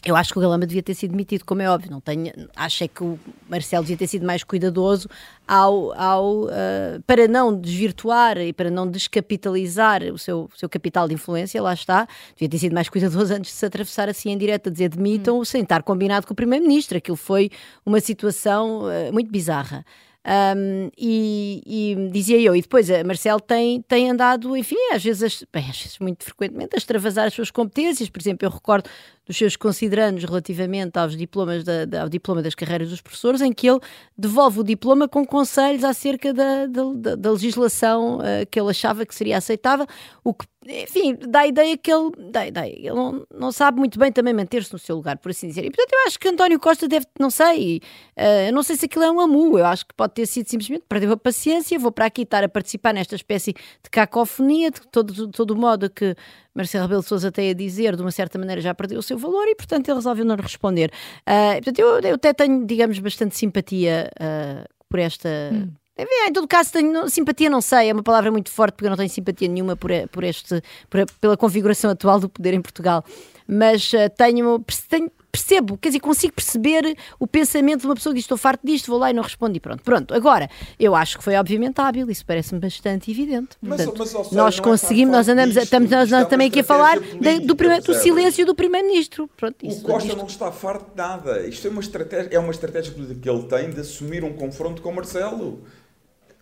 eu 0.06 0.18
acho 0.18 0.34
que 0.34 0.38
o 0.38 0.42
Galamba 0.42 0.68
devia 0.68 0.84
ter 0.84 0.94
sido 0.96 1.12
demitido, 1.12 1.46
como 1.46 1.62
é 1.62 1.70
óbvio. 1.70 1.90
Não 1.90 2.02
tenho, 2.02 2.32
acho 2.56 2.84
é 2.84 2.90
que 2.90 3.02
o 3.02 3.18
Marcelo 3.48 3.84
devia 3.84 3.96
ter 3.96 4.08
sido 4.08 4.26
mais 4.26 4.44
cuidadoso 4.44 5.10
ao, 5.48 5.98
ao, 5.98 6.44
uh, 6.44 7.02
para 7.08 7.26
não 7.26 7.58
desvirtuar 7.58 8.38
e 8.38 8.52
para 8.52 8.70
não 8.70 8.90
descapitalizar 8.90 10.04
o 10.04 10.18
seu, 10.18 10.50
seu 10.58 10.68
capital 10.68 11.08
de 11.08 11.14
influência, 11.14 11.62
lá 11.62 11.74
está. 11.74 12.06
Devia 12.36 12.50
ter 12.50 12.58
sido 12.58 12.74
mais 12.74 12.90
cuidadoso 12.90 13.32
antes 13.34 13.52
de 13.52 13.58
se 13.58 13.66
atravessar 13.66 14.10
assim 14.10 14.32
em 14.32 14.38
direto, 14.38 14.68
a 14.68 14.72
dizer 14.72 14.90
demitam, 14.90 15.40
hum. 15.40 15.46
sem 15.46 15.64
estar 15.64 15.82
combinado 15.84 16.28
com 16.28 16.34
o 16.34 16.36
Primeiro-Ministro. 16.36 16.98
Aquilo 16.98 17.16
foi 17.16 17.50
uma 17.86 18.02
situação 18.02 18.82
uh, 18.82 19.14
muito 19.14 19.32
bizarra. 19.32 19.86
Um, 20.26 20.90
e, 20.98 21.62
e, 21.66 22.10
dizia 22.10 22.40
eu, 22.40 22.56
e 22.56 22.62
depois 22.62 22.90
a 22.90 23.04
Marcelo 23.04 23.42
tem, 23.42 23.82
tem 23.82 24.10
andado, 24.10 24.56
enfim, 24.56 24.78
às 24.94 25.04
vezes, 25.04 25.46
bem, 25.52 25.70
às 25.70 25.78
vezes 25.78 26.00
muito 26.00 26.24
frequentemente, 26.24 26.76
a 26.76 26.78
extravasar 26.78 27.28
as 27.28 27.34
suas 27.34 27.52
competências. 27.52 28.10
Por 28.10 28.22
exemplo, 28.22 28.46
eu 28.46 28.52
recordo 28.52 28.90
dos 29.26 29.38
seus 29.38 29.56
considerandos 29.56 30.24
relativamente 30.24 30.98
aos 30.98 31.16
diplomas 31.16 31.64
da, 31.64 31.86
da, 31.86 32.02
ao 32.04 32.10
diploma 32.10 32.42
das 32.42 32.56
carreiras 32.56 32.90
dos 32.90 33.02
professores, 33.02 33.42
em 33.42 33.52
que 33.52 33.70
ele 33.70 33.80
devolve 34.18 34.60
o 34.60 34.64
diploma 34.64 35.08
com 35.08 35.26
conselhos 35.26 35.84
acerca 35.84 36.34
da, 36.34 36.66
da, 36.66 37.16
da 37.16 37.32
legislação 37.32 38.18
uh, 38.18 38.46
que 38.50 38.60
ele 38.60 38.70
achava 38.70 39.06
que 39.06 39.16
seria 39.16 39.38
aceitável, 39.38 39.88
o 40.24 40.34
que 40.34 40.46
enfim, 40.66 41.18
dá 41.28 41.42
a 41.42 41.48
ideia 41.48 41.78
que 41.78 41.92
ele, 41.92 42.12
dá, 42.32 42.50
dá, 42.50 42.68
ele 42.68 42.90
não, 42.90 43.26
não 43.34 43.52
sabe 43.52 43.80
muito 43.80 44.00
bem 44.00 44.12
também 44.12 44.34
manter-se 44.34 44.72
no 44.72 44.80
seu 44.80 44.96
lugar, 44.96 45.18
por 45.18 45.30
assim 45.30 45.48
dizer. 45.48 45.66
E 45.66 45.70
portanto 45.70 45.92
eu 45.92 46.08
acho 46.08 46.20
que 46.20 46.28
António 46.28 46.60
Costa 46.60 46.88
deve, 46.88 47.06
não 47.20 47.30
sei, 47.30 47.82
uh, 48.18 48.54
não 48.54 48.64
sei 48.64 48.76
se 48.78 48.86
aquilo 48.86 49.04
é 49.04 49.12
um 49.12 49.20
amu, 49.20 49.58
eu 49.58 49.66
acho 49.66 49.86
que 49.86 49.94
pode 49.94 50.14
ter 50.14 50.26
sido 50.26 50.50
simplesmente 50.50 50.86
perdeu 50.88 51.12
a 51.12 51.18
paciência, 51.18 51.78
vou 51.78 51.92
para 51.92 52.06
aqui 52.06 52.22
estar 52.22 52.44
a 52.44 52.50
participar 52.50 52.94
nesta 52.94 53.16
espécie 53.16 53.54
de 53.54 53.90
cacofonia, 53.92 54.72
de 54.72 54.82
todo, 54.88 55.28
todo 55.30 55.52
o 55.52 55.58
modo 55.58 55.90
que 55.90 56.16
Marcelo 56.56 56.84
Rebelo 56.84 57.02
de 57.02 57.08
Sousa 57.08 57.32
tem 57.32 57.50
a 57.50 57.54
dizer, 57.54 57.96
de 57.96 58.02
uma 58.02 58.12
certa 58.12 58.38
maneira 58.38 58.62
já 58.62 58.74
perdeu 58.74 59.00
o 59.00 59.04
seu 59.04 59.18
valor 59.18 59.48
e 59.48 59.56
portanto 59.56 59.88
ele 59.88 59.96
resolveu 59.96 60.26
não 60.26 60.36
responder. 60.36 60.92
Uh, 61.22 61.56
portanto 61.56 61.80
eu, 61.80 62.00
eu 62.00 62.16
até 62.16 62.34
tenho, 62.34 62.66
digamos, 62.66 63.00
bastante 63.00 63.36
simpatia 63.36 64.10
uh, 64.20 64.68
por 64.90 65.00
esta... 65.00 65.30
Hum 65.52 65.72
em 65.96 66.34
todo 66.34 66.48
caso, 66.48 66.72
tenho 66.72 67.08
simpatia, 67.08 67.50
não 67.50 67.62
sei, 67.62 67.90
é 67.90 67.94
uma 67.94 68.02
palavra 68.02 68.32
muito 68.32 68.50
forte 68.50 68.74
porque 68.74 68.86
eu 68.86 68.90
não 68.90 68.98
tenho 68.98 69.10
simpatia 69.10 69.48
nenhuma 69.48 69.76
por, 69.76 69.92
por 70.12 70.24
este, 70.24 70.62
por, 70.90 71.06
pela 71.22 71.38
configuração 71.38 71.92
atual 71.92 72.20
do 72.20 72.28
poder 72.28 72.54
em 72.54 72.62
Portugal. 72.62 73.04
Mas 73.48 73.94
uh, 73.94 74.10
tenho, 74.18 74.64
tenho, 74.90 75.12
percebo, 75.34 75.76
quer 75.80 75.90
dizer, 75.90 76.00
consigo 76.00 76.32
perceber 76.32 76.96
o 77.20 77.26
pensamento 77.26 77.82
de 77.82 77.88
uma 77.88 77.96
pessoa 77.96 78.14
que 78.14 78.18
diz 78.18 78.26
estou 78.26 78.38
farto 78.38 78.62
disto, 78.64 78.86
vou 78.86 79.00
lá 79.00 79.10
e 79.10 79.14
não 79.14 79.24
respondo 79.24 79.58
e 79.58 79.60
pronto. 79.60 79.82
Pronto, 79.82 80.14
agora, 80.14 80.48
eu 80.80 80.94
acho 80.94 81.18
que 81.18 81.24
foi 81.24 81.36
obviamente 81.36 81.82
hábil, 81.82 82.08
isso 82.12 82.24
parece-me 82.24 82.62
bastante 82.62 83.10
evidente. 83.10 83.58
Portanto, 83.60 83.96
mas, 83.98 84.14
mas, 84.14 84.32
nós 84.32 84.60
é 84.60 84.62
conseguimos, 84.62 85.12
é 85.12 85.18
nós 85.18 85.28
andamos, 85.28 85.56
disto, 85.56 85.64
estamos 85.64 85.90
nós, 85.90 86.12
nós 86.12 86.28
também 86.28 86.50
aqui 86.50 86.60
a 86.60 86.64
falar 86.64 87.00
política, 87.00 87.48
do, 87.48 87.56
primeiro, 87.56 87.84
do 87.84 87.94
silêncio 87.96 88.46
do 88.46 88.54
Primeiro-Ministro. 88.54 89.24
O 89.24 89.82
Costa 89.82 90.08
isto... 90.08 90.18
não 90.18 90.28
está 90.28 90.52
farto 90.52 90.92
de 90.92 90.98
nada. 90.98 91.48
Isto 91.48 91.68
é 91.68 91.72
uma 91.72 91.82
estratégia, 91.82 92.30
é 92.32 92.40
uma 92.40 92.52
estratégia 92.52 92.94
política 92.94 93.20
que 93.20 93.30
ele 93.30 93.44
tem 93.44 93.72
de 93.72 93.80
assumir 93.80 94.24
um 94.24 94.34
confronto 94.34 94.84
com 94.84 94.92
Marcelo. 94.92 95.64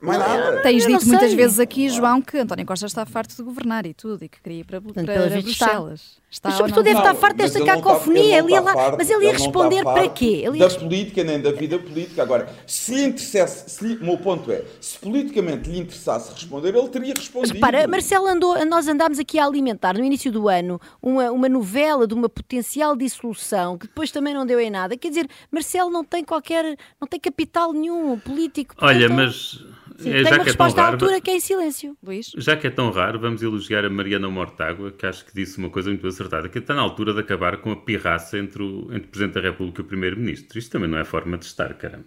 Mais 0.01 0.19
nada. 0.19 0.61
Tens 0.63 0.85
dito 0.85 1.07
muitas 1.07 1.33
vezes 1.33 1.59
aqui, 1.59 1.87
João, 1.89 2.21
que 2.21 2.37
António 2.37 2.65
Costa 2.65 2.87
está 2.87 3.05
farto 3.05 3.37
de 3.37 3.43
governar 3.43 3.85
e 3.85 3.93
tudo, 3.93 4.25
e 4.25 4.27
que 4.27 4.41
queria 4.41 4.59
ir 4.59 4.65
para, 4.65 4.81
para, 4.81 5.03
para 5.03 5.41
Bruxelas. 5.41 6.20
Está. 6.31 6.47
Mas 6.47 6.57
sobretudo 6.59 6.83
deve 6.85 6.97
estar 6.97 7.13
farto 7.13 7.35
desta 7.35 7.65
cacofonia. 7.65 8.39
Ele, 8.39 8.53
ele 8.53 8.59
lá, 8.61 8.95
mas 8.97 9.09
ele 9.09 9.25
ia 9.25 9.33
responder 9.33 9.83
para 9.83 10.07
quê? 10.07 10.43
Ele 10.45 10.59
ia... 10.59 10.69
Da 10.69 10.79
política 10.79 11.25
nem 11.25 11.41
da 11.41 11.51
vida 11.51 11.77
política. 11.77 12.23
Agora, 12.23 12.47
se 12.65 12.95
lhe 12.95 13.03
interessasse, 13.03 13.69
se 13.69 13.85
lhe, 13.85 13.95
o 13.97 14.05
meu 14.05 14.17
ponto 14.17 14.49
é, 14.49 14.63
se 14.79 14.97
politicamente 14.97 15.69
lhe 15.69 15.79
interessasse 15.79 16.31
responder, 16.31 16.73
ele 16.73 16.87
teria 16.87 17.13
respondido. 17.13 17.53
Mas 17.53 17.59
para, 17.59 17.85
Marcelo 17.85 18.27
andou, 18.27 18.65
nós 18.65 18.87
andámos 18.87 19.19
aqui 19.19 19.37
a 19.39 19.45
alimentar 19.45 19.97
no 19.97 20.05
início 20.05 20.31
do 20.31 20.47
ano 20.47 20.79
uma, 21.01 21.29
uma 21.31 21.49
novela 21.49 22.07
de 22.07 22.13
uma 22.13 22.29
potencial 22.29 22.95
dissolução 22.95 23.77
que 23.77 23.87
depois 23.87 24.09
também 24.09 24.33
não 24.33 24.45
deu 24.45 24.57
em 24.61 24.69
nada. 24.69 24.95
Quer 24.95 25.09
dizer, 25.09 25.29
Marcelo 25.51 25.89
não 25.89 26.05
tem 26.05 26.23
qualquer, 26.23 26.77
não 26.99 27.09
tem 27.09 27.19
capital 27.19 27.73
nenhum 27.73 28.17
político. 28.17 28.73
Olha, 28.79 29.09
mas 29.09 29.61
Sim, 30.01 30.09
é, 30.09 30.23
tem 30.23 30.33
uma 30.33 30.43
resposta 30.43 30.81
é 30.81 30.83
à 30.83 30.87
altura 30.87 31.21
que 31.21 31.29
é 31.29 31.35
em 31.35 31.39
silêncio, 31.39 31.97
Luís. 32.03 32.31
Já 32.37 32.55
que 32.55 32.67
é 32.67 32.69
tão 32.69 32.91
raro, 32.91 33.19
vamos 33.19 33.41
elogiar 33.43 33.85
a 33.85 33.89
Mariana 33.89 34.29
Mortágua, 34.29 34.91
que 34.91 35.05
acho 35.05 35.25
que 35.25 35.33
disse 35.33 35.57
uma 35.57 35.69
coisa 35.69 35.89
muito 35.89 36.07
acertada, 36.07 36.49
que 36.49 36.59
está 36.59 36.73
na 36.73 36.81
altura 36.81 37.13
de 37.13 37.19
acabar 37.19 37.57
com 37.57 37.71
a 37.71 37.75
pirraça 37.75 38.37
entre 38.37 38.63
o, 38.63 38.89
entre 38.91 39.07
o 39.07 39.07
Presidente 39.07 39.35
da 39.35 39.41
República 39.41 39.81
e 39.81 39.85
o 39.85 39.87
Primeiro-Ministro. 39.87 40.57
Isto 40.57 40.71
também 40.71 40.89
não 40.89 40.97
é 40.97 41.03
forma 41.03 41.37
de 41.37 41.45
estar, 41.45 41.73
caramba. 41.75 42.05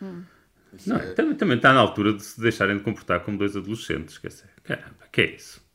Hum. 0.00 0.22
Não, 0.86 0.96
é... 0.96 1.12
também, 1.12 1.34
também 1.34 1.56
está 1.56 1.72
na 1.72 1.80
altura 1.80 2.12
de 2.12 2.22
se 2.22 2.40
deixarem 2.40 2.76
de 2.76 2.82
comportar 2.82 3.20
como 3.20 3.38
dois 3.38 3.56
adolescentes. 3.56 4.18
Quer 4.18 4.28
dizer, 4.28 4.50
caramba, 4.62 4.96
que 5.12 5.20
é 5.20 5.34
isso? 5.34 5.65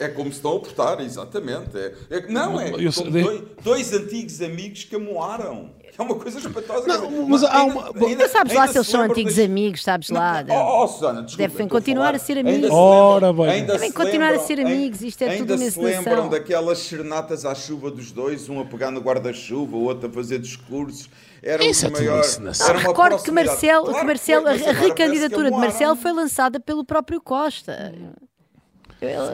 É 0.00 0.08
como 0.08 0.30
se 0.30 0.36
estão 0.36 0.56
a 0.56 0.60
portar, 0.60 0.98
exatamente. 1.02 1.76
É, 1.76 1.94
é, 2.08 2.26
não, 2.26 2.58
é 2.58 2.70
como 2.70 3.10
dois, 3.10 3.42
dois, 3.62 3.92
antigos 3.92 4.40
amigos 4.40 4.84
que 4.84 4.96
amoaram. 4.96 5.72
É 5.96 6.00
uma 6.00 6.14
coisa 6.14 6.38
espantosa. 6.38 6.86
Não, 6.88 7.28
mas 7.28 7.44
há 7.44 7.64
uma... 7.64 7.88
Ainda, 7.88 8.06
ainda, 8.06 8.28
sabes 8.28 8.54
lá 8.54 8.66
se 8.66 8.78
eles 8.78 8.88
são 8.88 9.02
antigos 9.02 9.34
das... 9.36 9.44
amigos, 9.44 9.82
sabes 9.82 10.08
lá. 10.08 10.42
Não, 10.42 10.56
oh, 10.56 10.84
oh, 10.84 10.88
Susana, 10.88 11.22
desculpa, 11.22 11.50
Devem 11.50 11.68
continuar 11.68 12.14
a, 12.14 12.16
a, 12.16 12.18
ser 12.18 12.38
amigos. 12.38 12.70
Ora 12.70 13.30
bem. 13.30 13.66
Devem 13.66 13.92
continuar 13.92 14.32
a 14.32 14.38
ser 14.38 14.58
amigos, 14.58 15.02
isto 15.02 15.22
é 15.22 15.36
tudo 15.36 15.52
uma. 15.52 15.60
Ainda 15.60 15.70
se 15.70 15.78
lembram 15.78 16.28
daquelas 16.30 16.78
serenatas 16.78 17.44
à 17.44 17.54
chuva 17.54 17.90
dos 17.90 18.10
dois, 18.10 18.48
um 18.48 18.58
a 18.58 18.64
pegar 18.64 18.90
no 18.90 19.00
guarda-chuva, 19.00 19.76
o 19.76 19.84
outro 19.84 20.08
a 20.08 20.12
fazer 20.12 20.38
discursos. 20.38 21.10
Era 21.42 21.62
Isso 21.62 21.86
é 21.86 21.90
maior, 21.90 22.22
era 22.68 22.78
recordo 22.78 23.22
que 23.22 23.30
Marcelo, 23.30 23.84
claro, 23.84 24.00
que 24.00 24.06
Marcelo 24.06 24.46
a, 24.46 24.52
a 24.52 24.72
recandidatura 24.72 25.50
de 25.50 25.56
Marcelo 25.58 25.96
foi 25.96 26.12
lançada 26.12 26.58
pelo 26.58 26.84
próprio 26.84 27.20
Costa. 27.20 27.92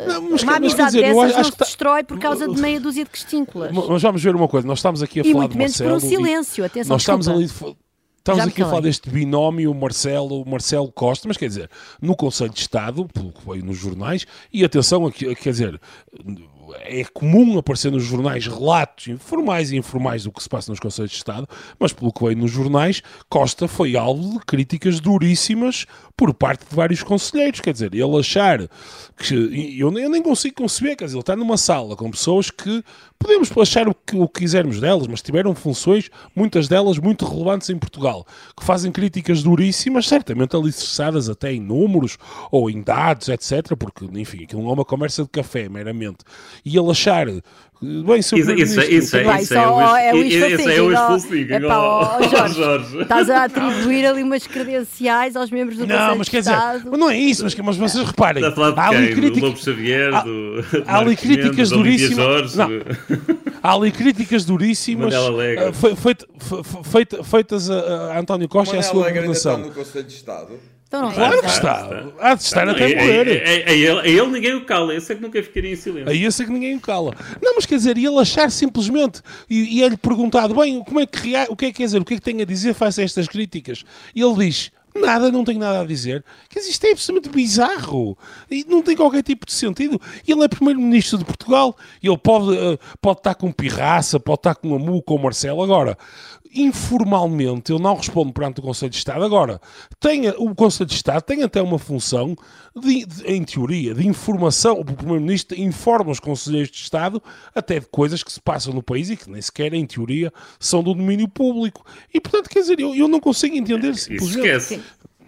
Não, 0.07 0.31
mas, 0.31 0.43
uma 0.43 0.57
amizade 0.57 0.93
dizer, 0.93 1.03
dessas 1.03 1.37
não 1.37 1.45
se 1.45 1.53
tá... 1.53 1.65
destrói 1.65 2.05
por 2.05 2.19
causa 2.19 2.49
de 2.49 2.61
meia 2.61 2.81
dúzia 2.81 3.05
de 3.05 3.11
questínculas. 3.11 3.73
Mas 3.73 4.03
vamos 4.03 4.23
ver 4.23 4.35
uma 4.37 4.49
coisa, 4.49 4.67
nós 4.67 4.79
estamos 4.79 5.03
aqui 5.03 5.21
a 5.21 5.23
e 5.23 5.33
falar 5.33 5.43
muito 5.43 5.53
de 5.53 5.59
menos 5.59 5.81
Marcelo. 5.81 6.01
por 6.01 6.07
um 6.07 6.09
silêncio, 6.09 6.65
atenção, 6.65 6.95
Nós 6.95 7.03
estamos 7.03 7.29
ali... 7.29 7.51
Estamos 8.27 8.45
aqui 8.49 8.63
a 8.63 8.67
falar 8.67 8.81
deste 8.81 9.09
binómio 9.09 9.73
Marcelo, 9.73 10.45
Marcelo 10.45 10.91
Costa, 10.91 11.29
mas 11.29 11.37
quer 11.37 11.47
dizer, 11.47 11.71
no 12.03 12.17
Conselho 12.17 12.51
de 12.51 12.59
Estado, 12.59 13.07
pelo 13.07 13.31
que 13.31 13.49
veio 13.49 13.65
nos 13.65 13.77
jornais, 13.77 14.27
e 14.53 14.65
atenção, 14.65 15.09
quer 15.13 15.51
dizer, 15.51 15.81
é 16.83 17.05
comum 17.05 17.59
aparecer 17.59 17.91
nos 17.91 18.05
jornais 18.05 18.47
relatos 18.47 19.09
informais 19.09 19.71
e 19.71 19.77
informais 19.77 20.25
do 20.25 20.33
que 20.33 20.43
se 20.43 20.49
passa 20.49 20.71
nos 20.71 20.81
Conselhos 20.81 21.11
de 21.11 21.17
Estado, 21.17 21.49
mas 21.79 21.93
pelo 21.93 22.13
que 22.13 22.25
veio 22.25 22.37
nos 22.37 22.51
jornais, 22.51 23.03
Costa 23.29 23.69
foi 23.69 23.97
alvo 23.97 24.39
de 24.39 24.45
críticas 24.45 25.01
duríssimas 25.01 25.87
por 26.17 26.33
parte 26.35 26.69
de 26.69 26.75
vários 26.75 27.03
conselheiros. 27.03 27.61
Quer 27.61 27.73
dizer, 27.73 27.95
ele 27.95 28.19
achar 28.19 28.69
que. 29.17 29.79
Eu, 29.79 29.91
nem 29.91 30.23
consigo 30.23 30.57
conceber, 30.57 30.97
quer 30.97 31.05
dizer, 31.05 31.17
ele 31.17 31.21
está 31.21 31.37
numa 31.37 31.57
sala 31.57 31.97
com 31.97 32.11
pessoas 32.11 32.51
que 32.51 32.83
podemos 33.19 33.51
achar 33.57 33.89
o 33.89 33.95
que, 33.95 34.17
o 34.17 34.29
que 34.29 34.41
quisermos 34.41 34.81
delas, 34.81 35.07
mas 35.07 35.23
tiveram 35.23 35.55
funções, 35.55 36.11
muitas 36.35 36.69
delas 36.69 36.99
muito 36.99 37.25
relevantes 37.25 37.71
em 37.71 37.79
Portugal, 37.79 38.27
que 38.59 38.65
fazem 38.65 38.93
críticas 38.93 39.43
duríssimas, 39.43 40.07
certamente 40.07 40.55
alicerçadas 40.55 41.29
até 41.29 41.53
em 41.53 41.61
números 41.61 42.19
ou 42.51 42.71
em 42.71 42.83
dados, 42.83 43.29
etc. 43.29 43.77
Porque, 43.77 44.05
enfim, 44.05 44.45
aquilo 44.45 44.63
não 44.63 44.71
é 44.71 44.75
uma 44.75 44.85
conversa 44.85 45.23
de 45.23 45.29
café, 45.29 45.69
meramente. 45.69 46.19
E 46.65 46.77
ele 46.77 46.91
achar 46.91 47.27
Bem, 47.83 48.19
isso, 48.21 48.37
isso, 48.39 48.53
isso, 48.53 48.81
isso, 48.81 49.17
é, 49.19 49.43
isso 49.43 49.55
é, 49.55 49.69
o, 49.69 49.81
é 49.81 50.13
o 50.15 50.17
isso 50.17 50.71
é 50.71 50.81
o 50.81 50.93
expulsivo. 50.93 51.53
É 51.53 51.61
para 51.61 52.49
o 52.49 52.49
Jorge. 52.49 53.03
Estás 53.03 53.29
a 53.29 53.45
atribuir 53.45 54.07
ali 54.07 54.23
umas 54.23 54.47
credenciais 54.47 55.37
aos 55.37 55.51
membros 55.51 55.77
do 55.77 55.87
Não, 55.87 56.17
mas 56.17 56.29
quer 56.29 56.39
dizer, 56.39 56.57
não 56.85 57.11
é 57.11 57.19
isso, 57.19 57.45
mas, 57.45 57.55
mas 57.55 57.77
vocês 57.77 58.03
reparem. 58.07 58.43
Está 58.43 58.53
a 58.53 58.73
falar 58.73 58.91
de 58.91 58.97
quem? 58.97 59.15
Crítica... 59.15 59.41
Do 59.41 59.47
Lobo 59.47 59.59
Xavier, 59.59 60.15
há, 60.15 60.23
do, 60.23 60.65
há 60.87 60.99
ali 60.99 61.17
críticas 61.17 61.69
duríssimas. 61.69 62.57
Não, 62.57 62.69
há 63.63 63.75
ali 63.75 63.93
críticas 63.93 64.45
duríssimas 64.47 65.15
feitas 67.25 67.71
a, 67.71 68.15
a 68.15 68.19
António 68.19 68.49
Costa 68.49 68.77
e 68.77 68.79
à 68.79 68.83
sua 68.83 69.07
governação. 69.09 69.59
no 69.59 69.71
Conselho 69.71 70.07
de 70.07 70.15
Estado. 70.15 70.76
Então 70.87 71.03
não 71.03 71.13
claro 71.13 71.41
que 71.41 71.47
está. 71.47 71.89
Há 72.21 72.35
de 72.35 72.43
estar 72.43 72.69
até 72.69 72.95
morrer. 72.95 73.43
A, 73.67 73.73
ele, 73.73 74.01
a 74.01 74.07
ele 74.07 74.27
ninguém 74.27 74.55
o 74.55 74.65
cala. 74.65 74.95
Esse 74.95 75.13
é 75.13 75.17
que 75.17 75.23
nunca 75.23 75.43
ficaria 75.43 75.73
em 75.73 75.77
silêncio. 75.77 76.09
A 76.09 76.15
esse 76.15 76.43
é 76.43 76.47
que 76.47 76.53
ninguém 76.53 76.77
o 76.77 76.81
cala. 76.81 77.13
Não, 77.43 77.57
mas 77.57 77.67
quer 77.67 77.77
dizer, 77.77 77.97
ele 77.97 78.19
achar 78.19 78.51
simplesmente 78.51 79.21
e, 79.51 79.79
e 79.79 79.83
é-lhe 79.83 79.97
perguntado, 79.97 80.55
bem, 80.55 80.83
como 80.85 81.01
é 81.01 81.07
que, 81.07 81.35
o 81.49 81.57
que 81.57 81.67
é 81.67 81.69
que 81.69 81.79
quer 81.79 81.85
dizer? 81.85 82.01
O 82.01 82.05
que 82.05 82.15
é 82.15 82.17
que 82.17 82.23
tem 82.23 82.41
a 82.41 82.45
dizer 82.45 82.75
face 82.75 83.01
a 83.01 83.05
estas 83.05 83.27
críticas? 83.27 83.85
E 84.15 84.23
ele 84.23 84.47
diz, 84.47 84.71
Nada, 85.01 85.31
não 85.31 85.45
tenho 85.45 85.59
nada 85.59 85.81
a 85.81 85.85
dizer. 85.85 86.25
Quer 86.49 86.61
dizer, 86.61 86.71
isto 86.71 86.85
é 86.87 86.93
absolutamente 86.93 87.29
bizarro. 87.29 88.17
E 88.51 88.65
não 88.67 88.83
tem 88.83 88.97
qualquer 88.97 89.23
tipo 89.23 89.45
de 89.45 89.53
sentido. 89.53 90.01
Ele 90.27 90.43
é 90.43 90.49
primeiro-ministro 90.49 91.19
de 91.19 91.25
Portugal. 91.25 91.77
Ele 92.03 92.17
pode, 92.17 92.57
uh, 92.57 92.79
pode 93.01 93.21
estar 93.21 93.35
com 93.35 93.53
pirraça, 93.53 94.19
pode 94.19 94.39
estar 94.39 94.55
com 94.55 94.75
a 94.75 94.79
Mu, 94.79 95.03
com 95.03 95.17
o 95.17 95.23
Marcelo. 95.23 95.63
Agora, 95.63 95.99
informalmente, 96.57 97.71
eu 97.71 97.79
não 97.79 97.95
respondo 97.95 98.33
perante 98.33 98.61
o 98.61 98.63
Conselho 98.63 98.91
de 98.91 98.97
Estado. 98.97 99.25
Agora, 99.25 99.61
tem, 100.01 100.29
o 100.31 100.55
Conselho 100.55 100.89
de 100.89 100.95
Estado 100.95 101.23
tem 101.23 101.43
até 101.43 101.61
uma 101.61 101.79
função, 101.79 102.35
de, 102.75 103.05
de, 103.05 103.27
em 103.27 103.43
teoria, 103.45 103.95
de 103.95 104.07
informação. 104.07 104.81
O 104.81 104.85
Primeiro-Ministro 104.85 105.59
informa 105.61 106.11
os 106.11 106.21
Conselheiros 106.21 106.71
de 106.71 106.79
Estado 106.79 107.23
até 107.55 107.81
de 107.81 107.87
coisas 107.87 108.23
que 108.23 108.33
se 108.33 108.41
passam 108.41 108.73
no 108.73 108.83
país 108.83 109.11
e 109.11 109.17
que 109.17 109.31
nem 109.31 109.41
sequer, 109.41 109.73
em 109.75 109.87
teoria, 109.87 110.33
são 110.59 110.83
do 110.83 110.95
domínio 110.95 111.29
público. 111.29 111.85
E, 112.13 112.21
portanto, 112.21 112.49
quer 112.49 112.61
dizer, 112.61 112.81
eu, 112.81 112.95
eu 112.95 113.09
não 113.09 113.21
consigo 113.21 113.57
entender 113.57 113.95
simplesmente. 113.95 114.47
Esquece. 114.47 114.81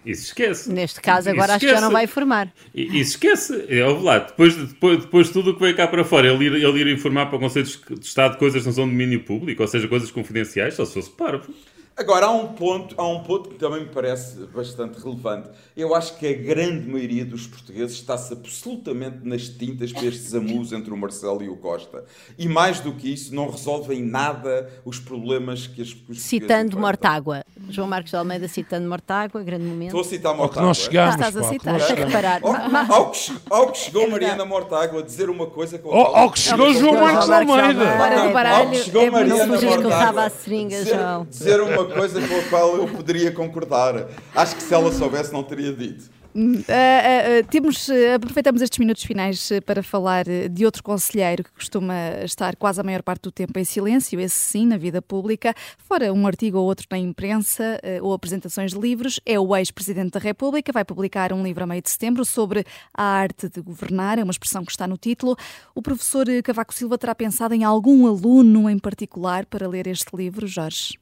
Isso 0.05 0.25
esquece. 0.25 0.71
Neste 0.71 1.01
caso, 1.01 1.29
agora 1.29 1.55
acho 1.55 1.65
que 1.65 1.71
já 1.71 1.81
não 1.81 1.91
vai 1.91 2.05
informar. 2.05 2.51
Isso 2.73 3.11
esquece. 3.11 3.65
É, 3.67 3.85
lá, 3.85 4.19
depois, 4.19 4.55
depois, 4.55 4.99
depois 5.01 5.27
de 5.27 5.33
tudo 5.33 5.51
o 5.51 5.53
que 5.53 5.61
veio 5.61 5.75
cá 5.75 5.87
para 5.87 6.03
fora, 6.03 6.27
ele 6.31 6.45
ir, 6.45 6.53
ele 6.53 6.79
ir 6.81 6.87
informar 6.87 7.27
para 7.27 7.37
o 7.37 7.39
Conselho 7.39 7.65
de 7.65 8.05
Estado 8.05 8.37
coisas 8.37 8.61
que 8.61 8.67
não 8.67 8.73
são 8.73 8.85
de 8.85 8.91
domínio 8.91 9.23
público, 9.23 9.61
ou 9.61 9.67
seja, 9.67 9.87
coisas 9.87 10.09
confidenciais, 10.11 10.73
só 10.73 10.85
se 10.85 10.93
fosse 10.93 11.09
parvo. 11.09 11.53
Agora, 11.99 12.27
há 12.27 12.31
um, 12.31 12.47
ponto, 12.53 12.95
há 12.97 13.05
um 13.05 13.21
ponto 13.23 13.49
que 13.49 13.55
também 13.55 13.81
me 13.81 13.87
parece 13.87 14.45
bastante 14.55 14.97
relevante. 15.03 15.49
Eu 15.75 15.93
acho 15.93 16.17
que 16.17 16.25
a 16.25 16.31
grande 16.33 16.87
maioria 16.87 17.25
dos 17.25 17.45
portugueses 17.45 17.97
está-se 17.97 18.31
absolutamente 18.31 19.17
nas 19.23 19.49
tintas 19.49 19.91
para 19.91 20.05
estes 20.05 20.33
amus 20.33 20.71
entre 20.71 20.93
o 20.93 20.97
Marcelo 20.97 21.43
e 21.43 21.49
o 21.49 21.57
Costa. 21.57 22.05
E 22.37 22.47
mais 22.47 22.79
do 22.79 22.93
que 22.93 23.11
isso, 23.11 23.35
não 23.35 23.49
resolvem 23.49 24.01
nada 24.01 24.69
os 24.85 24.97
problemas 24.97 25.67
que 25.67 25.81
as 25.81 25.93
os 26.07 26.21
Citando 26.21 26.79
Mortágua. 26.79 27.43
João 27.69 27.87
Marcos 27.87 28.11
de 28.11 28.17
Almeida 28.17 28.47
citando 28.47 28.87
Mortágua, 28.87 29.41
grande 29.43 29.65
momento. 29.65 29.87
Estou 29.89 30.01
a 30.01 30.03
citar 30.03 30.35
Mortágua. 30.35 30.63
nós 30.63 30.77
chegamos, 30.77 31.15
estás 31.15 31.37
a 31.37 31.43
citar, 31.43 31.77
deixa 31.77 31.95
reparar. 31.95 32.41
Ao, 32.43 32.93
ao, 32.93 33.11
que, 33.11 33.33
ao 33.49 33.71
que 33.71 33.77
chegou 33.77 34.03
é 34.03 34.07
Mariana 34.07 34.45
Mortágua 34.45 34.99
a 35.01 35.03
dizer 35.03 35.29
uma 35.29 35.47
coisa 35.47 35.77
com 35.77 35.91
a 35.91 36.19
Ao 36.19 36.31
que 36.31 36.39
chegou 36.39 36.73
João 36.73 36.93
Marcos 36.95 37.25
de 37.25 37.33
Almeida. 37.33 38.49
Ao 38.57 38.69
que 38.69 38.77
chegou 38.77 39.01
é 39.03 39.09
Mariana 39.11 39.45
Mortágua. 39.45 40.23
à 40.25 40.29
seringa, 40.29 40.85
João. 40.85 41.25
Dizer 41.29 41.61
uma 41.61 41.85
coisa 41.85 42.19
com 42.27 42.35
a 42.39 42.43
qual 42.49 42.75
eu 42.77 42.87
poderia 42.87 43.31
concordar. 43.31 44.07
Acho 44.35 44.55
que 44.55 44.63
se 44.63 44.73
ela 44.73 44.91
soubesse, 44.91 45.31
não 45.31 45.43
teria 45.43 45.73
dito. 45.73 46.18
Uh, 46.39 47.41
uh, 47.41 47.47
temos, 47.49 47.89
aproveitamos 48.15 48.61
estes 48.61 48.79
minutos 48.79 49.03
finais 49.03 49.49
para 49.65 49.83
falar 49.83 50.23
de 50.49 50.63
outro 50.65 50.81
conselheiro 50.81 51.43
que 51.43 51.51
costuma 51.51 51.93
estar 52.23 52.55
quase 52.55 52.79
a 52.79 52.83
maior 52.83 53.03
parte 53.03 53.23
do 53.23 53.31
tempo 53.31 53.59
em 53.59 53.65
silêncio, 53.65 54.17
esse 54.21 54.35
sim, 54.35 54.65
na 54.65 54.77
vida 54.77 55.01
pública, 55.01 55.53
fora 55.77 56.13
um 56.13 56.25
artigo 56.25 56.57
ou 56.57 56.65
outro 56.65 56.87
na 56.89 56.97
imprensa 56.97 57.81
ou 58.01 58.13
apresentações 58.13 58.71
de 58.71 58.79
livros. 58.79 59.19
É 59.25 59.37
o 59.37 59.53
ex-presidente 59.55 60.11
da 60.11 60.19
República, 60.19 60.71
vai 60.71 60.85
publicar 60.85 61.33
um 61.33 61.43
livro 61.43 61.63
a 61.63 61.67
meio 61.67 61.81
de 61.81 61.89
setembro 61.89 62.23
sobre 62.23 62.63
a 62.93 63.03
arte 63.03 63.49
de 63.49 63.59
governar, 63.59 64.17
é 64.17 64.23
uma 64.23 64.31
expressão 64.31 64.63
que 64.63 64.71
está 64.71 64.87
no 64.87 64.97
título. 64.97 65.35
O 65.75 65.81
professor 65.81 66.25
Cavaco 66.43 66.73
Silva 66.73 66.97
terá 66.97 67.13
pensado 67.13 67.53
em 67.53 67.65
algum 67.65 68.07
aluno 68.07 68.69
em 68.69 68.79
particular 68.79 69.45
para 69.45 69.67
ler 69.67 69.87
este 69.87 70.15
livro, 70.15 70.47
Jorge? 70.47 70.98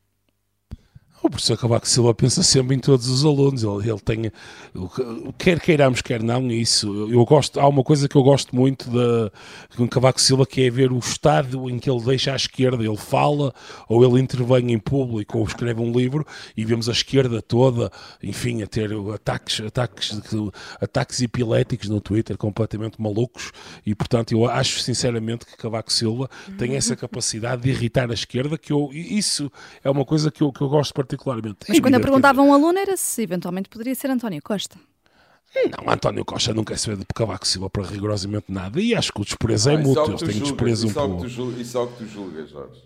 O 1.20 1.32
professor 1.32 1.58
Cavaco 1.58 1.88
Silva 1.88 2.14
pensa 2.14 2.44
sempre 2.44 2.76
em 2.76 2.80
todos 2.80 3.10
os 3.10 3.26
alunos, 3.26 3.64
ele, 3.64 3.90
ele 3.90 4.00
tem, 4.00 4.32
quer 5.36 5.60
queiramos, 5.60 6.00
quer 6.00 6.22
não, 6.22 6.52
isso. 6.52 7.10
Eu 7.10 7.26
gosto, 7.26 7.60
há 7.60 7.68
uma 7.68 7.84
coisa 7.84 8.08
que 8.08 8.16
eu 8.16 8.22
gosto 8.22 8.56
muito 8.56 8.88
de, 8.88 9.32
com 9.76 9.88
Cavaco 9.88 10.22
Silva 10.22 10.46
que 10.46 10.62
é 10.62 10.70
ver 10.70 10.92
o 10.92 11.00
estado 11.00 11.70
em 11.72 11.80
que 11.80 11.90
ele 11.90 12.02
deixa 12.04 12.34
a 12.34 12.36
esquerda, 12.36 12.84
ele 12.84 12.98
fala, 12.98 13.52
ou 13.90 14.06
ele 14.06 14.22
intervém 14.22 14.72
em 14.72 14.78
público, 14.78 15.40
ou 15.40 15.46
escreve 15.46 15.82
um 15.82 15.92
livro, 15.92 16.26
e 16.56 16.64
vemos 16.64 16.88
a 16.88 16.92
esquerda 16.92 17.42
toda, 17.42 17.92
enfim, 18.22 18.62
a 18.62 18.68
ter 18.68 18.92
ataques, 19.14 19.60
ataques, 19.60 20.22
ataques 20.80 21.22
epiléticos 21.22 21.90
no 21.90 22.00
Twitter, 22.00 22.38
completamente 22.38 23.02
malucos, 23.02 23.52
e 23.84 23.96
portanto 23.96 24.34
eu 24.34 24.48
acho 24.48 24.80
sinceramente 24.82 25.48
que 25.48 25.58
Cavaco 25.58 25.92
Silva 25.92 26.30
tem 26.60 26.76
essa 26.76 26.96
capacidade 26.96 27.64
de 27.64 27.70
irritar 27.72 28.12
a 28.12 28.14
esquerda, 28.14 28.56
que 28.56 28.72
eu, 28.72 28.92
isso 28.94 29.52
é 29.84 29.90
uma 29.90 30.06
coisa 30.06 30.30
que 30.30 30.44
eu, 30.44 30.52
que 30.52 30.62
eu 30.62 30.70
gosto 30.70 30.94
particularmente. 31.08 31.58
Mas 31.68 31.80
quando 31.80 31.94
eu 31.94 32.02
perguntava 32.02 32.42
a 32.42 32.44
um 32.44 32.54
aluno 32.54 32.78
era 32.78 32.98
se 32.98 33.24
eventualmente 33.24 33.70
poderia 33.70 33.96
ser 33.96 34.10
António 34.10 34.42
Costa. 34.44 34.78
Não, 35.56 35.92
António 35.92 36.26
Costa 36.26 36.54
não 36.54 36.64
quer 36.64 36.78
saber 36.78 36.98
de 36.98 37.06
Cavaco 37.06 37.48
Silva 37.48 37.70
para 37.70 37.84
rigorosamente 37.84 38.46
nada 38.50 38.80
e 38.80 38.94
acho 38.94 39.12
que 39.14 39.22
o 39.22 39.26
desprezo 39.26 39.70
é 39.70 39.76
ah, 39.76 39.78
mútuo, 39.80 40.10
eles 40.10 40.22
têm 40.22 40.42
desprezo 40.42 40.88
um 40.88 40.94
pouco. 40.94 41.26
Isso 41.26 41.78
é 41.78 41.82
o 41.82 41.88
que 41.88 42.04
tu 42.04 42.08
julgas, 42.08 42.50
Jorge. 42.50 42.84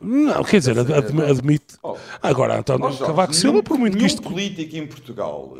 Não, 0.00 0.44
quer 0.44 0.58
dizer, 0.60 0.78
admite. 0.78 1.74
Oh. 1.82 1.96
Agora, 2.22 2.60
António 2.60 2.88
oh, 2.88 3.04
Cavaco 3.04 3.34
Silva, 3.34 3.62
por 3.62 3.76
muito 3.76 3.98
que 3.98 4.06
isto. 4.06 4.22
político 4.22 4.76
em 4.76 4.86
Portugal 4.86 5.58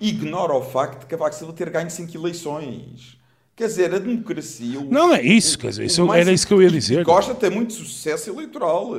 ignora 0.00 0.54
o 0.54 0.62
facto 0.62 1.00
de 1.00 1.06
Cavaco 1.06 1.34
Silva 1.36 1.52
ter 1.52 1.70
ganho 1.70 1.90
5 1.90 2.16
eleições. 2.16 3.18
Quer 3.54 3.68
dizer, 3.68 3.94
a 3.94 3.98
democracia. 3.98 4.80
não 4.80 5.14
é 5.14 5.22
isso, 5.22 5.56
quer 5.56 5.68
dizer, 5.68 5.84
isso, 5.84 6.12
era 6.12 6.32
isso 6.32 6.44
que 6.44 6.52
eu 6.52 6.60
ia 6.60 6.70
dizer. 6.70 7.04
Costa 7.04 7.34
tem 7.34 7.50
muito 7.50 7.72
sucesso 7.72 8.28
eleitoral. 8.28 8.96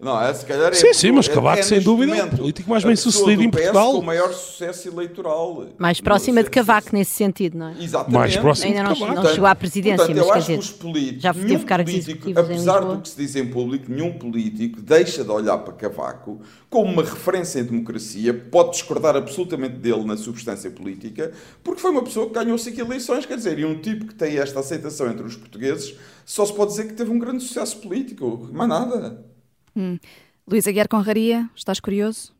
Não, 0.00 0.22
é, 0.22 0.32
se 0.32 0.46
calhar 0.46 0.68
é 0.68 0.74
sim, 0.74 0.94
sim, 0.94 1.10
mas 1.10 1.26
Cavaco, 1.26 1.58
é, 1.58 1.62
sem 1.62 1.80
dúvida, 1.80 2.16
é 2.16 2.24
o 2.24 2.30
político 2.30 2.70
mais 2.70 2.84
bem 2.84 2.94
sucedido 2.94 3.42
em 3.42 3.50
Portugal. 3.50 3.94
com 3.94 3.98
o 3.98 4.02
maior 4.04 4.32
sucesso 4.32 4.86
eleitoral. 4.86 5.66
Mais 5.76 6.00
próxima 6.00 6.40
de 6.44 6.48
Cavaco 6.48 6.90
nesse 6.92 7.10
sentido, 7.10 7.58
não 7.58 7.70
é? 7.70 7.82
Exatamente. 7.82 8.14
Mais 8.14 8.36
próximo 8.36 8.68
Ainda 8.68 8.82
não, 8.84 9.14
não 9.14 9.26
chegou 9.28 9.46
à 9.46 9.56
presidência, 9.56 10.06
portanto, 10.06 10.16
mas 10.16 10.26
eu 10.26 10.32
quer 10.32 10.38
acho 10.38 10.46
dizer, 10.46 10.58
que 10.58 10.64
os 10.64 10.70
políticos, 10.70 11.22
já 11.22 11.34
teve 11.34 11.64
cargos 11.64 11.92
político, 11.92 12.38
apesar 12.38 12.80
do 12.80 13.00
que 13.00 13.08
se 13.08 13.16
diz 13.16 13.34
em 13.34 13.48
público, 13.48 13.90
nenhum 13.90 14.12
político 14.16 14.80
deixa 14.80 15.24
de 15.24 15.30
olhar 15.32 15.58
para 15.58 15.72
Cavaco 15.72 16.42
como 16.70 16.92
uma 16.92 17.02
referência 17.02 17.58
em 17.58 17.64
democracia, 17.64 18.32
pode 18.32 18.70
discordar 18.70 19.16
absolutamente 19.16 19.78
dele 19.78 20.04
na 20.04 20.16
substância 20.16 20.70
política, 20.70 21.32
porque 21.64 21.80
foi 21.80 21.90
uma 21.90 22.04
pessoa 22.04 22.28
que 22.28 22.34
ganhou 22.34 22.56
cinco 22.56 22.80
eleições, 22.80 23.26
quer 23.26 23.36
dizer, 23.36 23.58
e 23.58 23.64
um 23.64 23.80
tipo 23.80 24.06
que 24.06 24.14
tem 24.14 24.38
esta 24.38 24.60
aceitação 24.60 25.10
entre 25.10 25.26
os 25.26 25.34
portugueses, 25.34 25.96
só 26.24 26.46
se 26.46 26.52
pode 26.52 26.70
dizer 26.70 26.86
que 26.86 26.94
teve 26.94 27.10
um 27.10 27.18
grande 27.18 27.42
sucesso 27.42 27.78
político, 27.78 28.48
mais 28.52 28.68
nada. 28.68 29.26
Hum. 29.76 29.98
Luís 30.46 30.66
Aguiar 30.66 30.88
Conraria, 30.88 31.48
estás 31.54 31.78
curioso? 31.80 32.38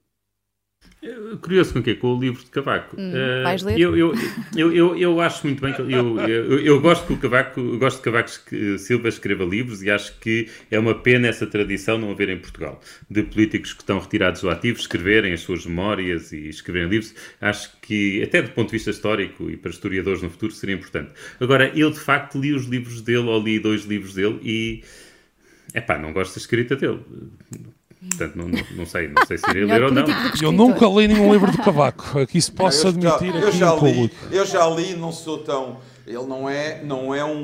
Curioso 1.41 1.73
com 1.73 1.79
o 1.79 1.83
quê? 1.83 1.95
Com 1.95 2.17
o 2.17 2.21
livro 2.21 2.43
de 2.43 2.51
Cavaco. 2.51 2.97
Hum, 2.99 3.11
uh, 3.11 3.45
vais 3.45 3.63
ler? 3.63 3.79
Eu, 3.79 3.97
eu, 3.97 4.13
eu, 4.57 4.73
eu, 4.73 4.99
eu, 4.99 5.21
acho 5.21 5.47
muito 5.47 5.61
bem 5.61 5.73
que 5.73 5.81
eu, 5.81 5.89
eu, 5.89 6.59
eu, 6.59 6.81
gosto 6.81 7.07
que 7.07 7.13
o 7.13 7.17
Cavaco, 7.17 7.79
gosto 7.79 7.99
que 7.99 8.05
Cavaco 8.05 8.31
Silva 8.79 9.09
escreva 9.09 9.45
livros 9.45 9.81
e 9.83 9.91
acho 9.91 10.19
que 10.19 10.49
é 10.71 10.79
uma 10.79 10.97
pena 10.97 11.29
essa 11.29 11.47
tradição 11.47 11.99
não 11.99 12.11
haver 12.11 12.31
em 12.31 12.39
Portugal 12.39 12.81
de 13.09 13.23
políticos 13.23 13.73
que 13.73 13.83
estão 13.83 13.99
retirados 14.01 14.41
do 14.41 14.51
ativo 14.51 14.79
escreverem 14.79 15.33
as 15.33 15.41
suas 15.41 15.65
memórias 15.65 16.33
e 16.33 16.49
escreverem 16.49 16.89
livros. 16.89 17.15
Acho 17.41 17.71
que 17.81 18.21
até 18.23 18.43
do 18.43 18.51
ponto 18.51 18.67
de 18.67 18.73
vista 18.73 18.91
histórico 18.91 19.49
e 19.49 19.57
para 19.57 19.71
historiadores 19.71 20.21
no 20.21 20.31
futuro 20.31 20.53
seria 20.53 20.75
importante. 20.75 21.13
Agora, 21.39 21.71
eu 21.77 21.93
de 21.93 22.01
facto 22.01 22.41
li 22.41 22.53
os 22.53 22.65
livros 22.67 23.01
dele 23.03 23.29
ou 23.29 23.41
li 23.41 23.61
dois 23.61 23.85
livros 23.85 24.15
dele 24.15 24.41
e 24.43 24.83
Epá, 25.75 25.99
não 25.99 26.13
gosto 26.13 26.35
da 26.35 26.39
escrita 26.39 26.77
dele. 26.77 27.05
Portanto, 28.11 28.37
não, 28.37 28.49
não, 28.49 28.61
não, 28.77 28.87
sei, 28.87 29.09
não 29.09 29.27
sei 29.27 29.39
se 29.39 29.51
iria 29.51 29.67
ler 29.67 29.83
ou 29.83 29.91
não. 29.91 30.05
Eu 30.41 30.53
nunca 30.53 30.87
li 30.87 31.09
nenhum 31.09 31.33
livro 31.33 31.51
de 31.51 31.59
Cavaco. 31.59 32.19
Aqui 32.21 32.41
se 32.41 32.51
posso 32.51 32.89
admitir 32.89 33.35
eu 33.35 33.53
já, 33.53 33.73
aqui 33.73 33.87
já 33.87 33.89
li, 33.89 34.11
Eu 34.31 34.47
já 34.47 34.69
li, 34.69 34.95
não 34.95 35.13
sou 35.13 35.39
tão... 35.39 35.79
Ele 36.07 36.27
não 36.27 36.49
é, 36.49 36.83
não 36.83 37.15
é 37.15 37.23
um, 37.23 37.37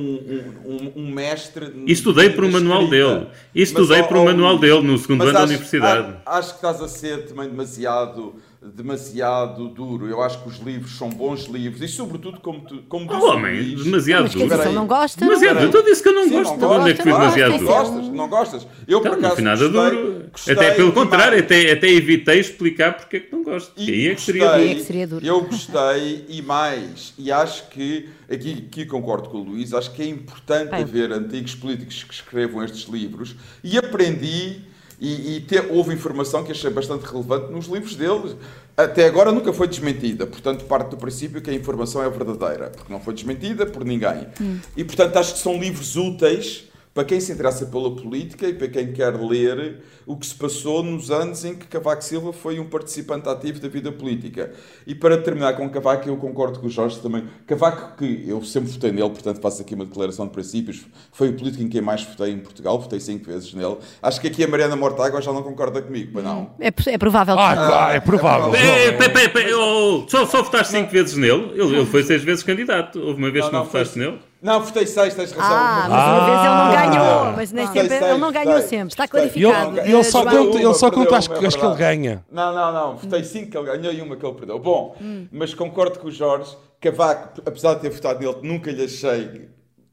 um, 0.64 0.92
um 0.96 1.10
mestre. 1.12 1.70
E 1.86 1.92
estudei 1.92 2.30
por 2.30 2.44
um 2.44 2.50
manual 2.50 2.88
dele. 2.88 3.26
E 3.54 3.60
estudei 3.60 4.02
por 4.04 4.16
um 4.16 4.24
manual 4.24 4.58
dele 4.58 4.80
no 4.80 4.96
segundo 4.96 5.22
ano 5.22 5.32
da 5.34 5.44
universidade. 5.44 6.16
Acho 6.24 6.48
que 6.48 6.54
estás 6.54 6.80
a 6.80 6.88
ser 6.88 7.26
também 7.26 7.50
demasiado 7.50 8.36
demasiado 8.72 9.68
duro. 9.68 10.08
Eu 10.08 10.22
acho 10.22 10.42
que 10.42 10.48
os 10.48 10.58
livros 10.58 10.96
são 10.96 11.10
bons 11.10 11.44
livros 11.44 11.82
e, 11.82 11.88
sobretudo, 11.88 12.40
como 12.40 12.60
tu, 12.62 12.82
como 12.88 13.12
oh, 13.12 13.32
homem, 13.32 13.62
diz, 13.62 13.84
demasiado 13.84 14.22
mas, 14.22 14.34
duro. 14.34 14.48
Mas 14.48 14.74
não 14.74 14.86
gosta? 14.86 15.20
Demasiado 15.20 15.60
duro. 15.60 15.78
Eu 15.78 15.84
disse 15.84 16.02
que 16.02 16.08
eu 16.08 16.14
não 16.14 16.24
Sim, 16.24 16.30
gosto. 16.30 16.56
Não 16.58 16.70
onde 16.70 16.90
é 16.90 16.94
que 16.94 17.02
fui 17.02 17.12
demasiado 17.12 17.52
duro? 17.52 17.64
Não 17.64 17.72
gostas? 17.72 18.08
Não 18.08 18.28
gostas? 18.28 18.66
Eu, 18.86 19.00
por 19.00 19.08
então, 19.08 19.18
acaso, 19.18 19.36
não 19.36 19.44
nada 19.44 19.68
gostei, 19.68 20.02
duro. 20.02 20.24
Gostei 20.32 20.54
até 20.54 20.70
pelo 20.72 20.92
contrário, 20.92 21.38
até, 21.38 21.72
até 21.72 21.88
evitei 21.88 22.40
explicar 22.40 22.96
porque 22.96 23.16
é 23.16 23.20
que 23.20 23.32
não 23.32 23.42
gosto. 23.42 23.72
E 23.76 23.90
aí 23.90 24.08
é 24.08 24.14
que 24.14 24.20
seria 24.22 24.48
duro. 24.48 24.70
É 24.70 24.74
que 24.74 24.82
seria 24.82 25.06
duro. 25.06 25.26
Eu 25.26 25.44
gostei 25.44 26.24
e 26.28 26.42
mais. 26.42 27.12
E 27.18 27.30
acho 27.30 27.68
que, 27.68 28.08
aqui, 28.30 28.66
aqui 28.68 28.86
concordo 28.86 29.28
com 29.28 29.38
o 29.38 29.44
Luís, 29.44 29.74
acho 29.74 29.92
que 29.92 30.02
é 30.02 30.06
importante 30.06 30.70
Pai. 30.70 30.82
haver 30.82 31.12
antigos 31.12 31.54
políticos 31.54 32.02
que 32.04 32.14
escrevam 32.14 32.64
estes 32.64 32.88
livros 32.88 33.36
e 33.62 33.76
aprendi 33.76 34.73
e, 35.04 35.36
e 35.36 35.40
ter, 35.40 35.66
houve 35.70 35.92
informação 35.92 36.42
que 36.42 36.52
achei 36.52 36.70
bastante 36.70 37.04
relevante 37.04 37.52
nos 37.52 37.66
livros 37.66 37.94
deles. 37.94 38.34
Até 38.76 39.06
agora 39.06 39.30
nunca 39.30 39.52
foi 39.52 39.68
desmentida, 39.68 40.26
portanto, 40.26 40.64
parte 40.64 40.90
do 40.90 40.96
princípio 40.96 41.42
que 41.42 41.50
a 41.50 41.54
informação 41.54 42.02
é 42.02 42.08
verdadeira, 42.08 42.70
porque 42.74 42.92
não 42.92 42.98
foi 42.98 43.12
desmentida 43.12 43.66
por 43.66 43.84
ninguém. 43.84 44.26
Hum. 44.40 44.58
E, 44.76 44.82
portanto, 44.82 45.16
acho 45.16 45.34
que 45.34 45.38
são 45.40 45.58
livros 45.58 45.94
úteis 45.94 46.64
para 46.94 47.04
quem 47.04 47.20
se 47.20 47.32
interessa 47.32 47.66
pela 47.66 47.94
política 47.94 48.46
e 48.46 48.54
para 48.54 48.68
quem 48.68 48.92
quer 48.92 49.16
ler 49.16 49.82
o 50.06 50.16
que 50.16 50.24
se 50.24 50.34
passou 50.34 50.80
nos 50.80 51.10
anos 51.10 51.44
em 51.44 51.56
que 51.56 51.66
Cavaco 51.66 52.04
Silva 52.04 52.32
foi 52.32 52.60
um 52.60 52.66
participante 52.66 53.28
ativo 53.28 53.58
da 53.58 53.68
vida 53.68 53.90
política. 53.90 54.52
E 54.86 54.94
para 54.94 55.18
terminar 55.18 55.54
com 55.54 55.68
Cavaco, 55.68 56.08
eu 56.08 56.16
concordo 56.16 56.60
com 56.60 56.68
o 56.68 56.70
Jorge 56.70 57.00
também. 57.00 57.24
Cavaco, 57.48 57.96
que 57.98 58.24
eu 58.28 58.42
sempre 58.44 58.70
votei 58.70 58.92
nele, 58.92 59.10
portanto 59.10 59.40
faço 59.40 59.60
aqui 59.60 59.74
uma 59.74 59.84
declaração 59.84 60.26
de 60.26 60.32
princípios, 60.32 60.86
foi 61.10 61.30
o 61.30 61.32
político 61.32 61.64
em 61.64 61.68
quem 61.68 61.80
mais 61.80 62.04
votei 62.04 62.32
em 62.32 62.38
Portugal, 62.38 62.78
votei 62.78 63.00
cinco 63.00 63.24
vezes 63.24 63.52
nele. 63.52 63.76
Acho 64.00 64.20
que 64.20 64.28
aqui 64.28 64.44
a 64.44 64.48
Mariana 64.48 64.76
Mortágua 64.76 65.20
já 65.20 65.32
não 65.32 65.42
concorda 65.42 65.82
comigo, 65.82 66.12
mas 66.14 66.22
não. 66.22 66.54
É, 66.60 66.68
é 66.68 66.98
provável. 66.98 67.36
Ah, 67.36 67.88
ah, 67.88 67.92
é 67.92 67.98
provável. 67.98 68.54
É, 68.54 68.88
é, 68.88 68.90
é, 68.90 70.08
só, 70.08 70.24
só 70.26 70.42
votaste 70.42 70.72
cinco 70.72 70.92
vezes 70.92 71.16
nele? 71.16 71.50
Ele, 71.54 71.76
ele 71.76 71.86
foi 71.86 72.04
seis 72.04 72.22
vezes 72.22 72.44
candidato. 72.44 73.00
Houve 73.00 73.18
uma 73.18 73.32
vez 73.32 73.44
não, 73.44 73.50
que 73.50 73.56
não, 73.56 73.64
não 73.64 73.66
votaste 73.66 73.94
foi... 73.94 74.02
nele? 74.04 74.20
Não, 74.44 74.60
votei 74.60 74.86
seis, 74.86 75.14
tens 75.14 75.32
razão. 75.32 75.56
Ah, 75.56 75.86
mas 75.88 76.06
uma 76.06 76.26
vez 76.26 76.38
ele 76.38 76.48
não 76.48 76.66
ah. 76.66 76.86
ganhou, 76.86 77.32
mas 77.32 77.52
nem 77.52 77.66
sempre, 77.66 77.88
seis, 77.88 78.02
ele 78.02 78.18
não 78.18 78.30
ganhou 78.30 78.58
seis, 78.58 78.68
sempre, 78.68 78.88
está 78.88 79.08
clarificado. 79.08 79.78
Ele, 79.78 79.90
ele 79.90 80.04
só 80.04 80.22
conta, 80.22 80.58
ele 80.58 80.74
só 80.74 80.90
conta 80.90 81.16
as, 81.16 81.30
as 81.30 81.56
que 81.56 81.64
ele 81.64 81.74
ganha. 81.76 82.24
Não, 82.30 82.54
não, 82.54 82.70
não, 82.70 82.96
votei 82.96 83.24
cinco 83.24 83.50
que 83.50 83.56
ele 83.56 83.64
ganhou 83.64 83.94
e 83.94 84.02
uma 84.02 84.16
que 84.16 84.26
ele 84.26 84.34
perdeu. 84.34 84.58
Bom, 84.58 84.94
hum. 85.00 85.26
mas 85.32 85.54
concordo 85.54 85.98
com 85.98 86.08
o 86.08 86.10
Jorge, 86.10 86.54
Cavaco, 86.78 87.40
apesar 87.46 87.72
de 87.72 87.80
ter 87.80 87.88
votado 87.88 88.20
nele, 88.20 88.36
nunca 88.42 88.70
lhe 88.70 88.84
achei 88.84 89.48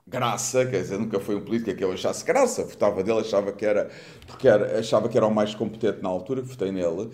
graça, 0.05 0.65
quer 0.65 0.81
dizer, 0.81 0.99
nunca 0.99 1.17
foi 1.21 1.37
um 1.37 1.41
político 1.41 1.77
que 1.77 1.83
eu 1.85 1.93
achasse 1.93 2.25
graça, 2.25 2.65
votava 2.65 3.01
dele, 3.01 3.21
achava 3.21 3.53
que 3.53 3.65
era, 3.65 3.89
porque 4.27 4.49
era, 4.49 4.79
achava 4.79 5.07
que 5.07 5.15
era 5.15 5.25
o 5.25 5.33
mais 5.33 5.55
competente 5.55 5.99
na 6.01 6.09
altura, 6.09 6.41
votei 6.41 6.73
nele. 6.73 7.09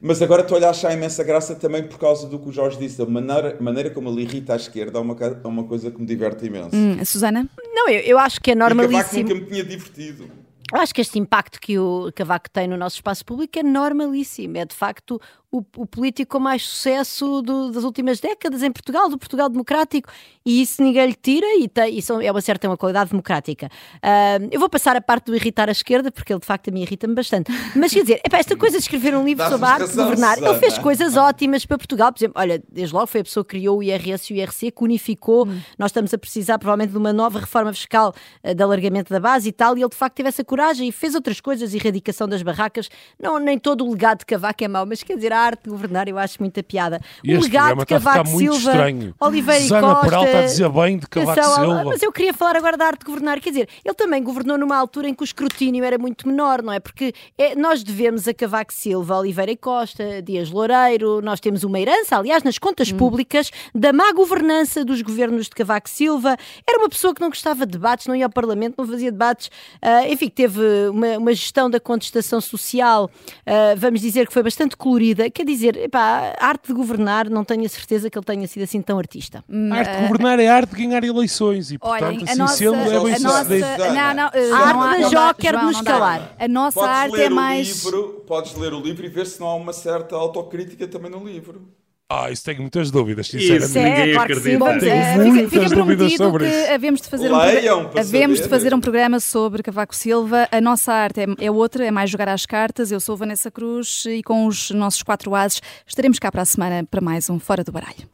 Mas 0.00 0.22
agora 0.22 0.42
estou 0.42 0.58
a 0.64 0.70
achar 0.70 0.92
imensa 0.92 1.24
graça 1.24 1.54
também 1.54 1.82
por 1.82 1.98
causa 1.98 2.28
do 2.28 2.38
que 2.38 2.48
o 2.48 2.52
Jorge 2.52 2.78
disse, 2.78 3.02
a 3.02 3.06
maneira, 3.06 3.56
maneira 3.60 3.90
como 3.90 4.08
ele 4.10 4.22
irrita 4.22 4.52
à 4.52 4.56
esquerda 4.56 4.98
é 4.98 5.02
uma, 5.02 5.16
é 5.20 5.46
uma 5.46 5.64
coisa 5.64 5.90
que 5.90 6.00
me 6.00 6.06
diverte 6.06 6.46
imenso. 6.46 6.74
Hum, 6.74 7.04
Susana? 7.04 7.48
Não, 7.74 7.88
eu, 7.88 8.00
eu 8.00 8.18
acho 8.18 8.40
que 8.40 8.52
é 8.52 8.54
normalíssimo. 8.54 9.20
E 9.20 9.22
nunca 9.22 9.34
me 9.34 9.46
tinha 9.46 9.64
divertido. 9.64 10.30
Eu 10.72 10.80
acho 10.80 10.94
que 10.94 11.00
este 11.00 11.18
impacto 11.18 11.58
que 11.58 11.78
o 11.78 12.12
Cavaco 12.14 12.50
tem 12.50 12.68
no 12.68 12.76
nosso 12.76 12.96
espaço 12.96 13.24
público 13.24 13.58
é 13.58 13.62
normalíssimo. 13.62 14.58
É 14.58 14.66
de 14.66 14.74
facto 14.74 15.18
o, 15.50 15.62
o 15.76 15.86
político 15.86 16.32
com 16.32 16.38
mais 16.38 16.62
sucesso 16.62 17.40
do, 17.40 17.70
das 17.70 17.82
últimas 17.82 18.20
décadas 18.20 18.62
em 18.62 18.70
Portugal, 18.70 19.08
do 19.08 19.16
Portugal 19.16 19.48
democrático, 19.48 20.10
e 20.44 20.60
isso 20.60 20.82
ninguém 20.82 21.06
lhe 21.06 21.14
tira, 21.14 21.46
e, 21.58 21.68
tem, 21.68 21.96
isso 21.96 22.20
é 22.20 22.30
uma 22.30 22.40
certa 22.40 22.68
uma 22.68 22.76
qualidade 22.76 23.10
democrática. 23.10 23.70
Uh, 23.96 24.48
eu 24.50 24.60
vou 24.60 24.68
passar 24.68 24.94
a 24.94 25.00
parte 25.00 25.26
do 25.26 25.36
irritar 25.36 25.68
a 25.68 25.72
esquerda, 25.72 26.10
porque 26.10 26.32
ele 26.32 26.40
de 26.40 26.46
facto 26.46 26.68
a 26.68 26.70
mim 26.70 26.82
irrita-me 26.82 27.14
bastante. 27.14 27.50
Mas 27.74 27.92
quer 27.92 28.02
dizer, 28.02 28.20
esta 28.30 28.56
coisa 28.56 28.76
de 28.76 28.82
escrever 28.82 29.16
um 29.16 29.24
livro 29.24 29.48
sobre 29.48 29.66
a 29.66 29.70
arte 29.70 29.90
de 29.90 29.96
governar, 29.96 30.38
ele 30.38 30.58
fez 30.58 30.76
coisas 30.78 31.16
ótimas 31.16 31.64
para 31.64 31.78
Portugal. 31.78 32.12
Por 32.12 32.18
exemplo, 32.18 32.40
olha, 32.40 32.62
desde 32.70 32.94
logo 32.94 33.06
foi 33.06 33.22
a 33.22 33.24
pessoa 33.24 33.42
que 33.42 33.50
criou 33.50 33.78
o 33.78 33.82
IRS 33.82 34.32
e 34.32 34.36
o 34.36 34.38
IRC, 34.38 34.70
que 34.70 34.84
unificou. 34.84 35.46
Hum. 35.46 35.60
Nós 35.78 35.90
estamos 35.90 36.12
a 36.12 36.18
precisar 36.18 36.58
provavelmente 36.58 36.92
de 36.92 36.98
uma 36.98 37.12
nova 37.12 37.40
reforma 37.40 37.72
fiscal 37.72 38.14
uh, 38.44 38.54
de 38.54 38.62
alargamento 38.62 39.12
da 39.12 39.20
base 39.20 39.48
e 39.48 39.52
tal, 39.52 39.78
e 39.78 39.82
ele 39.82 39.88
de 39.88 39.96
facto 39.96 40.16
teve 40.16 40.28
essa 40.28 40.44
coragem 40.44 40.88
e 40.88 40.92
fez 40.92 41.14
outras 41.14 41.40
coisas, 41.40 41.74
erradicação 41.74 42.28
das 42.28 42.42
barracas. 42.42 42.90
Não, 43.18 43.38
nem 43.38 43.58
todo 43.58 43.86
o 43.86 43.90
legado 43.90 44.18
de 44.18 44.26
Cavaco 44.26 44.62
é 44.62 44.68
mau, 44.68 44.84
mas 44.84 45.02
quer 45.02 45.16
dizer, 45.16 45.32
arte 45.38 45.64
de 45.64 45.70
governar, 45.70 46.08
eu 46.08 46.18
acho 46.18 46.36
muita 46.40 46.62
piada. 46.62 47.00
E 47.22 47.34
o 47.36 47.40
legado 47.40 47.78
de 47.78 47.86
Cavaco 47.86 48.26
Silva, 48.28 48.56
estranho. 48.56 49.14
Oliveira 49.20 49.60
Susana 49.60 49.94
Costa. 49.94 50.06
Peralta 50.06 50.38
a 50.38 50.42
dizer 50.42 50.68
bem 50.68 50.98
de 50.98 51.06
Cavaco 51.06 51.40
atenção, 51.40 51.54
Silva. 51.54 51.84
Mas 51.84 52.02
eu 52.02 52.12
queria 52.12 52.34
falar 52.34 52.56
agora 52.56 52.76
da 52.76 52.86
arte 52.86 53.00
de 53.00 53.06
governar. 53.06 53.40
Quer 53.40 53.50
dizer, 53.50 53.68
ele 53.84 53.94
também 53.94 54.22
governou 54.22 54.58
numa 54.58 54.76
altura 54.76 55.08
em 55.08 55.14
que 55.14 55.22
o 55.22 55.24
escrutínio 55.24 55.84
era 55.84 55.98
muito 55.98 56.28
menor, 56.28 56.62
não 56.62 56.72
é? 56.72 56.80
Porque 56.80 57.12
é, 57.36 57.54
nós 57.54 57.82
devemos 57.82 58.26
a 58.28 58.34
Cavaco 58.34 58.72
Silva, 58.72 59.18
Oliveira 59.18 59.56
Costa, 59.56 60.22
Dias 60.22 60.50
Loureiro, 60.50 61.20
nós 61.20 61.40
temos 61.40 61.64
uma 61.64 61.78
herança, 61.78 62.16
aliás, 62.16 62.42
nas 62.42 62.58
contas 62.58 62.92
hum. 62.92 62.96
públicas, 62.96 63.50
da 63.74 63.92
má 63.92 64.12
governança 64.12 64.84
dos 64.84 65.02
governos 65.02 65.44
de 65.46 65.50
Cavaco 65.50 65.88
Silva. 65.88 66.36
Era 66.68 66.78
uma 66.78 66.88
pessoa 66.88 67.14
que 67.14 67.20
não 67.20 67.28
gostava 67.28 67.66
de 67.66 67.72
debates, 67.72 68.06
não 68.06 68.14
ia 68.14 68.26
ao 68.26 68.30
Parlamento, 68.30 68.76
não 68.78 68.86
fazia 68.86 69.10
debates. 69.10 69.48
Uh, 69.82 70.12
enfim, 70.12 70.28
teve 70.28 70.60
uma, 70.90 71.18
uma, 71.18 71.32
gestão 71.32 71.70
da 71.70 71.80
contestação 71.80 72.40
social, 72.40 73.10
uh, 73.46 73.76
vamos 73.76 74.00
dizer 74.00 74.26
que 74.26 74.32
foi 74.32 74.42
bastante 74.42 74.76
colorida. 74.76 75.27
Quer 75.30 75.44
dizer, 75.44 75.76
epá, 75.76 76.34
a 76.38 76.46
arte 76.46 76.68
de 76.68 76.72
governar, 76.74 77.28
não 77.28 77.44
tenho 77.44 77.64
a 77.64 77.68
certeza 77.68 78.10
que 78.10 78.18
ele 78.18 78.24
tenha 78.24 78.46
sido 78.46 78.62
assim 78.62 78.80
tão 78.82 78.98
artista. 78.98 79.44
A 79.48 79.74
arte 79.74 79.96
de 79.96 80.02
governar 80.02 80.38
é 80.40 80.48
a 80.48 80.56
arte 80.56 80.74
de 80.74 80.86
ganhar 80.86 81.04
eleições 81.04 81.70
e, 81.70 81.78
portanto, 81.78 82.04
Olhem, 82.04 82.24
assim 82.24 82.38
nossa, 82.38 82.56
sendo, 82.56 82.74
é 82.76 83.00
bem 83.00 83.18
sucedido. 83.18 83.66
Não, 83.94 84.14
não, 84.14 84.26
uh, 84.28 84.54
a 84.54 84.58
arte 84.58 85.02
da 85.02 85.08
Jó 85.08 85.34
quer 85.34 85.62
nos 85.62 85.80
calar. 85.80 86.34
A 86.38 86.48
nossa 86.48 86.80
podes 86.80 86.96
arte 86.96 87.20
é 87.20 87.30
mais. 87.30 87.84
Livro, 87.84 88.24
podes 88.26 88.54
ler 88.54 88.72
o 88.72 88.80
livro 88.80 89.04
e 89.04 89.08
ver 89.08 89.26
se 89.26 89.40
não 89.40 89.48
há 89.48 89.54
uma 89.54 89.72
certa 89.72 90.16
autocrítica 90.16 90.86
também 90.86 91.10
no 91.10 91.24
livro. 91.24 91.68
Ah, 92.10 92.30
isso 92.30 92.42
tenho 92.42 92.62
muitas 92.62 92.90
dúvidas, 92.90 93.28
sinceramente. 93.28 93.66
Isso 93.66 93.78
é, 93.78 94.12
claro 94.14 94.32
acredita. 94.32 94.58
Bom, 94.58 94.78
tenho 94.78 94.92
é, 94.92 95.16
muitas 95.16 95.50
fica, 95.50 95.68
fica 95.68 95.76
dúvidas 95.76 96.12
sobre 96.14 96.48
que 96.48 96.50
isso. 96.50 96.72
Havemos 96.72 97.00
de 97.02 97.08
fazer, 97.08 97.28
Leiam, 97.28 97.82
um, 97.82 97.98
havemos 98.00 98.40
de 98.40 98.48
fazer 98.48 98.72
um 98.72 98.80
programa 98.80 99.20
sobre 99.20 99.62
Cavaco 99.62 99.94
Silva. 99.94 100.48
A 100.50 100.58
nossa 100.58 100.90
arte 100.90 101.20
é, 101.20 101.26
é 101.38 101.50
outra, 101.50 101.84
é 101.84 101.90
mais 101.90 102.08
jogar 102.08 102.30
às 102.30 102.46
cartas. 102.46 102.90
Eu 102.90 102.98
sou 102.98 103.14
Vanessa 103.14 103.50
Cruz 103.50 104.06
e 104.06 104.22
com 104.22 104.46
os 104.46 104.70
nossos 104.70 105.02
quatro 105.02 105.34
ases 105.34 105.60
estaremos 105.86 106.18
cá 106.18 106.32
para 106.32 106.40
a 106.40 106.46
semana 106.46 106.82
para 106.90 107.02
mais 107.02 107.28
um 107.28 107.38
Fora 107.38 107.62
do 107.62 107.72
Baralho. 107.72 108.08